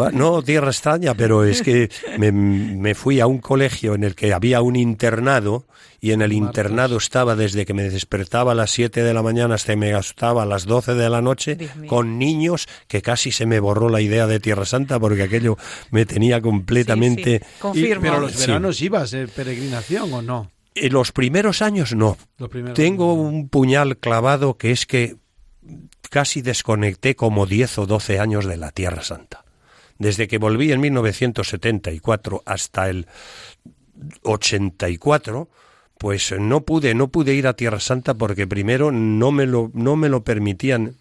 Va- 0.00 0.10
No, 0.12 0.42
tierra 0.42 0.68
extraña, 0.70 1.14
pero 1.14 1.44
es 1.44 1.60
que 1.60 1.90
me, 2.18 2.30
me 2.30 2.94
fui 2.94 3.18
a 3.20 3.26
un 3.26 3.38
colegio 3.38 3.94
en 3.94 4.04
el 4.04 4.14
que 4.14 4.32
había 4.32 4.62
un 4.62 4.76
internado 4.76 5.66
y 6.00 6.12
en 6.12 6.22
el 6.22 6.32
internado 6.32 6.96
estaba 6.98 7.34
desde 7.36 7.64
que 7.66 7.74
me 7.74 7.82
despertaba 7.90 8.52
a 8.52 8.54
las 8.54 8.70
7 8.70 9.02
de 9.02 9.12
la 9.14 9.22
mañana 9.22 9.56
hasta 9.56 9.72
que 9.72 9.76
me 9.76 9.90
gastaba 9.90 10.44
a 10.44 10.46
las 10.46 10.66
12 10.66 10.94
de 10.94 11.10
la 11.10 11.20
noche 11.20 11.58
con 11.88 12.18
niños 12.18 12.68
que 12.88 13.02
casi 13.02 13.32
se 13.32 13.44
me 13.44 13.58
borró 13.60 13.88
la 13.88 14.00
idea 14.00 14.26
de 14.28 14.38
Tierra 14.40 14.64
Santa 14.64 14.98
porque 15.00 15.24
aquello 15.24 15.56
me 15.90 16.06
tenía 16.06 16.40
completamente... 16.40 17.38
Sí, 17.40 17.44
sí, 17.44 17.54
Y- 17.56 17.60
confirmo. 17.60 18.02
pero 18.02 18.20
los 18.20 18.32
Sí. 18.32 18.46
veranos 18.46 18.80
ibas 18.82 19.12
en 19.14 19.28
peregrinación 19.28 20.12
o 20.12 20.22
no? 20.22 20.50
En 20.76 20.92
los 20.92 21.10
primeros 21.12 21.60
años 21.60 21.92
no. 21.94 22.16
Los 22.38 22.48
primeros 22.48 22.76
Tengo 22.76 23.14
un 23.14 23.48
puñal 23.48 23.96
clavado 23.98 24.56
que 24.56 24.70
es 24.70 24.86
que 24.86 25.16
casi 26.12 26.42
desconecté 26.42 27.16
como 27.16 27.46
10 27.46 27.78
o 27.78 27.86
12 27.86 28.20
años 28.20 28.44
de 28.44 28.58
la 28.58 28.70
Tierra 28.70 29.02
Santa. 29.02 29.46
Desde 29.96 30.28
que 30.28 30.36
volví 30.36 30.70
en 30.70 30.78
1974 30.82 32.42
hasta 32.44 32.90
el 32.90 33.06
84, 34.22 35.48
pues 35.96 36.34
no 36.38 36.66
pude, 36.66 36.94
no 36.94 37.08
pude 37.08 37.32
ir 37.32 37.46
a 37.46 37.54
Tierra 37.54 37.80
Santa 37.80 38.12
porque 38.12 38.46
primero 38.46 38.92
no 38.92 39.32
me 39.32 39.46
lo, 39.46 39.70
no 39.72 39.96
me 39.96 40.10
lo 40.10 40.22
permitían 40.22 40.96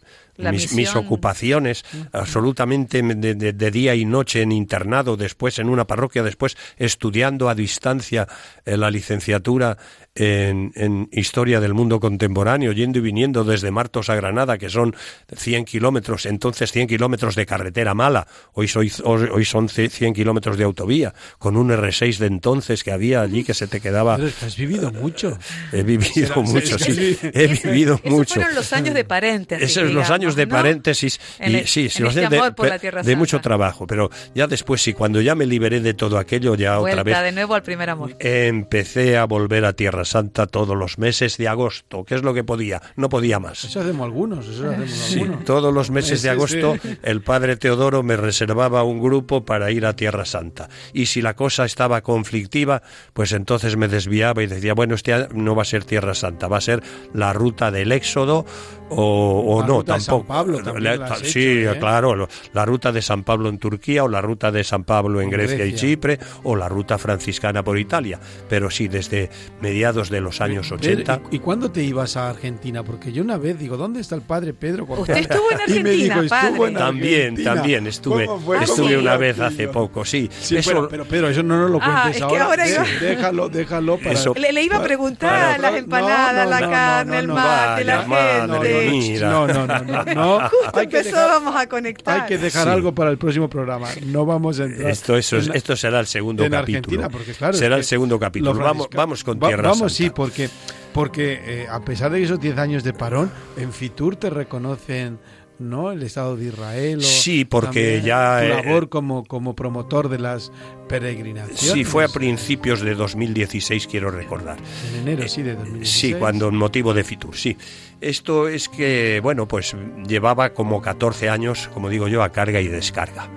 Mis, 0.50 0.74
mis 0.74 0.96
ocupaciones, 0.96 1.84
absolutamente 2.12 3.02
de, 3.02 3.36
de- 3.36 3.54
de 3.54 3.72
día 3.72 3.96
y 3.96 4.06
noche 4.06 4.42
en 4.42 4.52
internado, 4.52 5.18
después 5.18 5.60
en 5.60 5.70
una 5.70 5.86
parroquia, 5.86 6.24
después 6.24 6.56
estudiando 6.78 7.50
a 7.50 7.56
distancia 7.56 8.28
eh, 8.66 8.78
la 8.78 8.90
licenciatura 8.90 9.78
en, 10.16 10.72
en 10.76 11.08
Historia 11.12 11.60
del 11.62 11.74
Mundo 11.74 12.00
Contemporáneo, 12.00 12.74
yendo 12.74 13.00
y 13.00 13.02
viniendo 13.02 13.44
desde 13.46 13.72
Martos 13.72 14.10
a 14.10 14.16
Granada, 14.16 14.58
que 14.58 14.70
son 14.70 14.94
100 15.34 15.64
kilómetros, 15.66 16.26
entonces 16.26 16.72
100 16.74 16.88
kilómetros 16.88 17.36
de 17.36 17.46
carretera 17.46 17.94
mala, 17.94 18.28
hoy, 18.54 18.68
soy, 18.68 18.92
hoy 19.06 19.30
hoy 19.32 19.46
son 19.46 19.70
100 19.70 20.14
kilómetros 20.14 20.58
de 20.58 20.66
autovía, 20.66 21.14
con 21.40 21.56
un 21.56 21.70
R6 21.70 22.18
de 22.18 22.26
entonces 22.28 22.84
que 22.84 22.92
había 22.92 23.22
allí 23.22 23.44
que 23.46 23.54
se 23.54 23.68
te 23.68 23.80
quedaba... 23.80 24.18
Pero 24.18 24.30
has 24.46 24.58
vivido 24.58 24.92
mucho. 24.92 25.38
He 25.72 25.84
vivido 25.84 26.42
mucho, 26.44 26.78
sí, 26.78 27.18
he 27.22 27.48
vivido 27.48 27.96
Esos 28.04 28.12
mucho. 28.12 28.34
fueron 28.36 28.56
los 28.56 28.74
años 28.74 28.94
de 28.94 29.06
paréntesis. 29.06 29.64
Esos 29.70 29.84
los 29.86 29.94
digamos, 29.94 30.10
años 30.32 30.36
de 30.38 30.46
¿no? 30.48 30.52
paréntesis 30.56 31.20
En 31.40 31.52
y 31.52 31.56
el- 31.56 31.68
sí, 31.68 31.90
sí, 31.90 32.04
este 32.06 32.28
de, 32.28 32.38
amor 32.38 32.56
por 32.56 32.68
la 32.68 32.74
pe- 32.76 32.80
Tierra 32.80 33.04
de 33.04 33.16
mucho 33.16 33.40
trabajo, 33.42 33.86
pero 33.88 34.10
ya 34.36 34.48
después 34.48 34.82
sí, 34.82 34.94
cuando 34.94 35.22
ya 35.22 35.36
me 35.36 35.46
liberé 35.46 35.80
de 35.82 35.94
todo 35.94 36.18
aquello, 36.18 36.56
ya 36.56 36.80
otra 36.80 37.04
vez 37.04 37.22
de 37.22 37.32
nuevo 37.32 37.54
al 37.56 37.64
primer 37.64 37.90
amor. 37.90 38.16
empecé 38.20 39.18
a 39.18 39.26
volver 39.26 39.66
a 39.66 39.74
Tierra 39.74 40.06
Santa 40.06 40.48
todos 40.48 40.76
los 40.76 40.98
meses 40.98 41.38
de 41.38 41.48
agosto, 41.48 42.04
que 42.04 42.16
es 42.16 42.24
lo 42.24 42.34
que 42.34 42.44
podía, 42.44 42.82
no 42.96 43.10
podía 43.10 43.40
más. 43.40 43.64
Eso 43.64 43.82
hacemos 43.82 44.06
algunos, 44.06 44.48
eso 44.48 44.70
hacemos 44.70 44.90
Sí, 44.92 45.20
algunos. 45.20 45.46
todos 45.46 45.74
los 45.74 45.90
meses 45.92 46.22
de 46.22 46.30
Sí, 46.30 46.34
agosto 46.34 46.76
sí. 46.82 46.98
el 47.04 47.22
padre 47.22 47.58
Teodoro 47.58 48.04
me 48.04 48.16
reservaba 48.18 48.84
un 48.84 49.02
grupo 49.02 49.46
para 49.46 49.72
ir 49.72 49.86
a 49.86 49.96
Tierra 49.96 50.26
Santa. 50.26 50.70
Y 50.94 51.08
si 51.08 51.22
la 51.22 51.36
cosa 51.36 51.66
estaba 51.66 52.02
conflictiva, 52.02 52.82
pues 53.14 53.32
entonces 53.32 53.76
me 53.78 53.88
desviaba 53.88 54.44
y 54.44 54.48
decía, 54.48 54.74
bueno, 54.74 54.96
este 54.96 55.28
no 55.34 55.56
va 55.56 55.64
a 55.64 55.66
ser 55.66 55.84
Tierra 55.86 56.14
Santa, 56.16 56.48
va 56.48 56.58
a 56.58 56.62
ser 56.62 56.82
la 57.14 57.34
ruta 57.34 57.72
del 57.72 57.92
Éxodo 57.92 58.46
o, 58.90 59.56
o 59.58 59.66
no, 59.66 59.84
de 59.84 59.94
San. 60.20 60.28
Pablo 60.28 60.58
también 60.64 60.84
La- 60.84 60.96
la 60.98 61.06
has 61.16 61.20
sí, 61.20 61.40
¿eh? 61.64 61.76
claro, 61.80 62.28
la 62.54 62.66
ruta 62.66 62.92
de 62.92 63.02
San 63.02 63.24
Pablo 63.24 63.50
en 63.50 63.58
Turquía 63.58 64.04
o 64.04 64.08
la 64.08 64.22
ruta 64.22 64.52
de 64.52 64.64
San 64.64 64.84
Pablo 64.84 65.20
en 65.22 65.26
En 65.26 65.32
Grecia, 65.32 65.66
y. 65.66 65.74
Chipre 65.76 66.20
o 66.44 66.56
la 66.56 66.68
ruta 66.70 66.98
franciscana 66.98 67.64
por 67.64 67.78
Italia. 67.80 68.20
Pero 68.50 68.70
sí, 68.70 68.88
desde 68.88 69.30
mediados 69.62 70.10
de 70.10 70.22
los 70.22 70.42
años 70.42 70.72
80. 70.72 71.16
Pedro, 71.18 71.30
¿Y, 71.32 71.36
y 71.36 71.40
cuándo 71.40 71.72
te 71.72 71.84
ibas 71.84 72.18
a 72.18 72.30
Argentina? 72.30 72.84
Porque 72.84 73.12
yo 73.12 73.24
una 73.24 73.38
vez 73.38 73.58
digo, 73.60 73.78
¿dónde 73.78 74.02
está 74.02 74.16
el 74.16 74.22
padre 74.22 74.54
Pedro? 74.54 74.86
Usted 74.88 75.18
estuvo 75.18 75.52
en 75.52 75.58
Y 75.58 75.58
me 75.58 75.64
Argentina, 75.90 76.22
dijo, 76.22 76.36
estuvo 76.36 76.68
en 76.68 76.74
padre. 76.74 76.86
También, 76.86 77.22
Argentina. 77.22 77.54
también 77.56 77.88
estuve, 77.88 78.24
estuve 78.62 78.88
¿Cómo 78.96 79.00
una 79.02 79.18
vez 79.18 79.40
hace 79.40 79.68
poco, 79.68 80.04
sí. 80.06 80.30
Sí, 80.40 80.58
Eso- 80.58 80.70
pero, 80.72 80.90
pero 80.90 81.06
Pedro, 81.06 81.30
eso 81.30 81.44
no 81.44 81.58
nos 81.60 81.72
lo 81.72 81.80
Ah, 81.82 82.02
cuentes 82.04 82.12
es 82.12 82.18
que 82.18 82.24
ahora. 82.24 82.46
ahora 82.46 82.66
Sí, 82.66 82.74
iba- 82.74 82.86
déjalo, 83.02 83.50
déjalo 83.50 83.98
para... 83.98 84.12
Eso- 84.12 84.34
Le, 84.36 84.52
le 84.52 84.64
iba 84.64 84.78
a 84.78 84.84
preguntar 84.84 85.58
para- 85.58 85.58
las 85.72 85.80
empanadas, 85.80 86.44
no, 86.46 86.50
la 86.50 86.60
no, 86.62 86.70
carne, 86.70 87.12
no, 87.14 87.20
el 87.20 87.28
mate, 87.28 87.84
la 87.86 88.02
gente. 88.02 89.20
No, 89.22 89.48
no, 89.48 89.68
no, 89.68 90.01
no, 90.06 90.40
no. 90.42 90.50
Justo 90.50 90.80
Hay 90.80 90.88
que 90.88 90.98
empezábamos 91.00 91.54
dejar- 91.54 91.62
a 91.66 91.70
conectar. 91.70 92.22
Hay 92.22 92.28
que 92.28 92.38
dejar 92.38 92.64
Sí. 92.66 92.70
algo 92.70 92.94
para 92.94 93.10
el 93.12 93.18
próximo 93.18 93.50
programa. 93.50 93.88
No 94.06 94.26
vamos 94.26 94.60
a 94.60 94.66
entrar. 94.66 94.90
Esto, 94.90 95.16
eso 95.18 95.38
es- 95.38 95.44
en 95.46 95.50
la- 95.50 95.56
esto 95.56 95.76
será 95.76 96.00
el 96.00 96.08
segundo 96.08 96.44
en 96.44 96.52
capítulo. 96.52 96.78
Argentina, 96.80 97.10
porque 97.10 97.34
claro. 97.34 97.54
será 97.58 97.76
el 97.78 97.84
segundo 97.84 98.20
capítulo. 98.20 98.54
Vamos, 98.54 98.88
vamos 98.94 99.24
con 99.24 99.40
Va- 99.42 99.48
Tierra 99.48 99.64
Vamos, 99.70 99.78
Santa. 99.94 99.94
sí, 99.96 100.10
porque, 100.10 100.50
porque 100.94 101.40
eh, 101.64 101.68
a 101.70 101.80
pesar 101.82 102.12
de 102.12 102.22
esos 102.24 102.40
10 102.40 102.58
años 102.58 102.84
de 102.84 102.94
parón, 102.94 103.32
en 103.58 103.72
Fitur 103.72 104.16
te 104.16 104.30
reconocen 104.30 105.20
¿no? 105.60 105.92
el 105.92 106.02
Estado 106.02 106.36
de 106.38 106.46
Israel. 106.48 106.98
o 107.00 107.02
Sí, 107.04 107.46
porque 107.46 108.02
ya, 108.04 108.40
Tu 108.40 108.46
eh, 108.46 108.50
labor 108.50 108.90
como, 108.90 109.24
como 109.26 109.56
promotor 109.56 110.10
de 110.10 110.18
las 110.18 110.52
peregrinaciones. 110.90 111.60
Sí, 111.60 111.84
fue 111.84 112.04
a 112.04 112.08
principios 112.08 112.82
de 112.82 112.96
2016, 112.96 113.86
quiero 113.88 114.10
recordar. 114.12 114.58
En 114.92 115.02
enero, 115.02 115.28
sí, 115.28 115.42
de 115.44 115.54
2016. 115.56 116.14
Sí, 116.14 116.20
cuando 116.20 116.48
en 116.50 116.56
motivo 116.56 116.94
de 116.96 117.04
Fitur, 117.04 117.36
sí. 117.38 117.56
Esto 118.02 118.48
es 118.48 118.68
que, 118.68 119.20
bueno, 119.22 119.48
pues 119.48 119.76
llevaba 120.08 120.54
como 120.54 120.82
14 120.82 121.30
años, 121.30 121.70
como 121.74 121.90
digo 121.90 122.08
yo, 122.08 122.24
a 122.24 122.32
carga 122.32 122.60
y 122.60 122.68
descarga. 122.68 123.30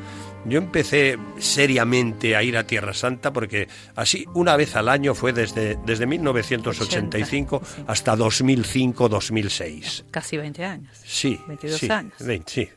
Yo 0.47 0.59
empecé 0.59 1.19
seriamente 1.39 2.37
a 2.37 2.43
ir 2.43 2.57
a 2.59 2.67
Tierra 2.67 2.93
Santa 2.93 3.33
porque 3.33 3.69
así 3.97 4.27
una 4.35 4.57
vez 4.57 4.77
al 4.77 4.91
año 4.91 5.15
fue 5.15 5.33
desde, 5.33 5.79
desde 5.87 6.07
1985 6.07 7.57
80, 7.57 7.67
sí. 7.67 7.83
hasta 7.87 8.15
2005-2006. 8.17 10.05
Casi 10.11 10.37
20 10.37 10.65
años. 10.65 10.97
Sí, 11.05 11.41
22 11.47 11.79
sí, 11.79 11.91
años. 11.91 12.15
20, 12.21 12.53
sí. 12.53 12.69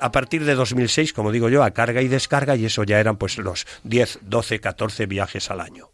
A 0.00 0.10
partir 0.12 0.44
de 0.44 0.54
2006, 0.54 1.12
como 1.12 1.30
digo 1.30 1.50
yo, 1.50 1.62
a 1.62 1.72
carga 1.72 2.00
y 2.00 2.08
descarga 2.08 2.56
y 2.56 2.64
eso 2.64 2.84
ya 2.84 2.98
eran 2.98 3.16
pues 3.16 3.36
los 3.36 3.66
10, 3.84 4.20
12, 4.22 4.60
14 4.60 5.06
viajes 5.06 5.50
al 5.50 5.60
año. 5.60 5.90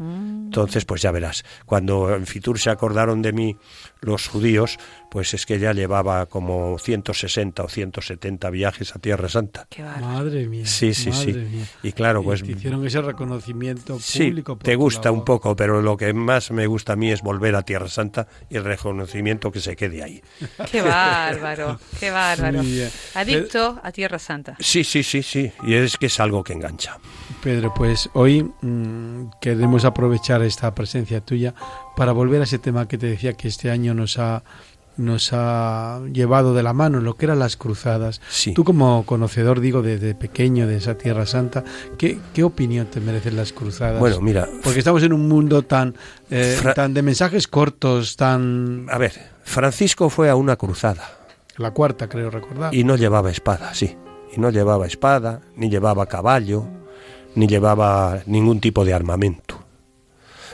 Entonces, 0.00 0.86
pues 0.86 1.02
ya 1.02 1.10
verás, 1.10 1.44
cuando 1.66 2.14
en 2.14 2.26
Fitur 2.26 2.58
se 2.58 2.70
acordaron 2.70 3.20
de 3.20 3.32
mí 3.32 3.56
los 4.00 4.28
judíos, 4.28 4.78
pues 5.10 5.34
es 5.34 5.44
que 5.44 5.58
ya 5.58 5.74
llevaba 5.74 6.24
como 6.26 6.78
160 6.78 7.62
o 7.62 7.68
170 7.68 8.48
viajes 8.48 8.96
a 8.96 8.98
Tierra 8.98 9.28
Santa. 9.28 9.66
Qué. 9.68 9.82
Madre 9.82 10.46
mía. 10.46 10.64
Sí, 10.64 10.94
sí, 10.94 11.12
sí. 11.12 11.32
madre 11.32 11.44
mía. 11.44 11.64
Y 11.82 11.92
claro, 11.92 12.22
pues 12.22 12.42
te 12.42 12.52
hicieron 12.52 12.86
ese 12.86 13.02
reconocimiento 13.02 13.98
sí, 14.00 14.28
público. 14.28 14.56
por 14.56 14.64
te 14.64 14.74
gusta 14.74 15.10
un 15.10 15.24
poco, 15.24 15.54
pero 15.54 15.82
lo 15.82 15.96
que 15.96 16.14
más 16.14 16.50
me 16.50 16.66
gusta 16.66 16.94
a 16.94 16.96
mí 16.96 17.10
es 17.10 17.20
volver 17.20 17.54
a 17.54 17.62
Tierra 17.62 17.88
Santa 17.88 18.26
y 18.48 18.56
el 18.56 18.64
reconocimiento 18.64 19.52
que 19.52 19.60
se 19.60 19.76
quede 19.76 20.02
ahí. 20.02 20.22
Qué 20.70 20.80
bárbaro. 20.80 21.78
Qué 21.98 22.10
bárbaro. 22.10 22.62
Bien. 22.62 22.90
Adicto 23.14 23.78
a 23.82 23.92
Tierra 23.92 24.18
Santa. 24.18 24.56
Sí, 24.60 24.82
sí, 24.82 25.02
sí, 25.02 25.22
sí, 25.22 25.52
y 25.64 25.74
es 25.74 25.98
que 25.98 26.06
es 26.06 26.20
algo 26.20 26.42
que 26.42 26.54
engancha. 26.54 26.98
Pedro, 27.42 27.72
pues 27.74 28.08
hoy 28.12 28.42
mm, 28.42 29.30
queremos 29.40 29.84
aprovechar 29.90 30.42
esta 30.42 30.74
presencia 30.74 31.20
tuya 31.20 31.54
para 31.96 32.12
volver 32.12 32.40
a 32.40 32.44
ese 32.44 32.58
tema 32.58 32.88
que 32.88 32.98
te 32.98 33.06
decía 33.06 33.34
que 33.34 33.48
este 33.48 33.70
año 33.70 33.94
nos 33.94 34.18
ha 34.18 34.42
nos 34.96 35.32
ha 35.32 36.00
llevado 36.12 36.54
de 36.54 36.62
la 36.62 36.72
mano 36.72 37.00
lo 37.00 37.14
que 37.16 37.24
eran 37.26 37.38
las 37.38 37.56
cruzadas. 37.56 38.20
Sí. 38.28 38.52
Tú 38.52 38.64
como 38.64 39.04
conocedor, 39.06 39.60
digo, 39.60 39.82
desde 39.82 40.14
pequeño 40.14 40.66
de 40.66 40.76
esa 40.76 40.96
Tierra 40.96 41.26
Santa, 41.26 41.64
¿qué, 41.96 42.18
qué 42.34 42.44
opinión 42.44 42.86
te 42.86 43.00
merecen 43.00 43.36
las 43.36 43.52
cruzadas? 43.52 43.98
Bueno, 43.98 44.20
mira, 44.20 44.48
Porque 44.62 44.78
estamos 44.78 45.02
en 45.02 45.12
un 45.12 45.26
mundo 45.26 45.62
tan, 45.62 45.94
eh, 46.30 46.58
tan 46.74 46.92
de 46.92 47.02
mensajes 47.02 47.48
cortos, 47.48 48.16
tan... 48.16 48.86
a 48.90 48.98
ver, 48.98 49.12
Francisco 49.42 50.10
fue 50.10 50.28
a 50.28 50.36
una 50.36 50.56
cruzada. 50.56 51.08
La 51.56 51.72
cuarta, 51.72 52.08
creo 52.08 52.30
recordar. 52.30 52.74
Y 52.74 52.84
no 52.84 52.96
llevaba 52.96 53.30
espada, 53.30 53.74
sí. 53.74 53.96
Y 54.34 54.40
no 54.40 54.50
llevaba 54.50 54.86
espada, 54.86 55.40
ni 55.56 55.68
llevaba 55.70 56.06
caballo, 56.06 56.66
ni 57.34 57.46
llevaba 57.46 58.20
ningún 58.26 58.60
tipo 58.60 58.84
de 58.84 58.94
armamento. 58.94 59.49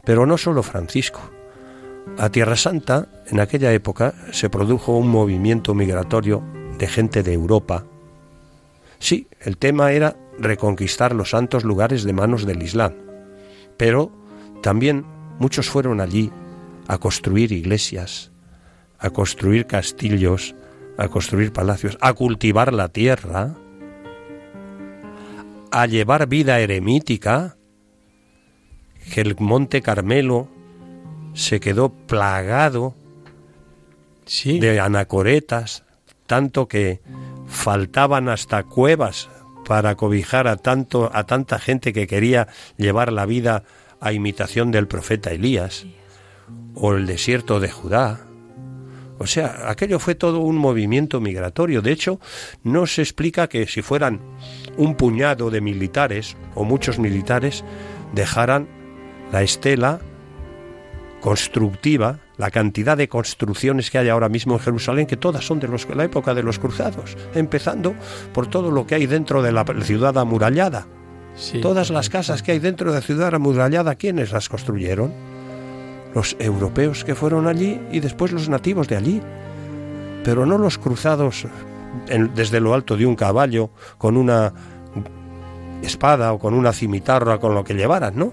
Pero 0.06 0.24
no 0.24 0.38
solo 0.38 0.62
Francisco. 0.62 1.20
A 2.16 2.30
Tierra 2.30 2.56
Santa, 2.56 3.08
en 3.26 3.40
aquella 3.40 3.72
época, 3.72 4.14
se 4.30 4.48
produjo 4.48 4.96
un 4.96 5.08
movimiento 5.08 5.74
migratorio 5.74 6.42
de 6.78 6.86
gente 6.86 7.22
de 7.22 7.34
Europa. 7.34 7.84
Sí, 9.00 9.26
el 9.40 9.58
tema 9.58 9.92
era 9.92 10.16
reconquistar 10.38 11.14
los 11.14 11.30
santos 11.30 11.64
lugares 11.64 12.04
de 12.04 12.12
manos 12.12 12.46
del 12.46 12.62
Islam. 12.62 12.94
Pero 13.76 14.12
también 14.62 15.04
muchos 15.38 15.68
fueron 15.68 16.00
allí 16.00 16.30
a 16.86 16.98
construir 16.98 17.52
iglesias, 17.52 18.30
a 18.98 19.10
construir 19.10 19.66
castillos, 19.66 20.54
a 20.96 21.08
construir 21.08 21.52
palacios, 21.52 21.98
a 22.00 22.12
cultivar 22.14 22.72
la 22.72 22.88
tierra. 22.88 23.56
a 25.72 25.84
llevar 25.84 26.26
vida 26.26 26.58
eremítica, 26.60 27.55
que 29.12 29.20
el 29.20 29.36
Monte 29.38 29.82
Carmelo 29.82 30.48
se 31.34 31.60
quedó 31.60 31.90
plagado 31.90 32.94
Sí. 34.24 34.58
de 34.58 34.80
anacoretas, 34.80 35.84
tanto 36.26 36.66
que 36.66 37.00
faltaban 37.46 38.28
hasta 38.28 38.64
cuevas 38.64 39.28
para 39.64 39.94
cobijar 39.94 40.48
a 40.48 40.56
tanto 40.56 41.10
a 41.14 41.24
tanta 41.24 41.58
gente 41.58 41.92
que 41.92 42.06
quería 42.06 42.48
llevar 42.76 43.12
la 43.12 43.26
vida 43.26 43.62
a 44.00 44.12
imitación 44.12 44.70
del 44.72 44.88
profeta 44.88 45.30
Elías 45.30 45.86
o 46.74 46.94
el 46.94 47.06
desierto 47.06 47.60
de 47.60 47.70
Judá. 47.70 48.20
O 49.18 49.26
sea, 49.26 49.70
aquello 49.70 49.98
fue 49.98 50.14
todo 50.14 50.40
un 50.40 50.56
movimiento 50.56 51.20
migratorio. 51.20 51.80
De 51.80 51.92
hecho, 51.92 52.20
no 52.62 52.86
se 52.86 53.02
explica 53.02 53.48
que 53.48 53.66
si 53.66 53.80
fueran 53.80 54.20
un 54.76 54.94
puñado 54.94 55.50
de 55.50 55.60
militares 55.60 56.36
o 56.54 56.64
muchos 56.64 56.98
militares 56.98 57.64
dejaran 58.12 58.68
la 59.32 59.42
estela 59.42 59.98
constructiva, 61.20 62.18
la 62.36 62.50
cantidad 62.50 62.96
de 62.96 63.08
construcciones 63.08 63.90
que 63.90 63.98
hay 63.98 64.08
ahora 64.08 64.28
mismo 64.28 64.54
en 64.54 64.60
Jerusalén, 64.60 65.06
que 65.06 65.16
todas 65.16 65.44
son 65.44 65.58
de 65.58 65.68
los- 65.68 65.88
la 65.88 66.04
época 66.04 66.34
de 66.34 66.42
los 66.42 66.58
cruzados, 66.58 67.16
empezando 67.34 67.94
por 68.32 68.46
todo 68.46 68.70
lo 68.70 68.86
que 68.86 68.94
hay 68.94 69.06
dentro 69.06 69.42
de 69.42 69.52
la 69.52 69.64
ciudad 69.82 70.16
amurallada. 70.18 70.86
sí, 71.34 71.60
Todas 71.60 71.90
las 71.90 72.08
casas 72.08 72.42
que 72.42 72.52
hay 72.52 72.58
dentro 72.60 72.90
de 72.92 72.96
la 73.00 73.02
ciudad 73.02 73.34
amurallada, 73.34 73.94
¿quiénes 73.96 74.32
las 74.32 74.48
construyeron? 74.48 75.12
Los 76.14 76.34
europeos 76.38 77.04
que 77.04 77.14
fueron 77.14 77.46
allí 77.46 77.78
y 77.92 78.00
después 78.00 78.32
los 78.32 78.48
nativos 78.48 78.88
de 78.88 78.96
allí. 78.96 79.20
Pero 80.24 80.46
no 80.46 80.56
los 80.56 80.78
cruzados 80.78 81.46
en- 82.08 82.34
desde 82.34 82.58
lo 82.60 82.72
alto 82.72 82.96
de 82.96 83.04
un 83.04 83.16
caballo 83.16 83.70
con 83.98 84.16
una 84.16 84.52
espada 85.82 86.32
o 86.32 86.38
con 86.38 86.54
una 86.54 86.72
cimitarra 86.72 87.38
con 87.38 87.54
lo 87.54 87.64
que 87.64 87.74
llevaran, 87.74 88.16
¿no? 88.16 88.32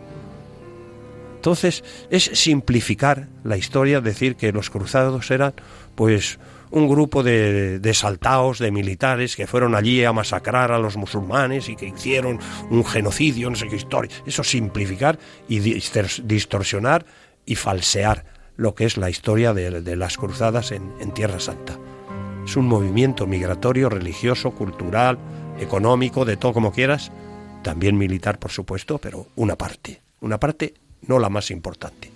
Entonces 1.43 1.83
es 2.09 2.23
simplificar 2.23 3.27
la 3.43 3.57
historia, 3.57 3.99
decir 3.99 4.37
que 4.37 4.53
los 4.53 4.69
cruzados 4.69 5.29
eran 5.29 5.53
pues 5.93 6.39
un 6.71 6.87
grupo 6.87 7.21
de, 7.21 7.79
de 7.79 7.93
saltaos, 7.93 8.59
de 8.59 8.71
militares 8.71 9.35
que 9.35 9.45
fueron 9.45 9.75
allí 9.75 10.05
a 10.05 10.13
masacrar 10.13 10.71
a 10.71 10.79
los 10.79 10.95
musulmanes 10.95 11.67
y 11.67 11.75
que 11.75 11.87
hicieron 11.87 12.39
un 12.69 12.85
genocidio, 12.85 13.49
no 13.49 13.57
sé 13.57 13.67
qué 13.67 13.75
historia. 13.75 14.09
Eso 14.25 14.41
es 14.41 14.51
simplificar 14.51 15.19
y 15.49 15.59
distor- 15.59 16.23
distorsionar 16.23 17.05
y 17.45 17.55
falsear 17.55 18.23
lo 18.55 18.73
que 18.73 18.85
es 18.85 18.95
la 18.95 19.09
historia 19.09 19.53
de, 19.53 19.81
de 19.81 19.95
las 19.97 20.15
cruzadas 20.15 20.71
en, 20.71 20.93
en 21.01 21.13
Tierra 21.13 21.41
Santa. 21.41 21.77
Es 22.45 22.55
un 22.55 22.67
movimiento 22.69 23.27
migratorio, 23.27 23.89
religioso, 23.89 24.51
cultural, 24.51 25.17
económico, 25.59 26.23
de 26.23 26.37
todo 26.37 26.53
como 26.53 26.71
quieras, 26.71 27.11
también 27.63 27.97
militar, 27.97 28.39
por 28.39 28.51
supuesto, 28.51 28.97
pero 28.97 29.27
una 29.35 29.57
parte, 29.57 30.01
una 30.21 30.39
parte 30.39 30.75
no 31.07 31.19
la 31.19 31.29
más 31.29 31.51
importante. 31.51 32.11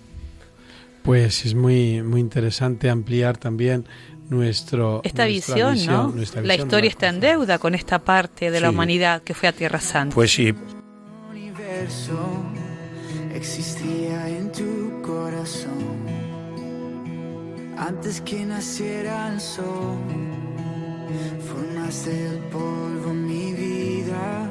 Pues 1.02 1.46
es 1.46 1.54
muy, 1.54 2.02
muy 2.02 2.20
interesante 2.20 2.90
ampliar 2.90 3.38
también 3.38 3.86
nuestro 4.28 5.00
Esta 5.04 5.26
nuestra 5.26 5.54
visión, 5.72 5.86
¿no? 5.86 6.08
nuestra 6.08 6.42
La 6.42 6.48
visión 6.48 6.58
de 6.58 6.64
historia 6.64 6.90
está 6.90 7.08
en 7.08 7.20
deuda 7.20 7.58
con 7.58 7.74
esta 7.74 7.98
parte 8.00 8.50
de 8.50 8.60
la 8.60 8.68
Sí. 8.68 8.74
humanidad 8.74 9.22
que 9.22 9.32
fue 9.34 9.48
a 9.48 9.52
Tierra 9.52 9.80
Santa. 9.80 10.14
Pues 10.14 10.32
sí, 10.32 10.52
universo 11.30 12.18
existía 13.34 14.28
en 14.28 14.52
tu 14.52 15.00
corazón 15.02 16.06
antes 17.78 18.20
que 18.20 18.44
naciera 18.44 19.32
el 19.32 19.40
sol. 19.40 19.96
Formaste 21.48 22.10
del 22.10 22.38
polvo 22.50 23.14
mi 23.14 23.52
vida, 23.54 24.46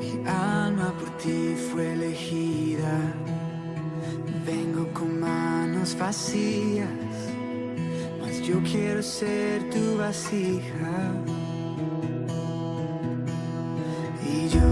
mi 0.00 0.26
alma 0.26 0.92
por 0.98 1.16
ti 1.18 1.54
fue 1.70 1.92
elegida. 1.92 3.14
Vengo 4.48 4.88
con 4.94 5.20
manos 5.20 5.94
vacías, 5.98 6.88
mas 8.18 8.40
yo 8.40 8.62
quiero 8.62 9.02
ser 9.02 9.68
tu 9.68 9.98
vasija. 9.98 10.96
Y 14.26 14.48
yo 14.48 14.70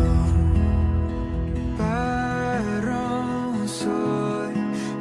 barro 1.76 3.68
soy, 3.68 4.54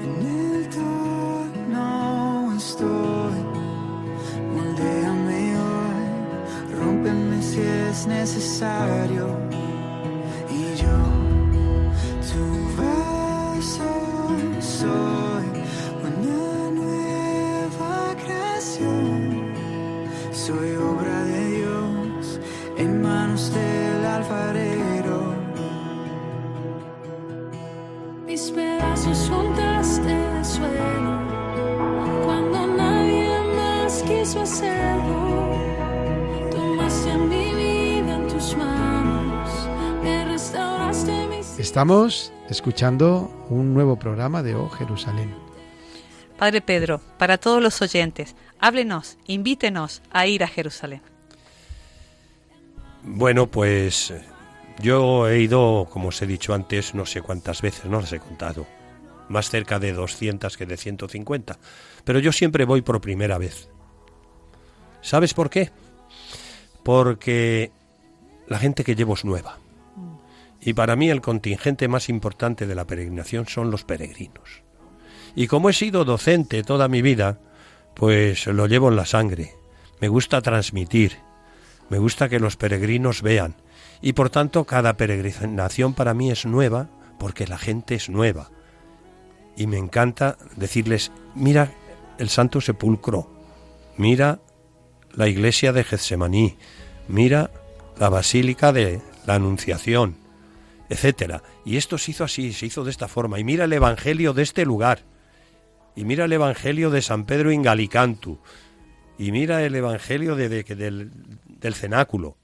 en 0.08 0.16
el 0.44 0.68
torno 0.68 2.54
estoy. 2.58 3.40
Moldéame 4.56 5.58
hoy, 5.58 6.06
rómpeme 6.78 7.42
si 7.42 7.62
es 7.62 8.08
necesario. 8.08 9.40
Y 10.52 10.76
yo, 10.82 11.25
Estamos 41.76 42.32
escuchando 42.50 43.48
un 43.50 43.74
nuevo 43.74 43.98
programa 43.98 44.44
de 44.44 44.56
Oh 44.56 44.70
Jerusalén. 44.70 45.34
Padre 46.38 46.62
Pedro, 46.62 47.02
para 47.18 47.38
todos 47.38 47.62
los 47.62 47.82
oyentes, 47.82 48.36
háblenos, 48.60 49.18
invítenos 49.26 50.02
a 50.12 50.28
ir 50.28 50.44
a 50.44 50.48
Jerusalén. 50.48 51.02
Bueno, 53.04 53.48
pues 53.48 54.14
yo 54.80 55.28
he 55.28 55.40
ido, 55.40 55.88
como 55.92 56.10
os 56.10 56.22
he 56.22 56.28
dicho 56.28 56.54
antes, 56.54 56.96
no 56.96 57.06
sé 57.06 57.22
cuántas 57.22 57.62
veces, 57.62 57.86
no 57.86 58.00
las 58.00 58.14
he 58.14 58.20
contado. 58.20 58.66
Más 59.28 59.50
cerca 59.50 59.80
de 59.80 59.92
200 59.92 60.56
que 60.56 60.66
de 60.66 60.78
150. 60.78 61.58
Pero 62.04 62.20
yo 62.20 62.32
siempre 62.32 62.66
voy 62.66 62.84
por 62.84 63.02
primera 63.02 63.38
vez. 63.38 63.70
¿Sabes 65.02 65.34
por 65.34 65.50
qué? 65.50 65.72
Porque 66.86 67.72
la 68.46 68.60
gente 68.60 68.84
que 68.84 68.94
llevo 68.94 69.16
es 69.16 69.26
nueva. 69.26 69.58
Y 70.62 70.74
para 70.74 70.96
mí 70.96 71.10
el 71.10 71.20
contingente 71.20 71.88
más 71.88 72.10
importante 72.10 72.68
de 72.68 72.76
la 72.76 72.86
peregrinación 72.86 73.48
son 73.48 73.72
los 73.72 73.84
peregrinos. 73.84 74.62
Y 75.36 75.48
como 75.48 75.72
he 75.72 75.74
sido 75.74 76.06
docente 76.06 76.62
toda 76.62 76.88
mi 76.88 77.02
vida, 77.02 77.40
pues 77.96 78.46
lo 78.46 78.68
llevo 78.68 78.90
en 78.90 78.98
la 78.98 79.08
sangre. 79.08 79.56
Me 80.00 80.10
gusta 80.10 80.44
transmitir, 80.44 81.18
me 81.90 81.98
gusta 81.98 82.30
que 82.30 82.40
los 82.40 82.56
peregrinos 82.56 83.24
vean. 83.24 83.56
Y 84.00 84.14
por 84.14 84.30
tanto, 84.30 84.66
cada 84.66 84.96
peregrinación 84.96 85.96
para 85.96 86.14
mí 86.14 86.30
es 86.30 86.46
nueva 86.46 86.88
porque 87.18 87.48
la 87.48 87.58
gente 87.58 87.96
es 87.96 88.10
nueva. 88.10 88.52
Y 89.58 89.66
me 89.66 89.80
encanta 89.80 90.38
decirles, 90.56 91.12
mira 91.34 91.72
el 92.20 92.30
Santo 92.30 92.62
Sepulcro, 92.62 93.28
mira 93.98 94.40
la 95.16 95.28
iglesia 95.28 95.72
de 95.74 95.84
Getsemaní, 95.84 96.58
mira 97.08 97.52
la 98.00 98.10
Basílica 98.10 98.72
de 98.74 99.02
la 99.26 99.36
Anunciación, 99.36 100.16
etcétera. 100.90 101.42
Y 101.66 101.78
esto 101.78 101.98
se 101.98 102.12
hizo 102.12 102.24
así, 102.24 102.54
se 102.54 102.66
hizo 102.68 102.84
de 102.84 102.92
esta 102.92 103.08
forma. 103.08 103.40
Y 103.40 103.44
mira 103.44 103.66
el 103.66 103.74
Evangelio 103.74 104.34
de 104.34 104.44
este 104.44 104.66
lugar. 104.66 105.00
Y 105.96 106.04
mira 106.06 106.26
el 106.26 106.34
Evangelio 106.34 106.90
de 106.90 107.02
San 107.02 107.26
Pedro 107.26 107.52
in 107.52 107.62
Galicantu. 107.64 108.40
Y 109.18 109.32
mira 109.32 109.64
el 109.64 109.76
Evangelio 109.76 110.36
de, 110.36 110.50
de- 110.50 110.64
del, 110.64 111.12
del 111.48 111.74
cenáculo 111.74 112.36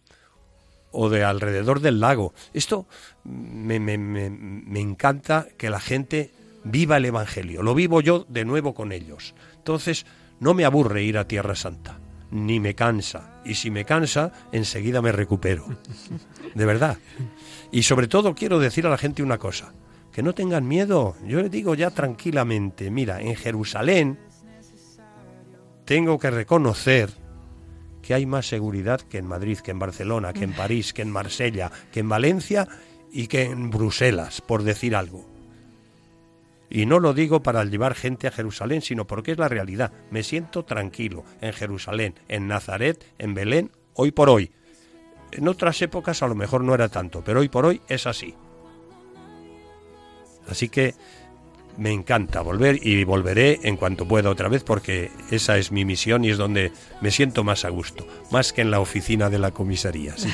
o 0.93 1.09
de 1.09 1.23
alrededor 1.23 1.79
del 1.81 1.99
lago. 1.99 2.33
Esto 2.53 2.87
me, 3.23 3.79
me- 3.79 3.97
me- 3.97 4.29
me 4.29 4.79
encanta 4.79 5.47
que 5.57 5.69
la 5.69 5.79
gente 5.79 6.31
viva 6.63 6.97
el 6.97 7.05
Evangelio. 7.05 7.61
Lo 7.63 7.75
vivo 7.75 8.01
yo 8.01 8.25
de 8.29 8.45
nuevo 8.45 8.73
con 8.73 8.91
ellos. 8.91 9.35
Entonces, 9.57 10.05
no 10.39 10.53
me 10.53 10.65
aburre 10.65 11.03
ir 11.03 11.17
a 11.17 11.27
Tierra 11.27 11.55
Santa, 11.55 11.99
ni 12.31 12.59
me 12.59 12.73
cansa. 12.73 13.41
Y 13.45 13.55
si 13.55 13.69
me 13.69 13.85
cansa, 13.85 14.31
enseguida 14.51 15.01
me 15.01 15.11
recupero. 15.11 15.65
De 16.55 16.65
verdad. 16.65 16.97
Y 17.71 17.83
sobre 17.83 18.07
todo 18.07 18.33
quiero 18.33 18.59
decir 18.59 18.87
a 18.87 18.89
la 18.89 18.97
gente 18.97 19.23
una 19.23 19.37
cosa, 19.37 19.73
que 20.11 20.23
no 20.23 20.33
tengan 20.33 20.67
miedo. 20.67 21.15
Yo 21.25 21.41
les 21.41 21.51
digo 21.51 21.75
ya 21.75 21.91
tranquilamente, 21.91 22.89
mira, 22.89 23.21
en 23.21 23.35
Jerusalén 23.35 24.19
tengo 25.85 26.17
que 26.19 26.31
reconocer 26.31 27.09
que 28.01 28.13
hay 28.13 28.25
más 28.25 28.47
seguridad 28.47 29.01
que 29.01 29.19
en 29.19 29.27
Madrid, 29.27 29.59
que 29.59 29.71
en 29.71 29.79
Barcelona, 29.79 30.33
que 30.33 30.43
en 30.43 30.53
París, 30.53 30.93
que 30.93 31.01
en 31.01 31.11
Marsella, 31.11 31.71
que 31.91 31.99
en 31.99 32.09
Valencia 32.09 32.67
y 33.11 33.27
que 33.27 33.43
en 33.43 33.69
Bruselas, 33.69 34.41
por 34.41 34.63
decir 34.63 34.95
algo. 34.95 35.30
Y 36.71 36.85
no 36.85 36.99
lo 36.99 37.13
digo 37.13 37.43
para 37.43 37.65
llevar 37.65 37.95
gente 37.95 38.27
a 38.27 38.31
Jerusalén, 38.31 38.81
sino 38.81 39.05
porque 39.05 39.33
es 39.33 39.37
la 39.37 39.49
realidad. 39.49 39.91
Me 40.09 40.23
siento 40.23 40.63
tranquilo 40.63 41.25
en 41.41 41.51
Jerusalén, 41.51 42.15
en 42.29 42.47
Nazaret, 42.47 43.05
en 43.19 43.33
Belén, 43.33 43.71
hoy 43.93 44.11
por 44.11 44.29
hoy. 44.29 44.51
En 45.33 45.49
otras 45.49 45.81
épocas 45.81 46.23
a 46.23 46.27
lo 46.27 46.35
mejor 46.35 46.63
no 46.63 46.73
era 46.73 46.87
tanto, 46.87 47.23
pero 47.25 47.41
hoy 47.41 47.49
por 47.49 47.65
hoy 47.65 47.81
es 47.89 48.07
así. 48.07 48.33
Así 50.47 50.69
que 50.69 50.95
me 51.77 51.91
encanta 51.91 52.41
volver 52.41 52.79
y 52.85 53.03
volveré 53.03 53.59
en 53.63 53.75
cuanto 53.75 54.07
pueda 54.07 54.29
otra 54.29 54.47
vez 54.47 54.63
porque 54.63 55.11
esa 55.29 55.57
es 55.57 55.73
mi 55.73 55.83
misión 55.83 56.23
y 56.23 56.29
es 56.29 56.37
donde 56.37 56.71
me 57.01 57.11
siento 57.11 57.43
más 57.43 57.65
a 57.65 57.69
gusto, 57.69 58.07
más 58.31 58.53
que 58.53 58.61
en 58.61 58.71
la 58.71 58.79
oficina 58.79 59.29
de 59.29 59.39
la 59.39 59.51
comisaría. 59.51 60.17
sí. 60.17 60.29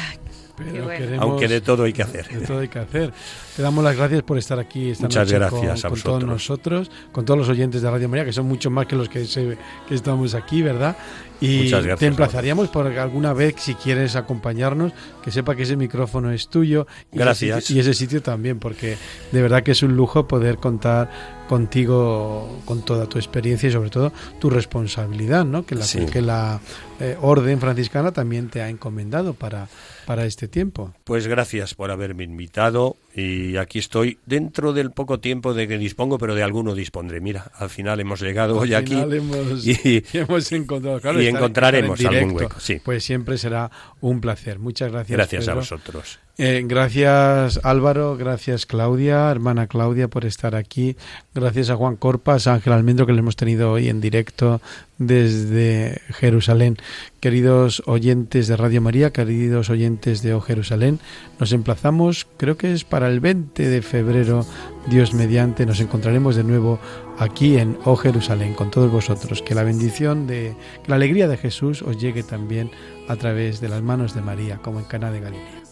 Pero 0.57 0.85
bueno. 0.85 0.89
queremos- 1.05 1.21
Aunque 1.21 1.47
de 1.47 1.61
todo 1.61 1.83
hay 1.83 1.93
que 1.93 2.01
hacer. 2.03 2.27
De 2.27 2.45
todo 2.45 2.59
hay 2.59 2.67
que 2.67 2.79
hacer. 2.79 3.13
Te 3.55 3.61
damos 3.61 3.83
las 3.83 3.95
gracias 3.95 4.23
por 4.23 4.37
estar 4.37 4.59
aquí 4.59 4.89
esta 4.89 5.03
Muchas 5.03 5.25
noche 5.27 5.35
gracias 5.37 5.81
con, 5.81 5.87
a 5.87 5.89
con 5.89 6.01
todos 6.01 6.23
nosotros, 6.25 6.91
con 7.11 7.25
todos 7.25 7.37
los 7.39 7.49
oyentes 7.49 7.81
de 7.81 7.89
Radio 7.91 8.09
María, 8.09 8.25
que 8.25 8.33
son 8.33 8.47
muchos 8.47 8.71
más 8.71 8.85
que 8.87 8.95
los 8.95 9.07
que, 9.09 9.25
se- 9.25 9.57
que 9.87 9.95
estamos 9.95 10.33
aquí, 10.33 10.61
¿verdad? 10.61 10.97
Y 11.39 11.57
Muchas 11.65 11.83
gracias 11.83 11.99
te 11.99 12.05
emplazaríamos 12.07 12.69
por 12.69 12.87
alguna 12.87 13.31
vez, 13.33 13.53
si 13.59 13.75
quieres 13.75 14.15
acompañarnos, 14.15 14.91
que 15.23 15.29
sepa 15.29 15.55
que 15.55 15.63
ese 15.63 15.75
micrófono 15.75 16.31
es 16.31 16.47
tuyo. 16.49 16.87
Y 17.11 17.15
ese 17.17 17.23
Gracias. 17.23 17.63
sitio- 17.65 17.75
y 17.77 17.79
ese 17.81 17.93
sitio 17.93 18.21
también, 18.23 18.57
porque 18.57 18.97
de 19.31 19.41
verdad 19.41 19.61
que 19.61 19.71
es 19.71 19.83
un 19.83 19.95
lujo 19.95 20.27
poder 20.27 20.57
contar 20.57 21.36
contigo 21.47 22.61
con 22.65 22.83
toda 22.83 23.07
tu 23.07 23.17
experiencia 23.17 23.69
y 23.69 23.71
sobre 23.71 23.89
todo 23.89 24.11
tu 24.39 24.49
responsabilidad, 24.49 25.45
¿no? 25.45 25.65
Que 25.65 25.75
la, 25.75 25.83
Sí. 25.85 26.05
que 26.05 26.21
la 26.21 26.59
eh, 26.99 27.15
orden 27.21 27.59
franciscana 27.59 28.11
también 28.11 28.49
te 28.49 28.61
ha 28.61 28.69
encomendado 28.69 29.33
para, 29.33 29.67
para 30.05 30.25
este 30.25 30.47
tiempo. 30.47 30.93
Pues 31.03 31.27
gracias 31.27 31.73
por 31.75 31.91
haberme 31.91 32.23
invitado 32.23 32.97
y 33.15 33.57
aquí 33.57 33.79
estoy 33.79 34.19
dentro 34.25 34.73
del 34.73 34.91
poco 34.91 35.19
tiempo 35.19 35.53
de 35.53 35.67
que 35.67 35.77
dispongo, 35.77 36.17
pero 36.17 36.35
de 36.35 36.43
alguno 36.43 36.73
dispondré. 36.75 37.21
Mira, 37.21 37.51
al 37.55 37.69
final 37.69 37.99
hemos 37.99 38.19
llegado 38.21 38.57
hoy 38.57 38.73
Al 38.73 38.81
aquí 38.83 38.93
final 38.95 39.13
hemos, 39.13 39.65
y, 39.67 40.03
hemos 40.13 40.51
encontrado 40.51 40.99
claro, 41.01 41.21
y 41.21 41.25
estar- 41.27 41.37
encontraremos 41.37 41.99
estar 41.99 42.13
en 42.13 42.19
algún 42.23 42.37
hueco, 42.41 42.59
sí. 42.59 42.81
Pues 42.83 43.03
siempre 43.03 43.37
será 43.37 43.69
un 44.01 44.19
placer. 44.21 44.59
Muchas 44.59 44.91
gracias. 44.91 45.15
gracias 45.15 45.47
a 45.47 45.53
vosotros. 45.53 46.19
Eh, 46.39 46.61
gracias 46.67 47.59
Álvaro, 47.63 48.15
gracias 48.15 48.67
Claudia, 48.67 49.31
hermana 49.31 49.65
Claudia, 49.65 50.07
por 50.07 50.23
estar 50.23 50.53
aquí. 50.53 50.95
Gracias 51.33 51.71
a 51.71 51.75
Juan 51.75 51.95
Corpas, 51.95 52.45
a 52.45 52.53
Ángel 52.53 52.73
Almendro, 52.73 53.07
que 53.07 53.13
le 53.13 53.19
hemos 53.19 53.35
tenido 53.35 53.71
hoy 53.71 53.89
en 53.89 54.01
directo 54.01 54.61
desde 54.99 55.99
Jerusalén. 56.09 56.77
Queridos 57.21 57.81
oyentes 57.87 58.47
de 58.47 58.55
Radio 58.55 58.81
María, 58.83 59.11
queridos 59.11 59.71
oyentes 59.71 60.21
de 60.21 60.35
O 60.35 60.41
Jerusalén, 60.41 60.99
nos 61.39 61.53
emplazamos, 61.53 62.27
creo 62.37 62.55
que 62.55 62.71
es 62.71 62.83
para 62.83 63.07
el 63.07 63.19
20 63.19 63.67
de 63.67 63.81
febrero, 63.81 64.45
Dios 64.91 65.15
mediante, 65.15 65.65
nos 65.65 65.79
encontraremos 65.79 66.35
de 66.35 66.43
nuevo 66.43 66.79
aquí 67.17 67.57
en 67.57 67.79
O 67.83 67.95
Jerusalén 67.95 68.53
con 68.53 68.69
todos 68.69 68.91
vosotros. 68.91 69.41
Que 69.41 69.55
la 69.55 69.63
bendición 69.63 70.27
de, 70.27 70.55
que 70.83 70.89
la 70.89 70.97
alegría 70.97 71.27
de 71.27 71.37
Jesús 71.37 71.81
os 71.81 71.97
llegue 71.97 72.21
también 72.21 72.69
a 73.07 73.15
través 73.15 73.59
de 73.59 73.69
las 73.69 73.81
manos 73.81 74.13
de 74.13 74.21
María, 74.21 74.57
como 74.57 74.77
en 74.77 74.85
Cana 74.85 75.09
de 75.09 75.19
Galilea. 75.19 75.66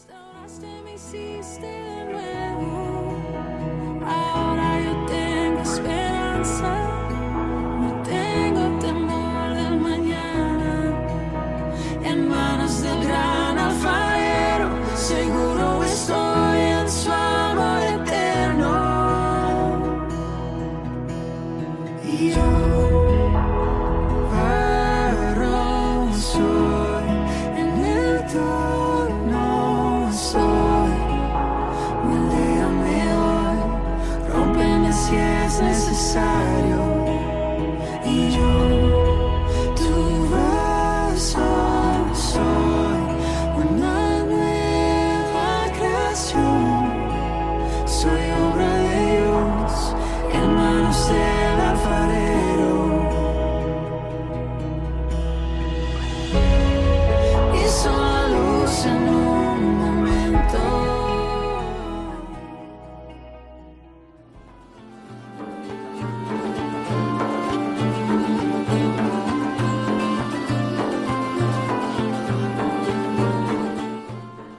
Ahora 4.06 4.82
yo 4.82 5.06
tengo 5.08 5.62
esperanza. 5.62 6.95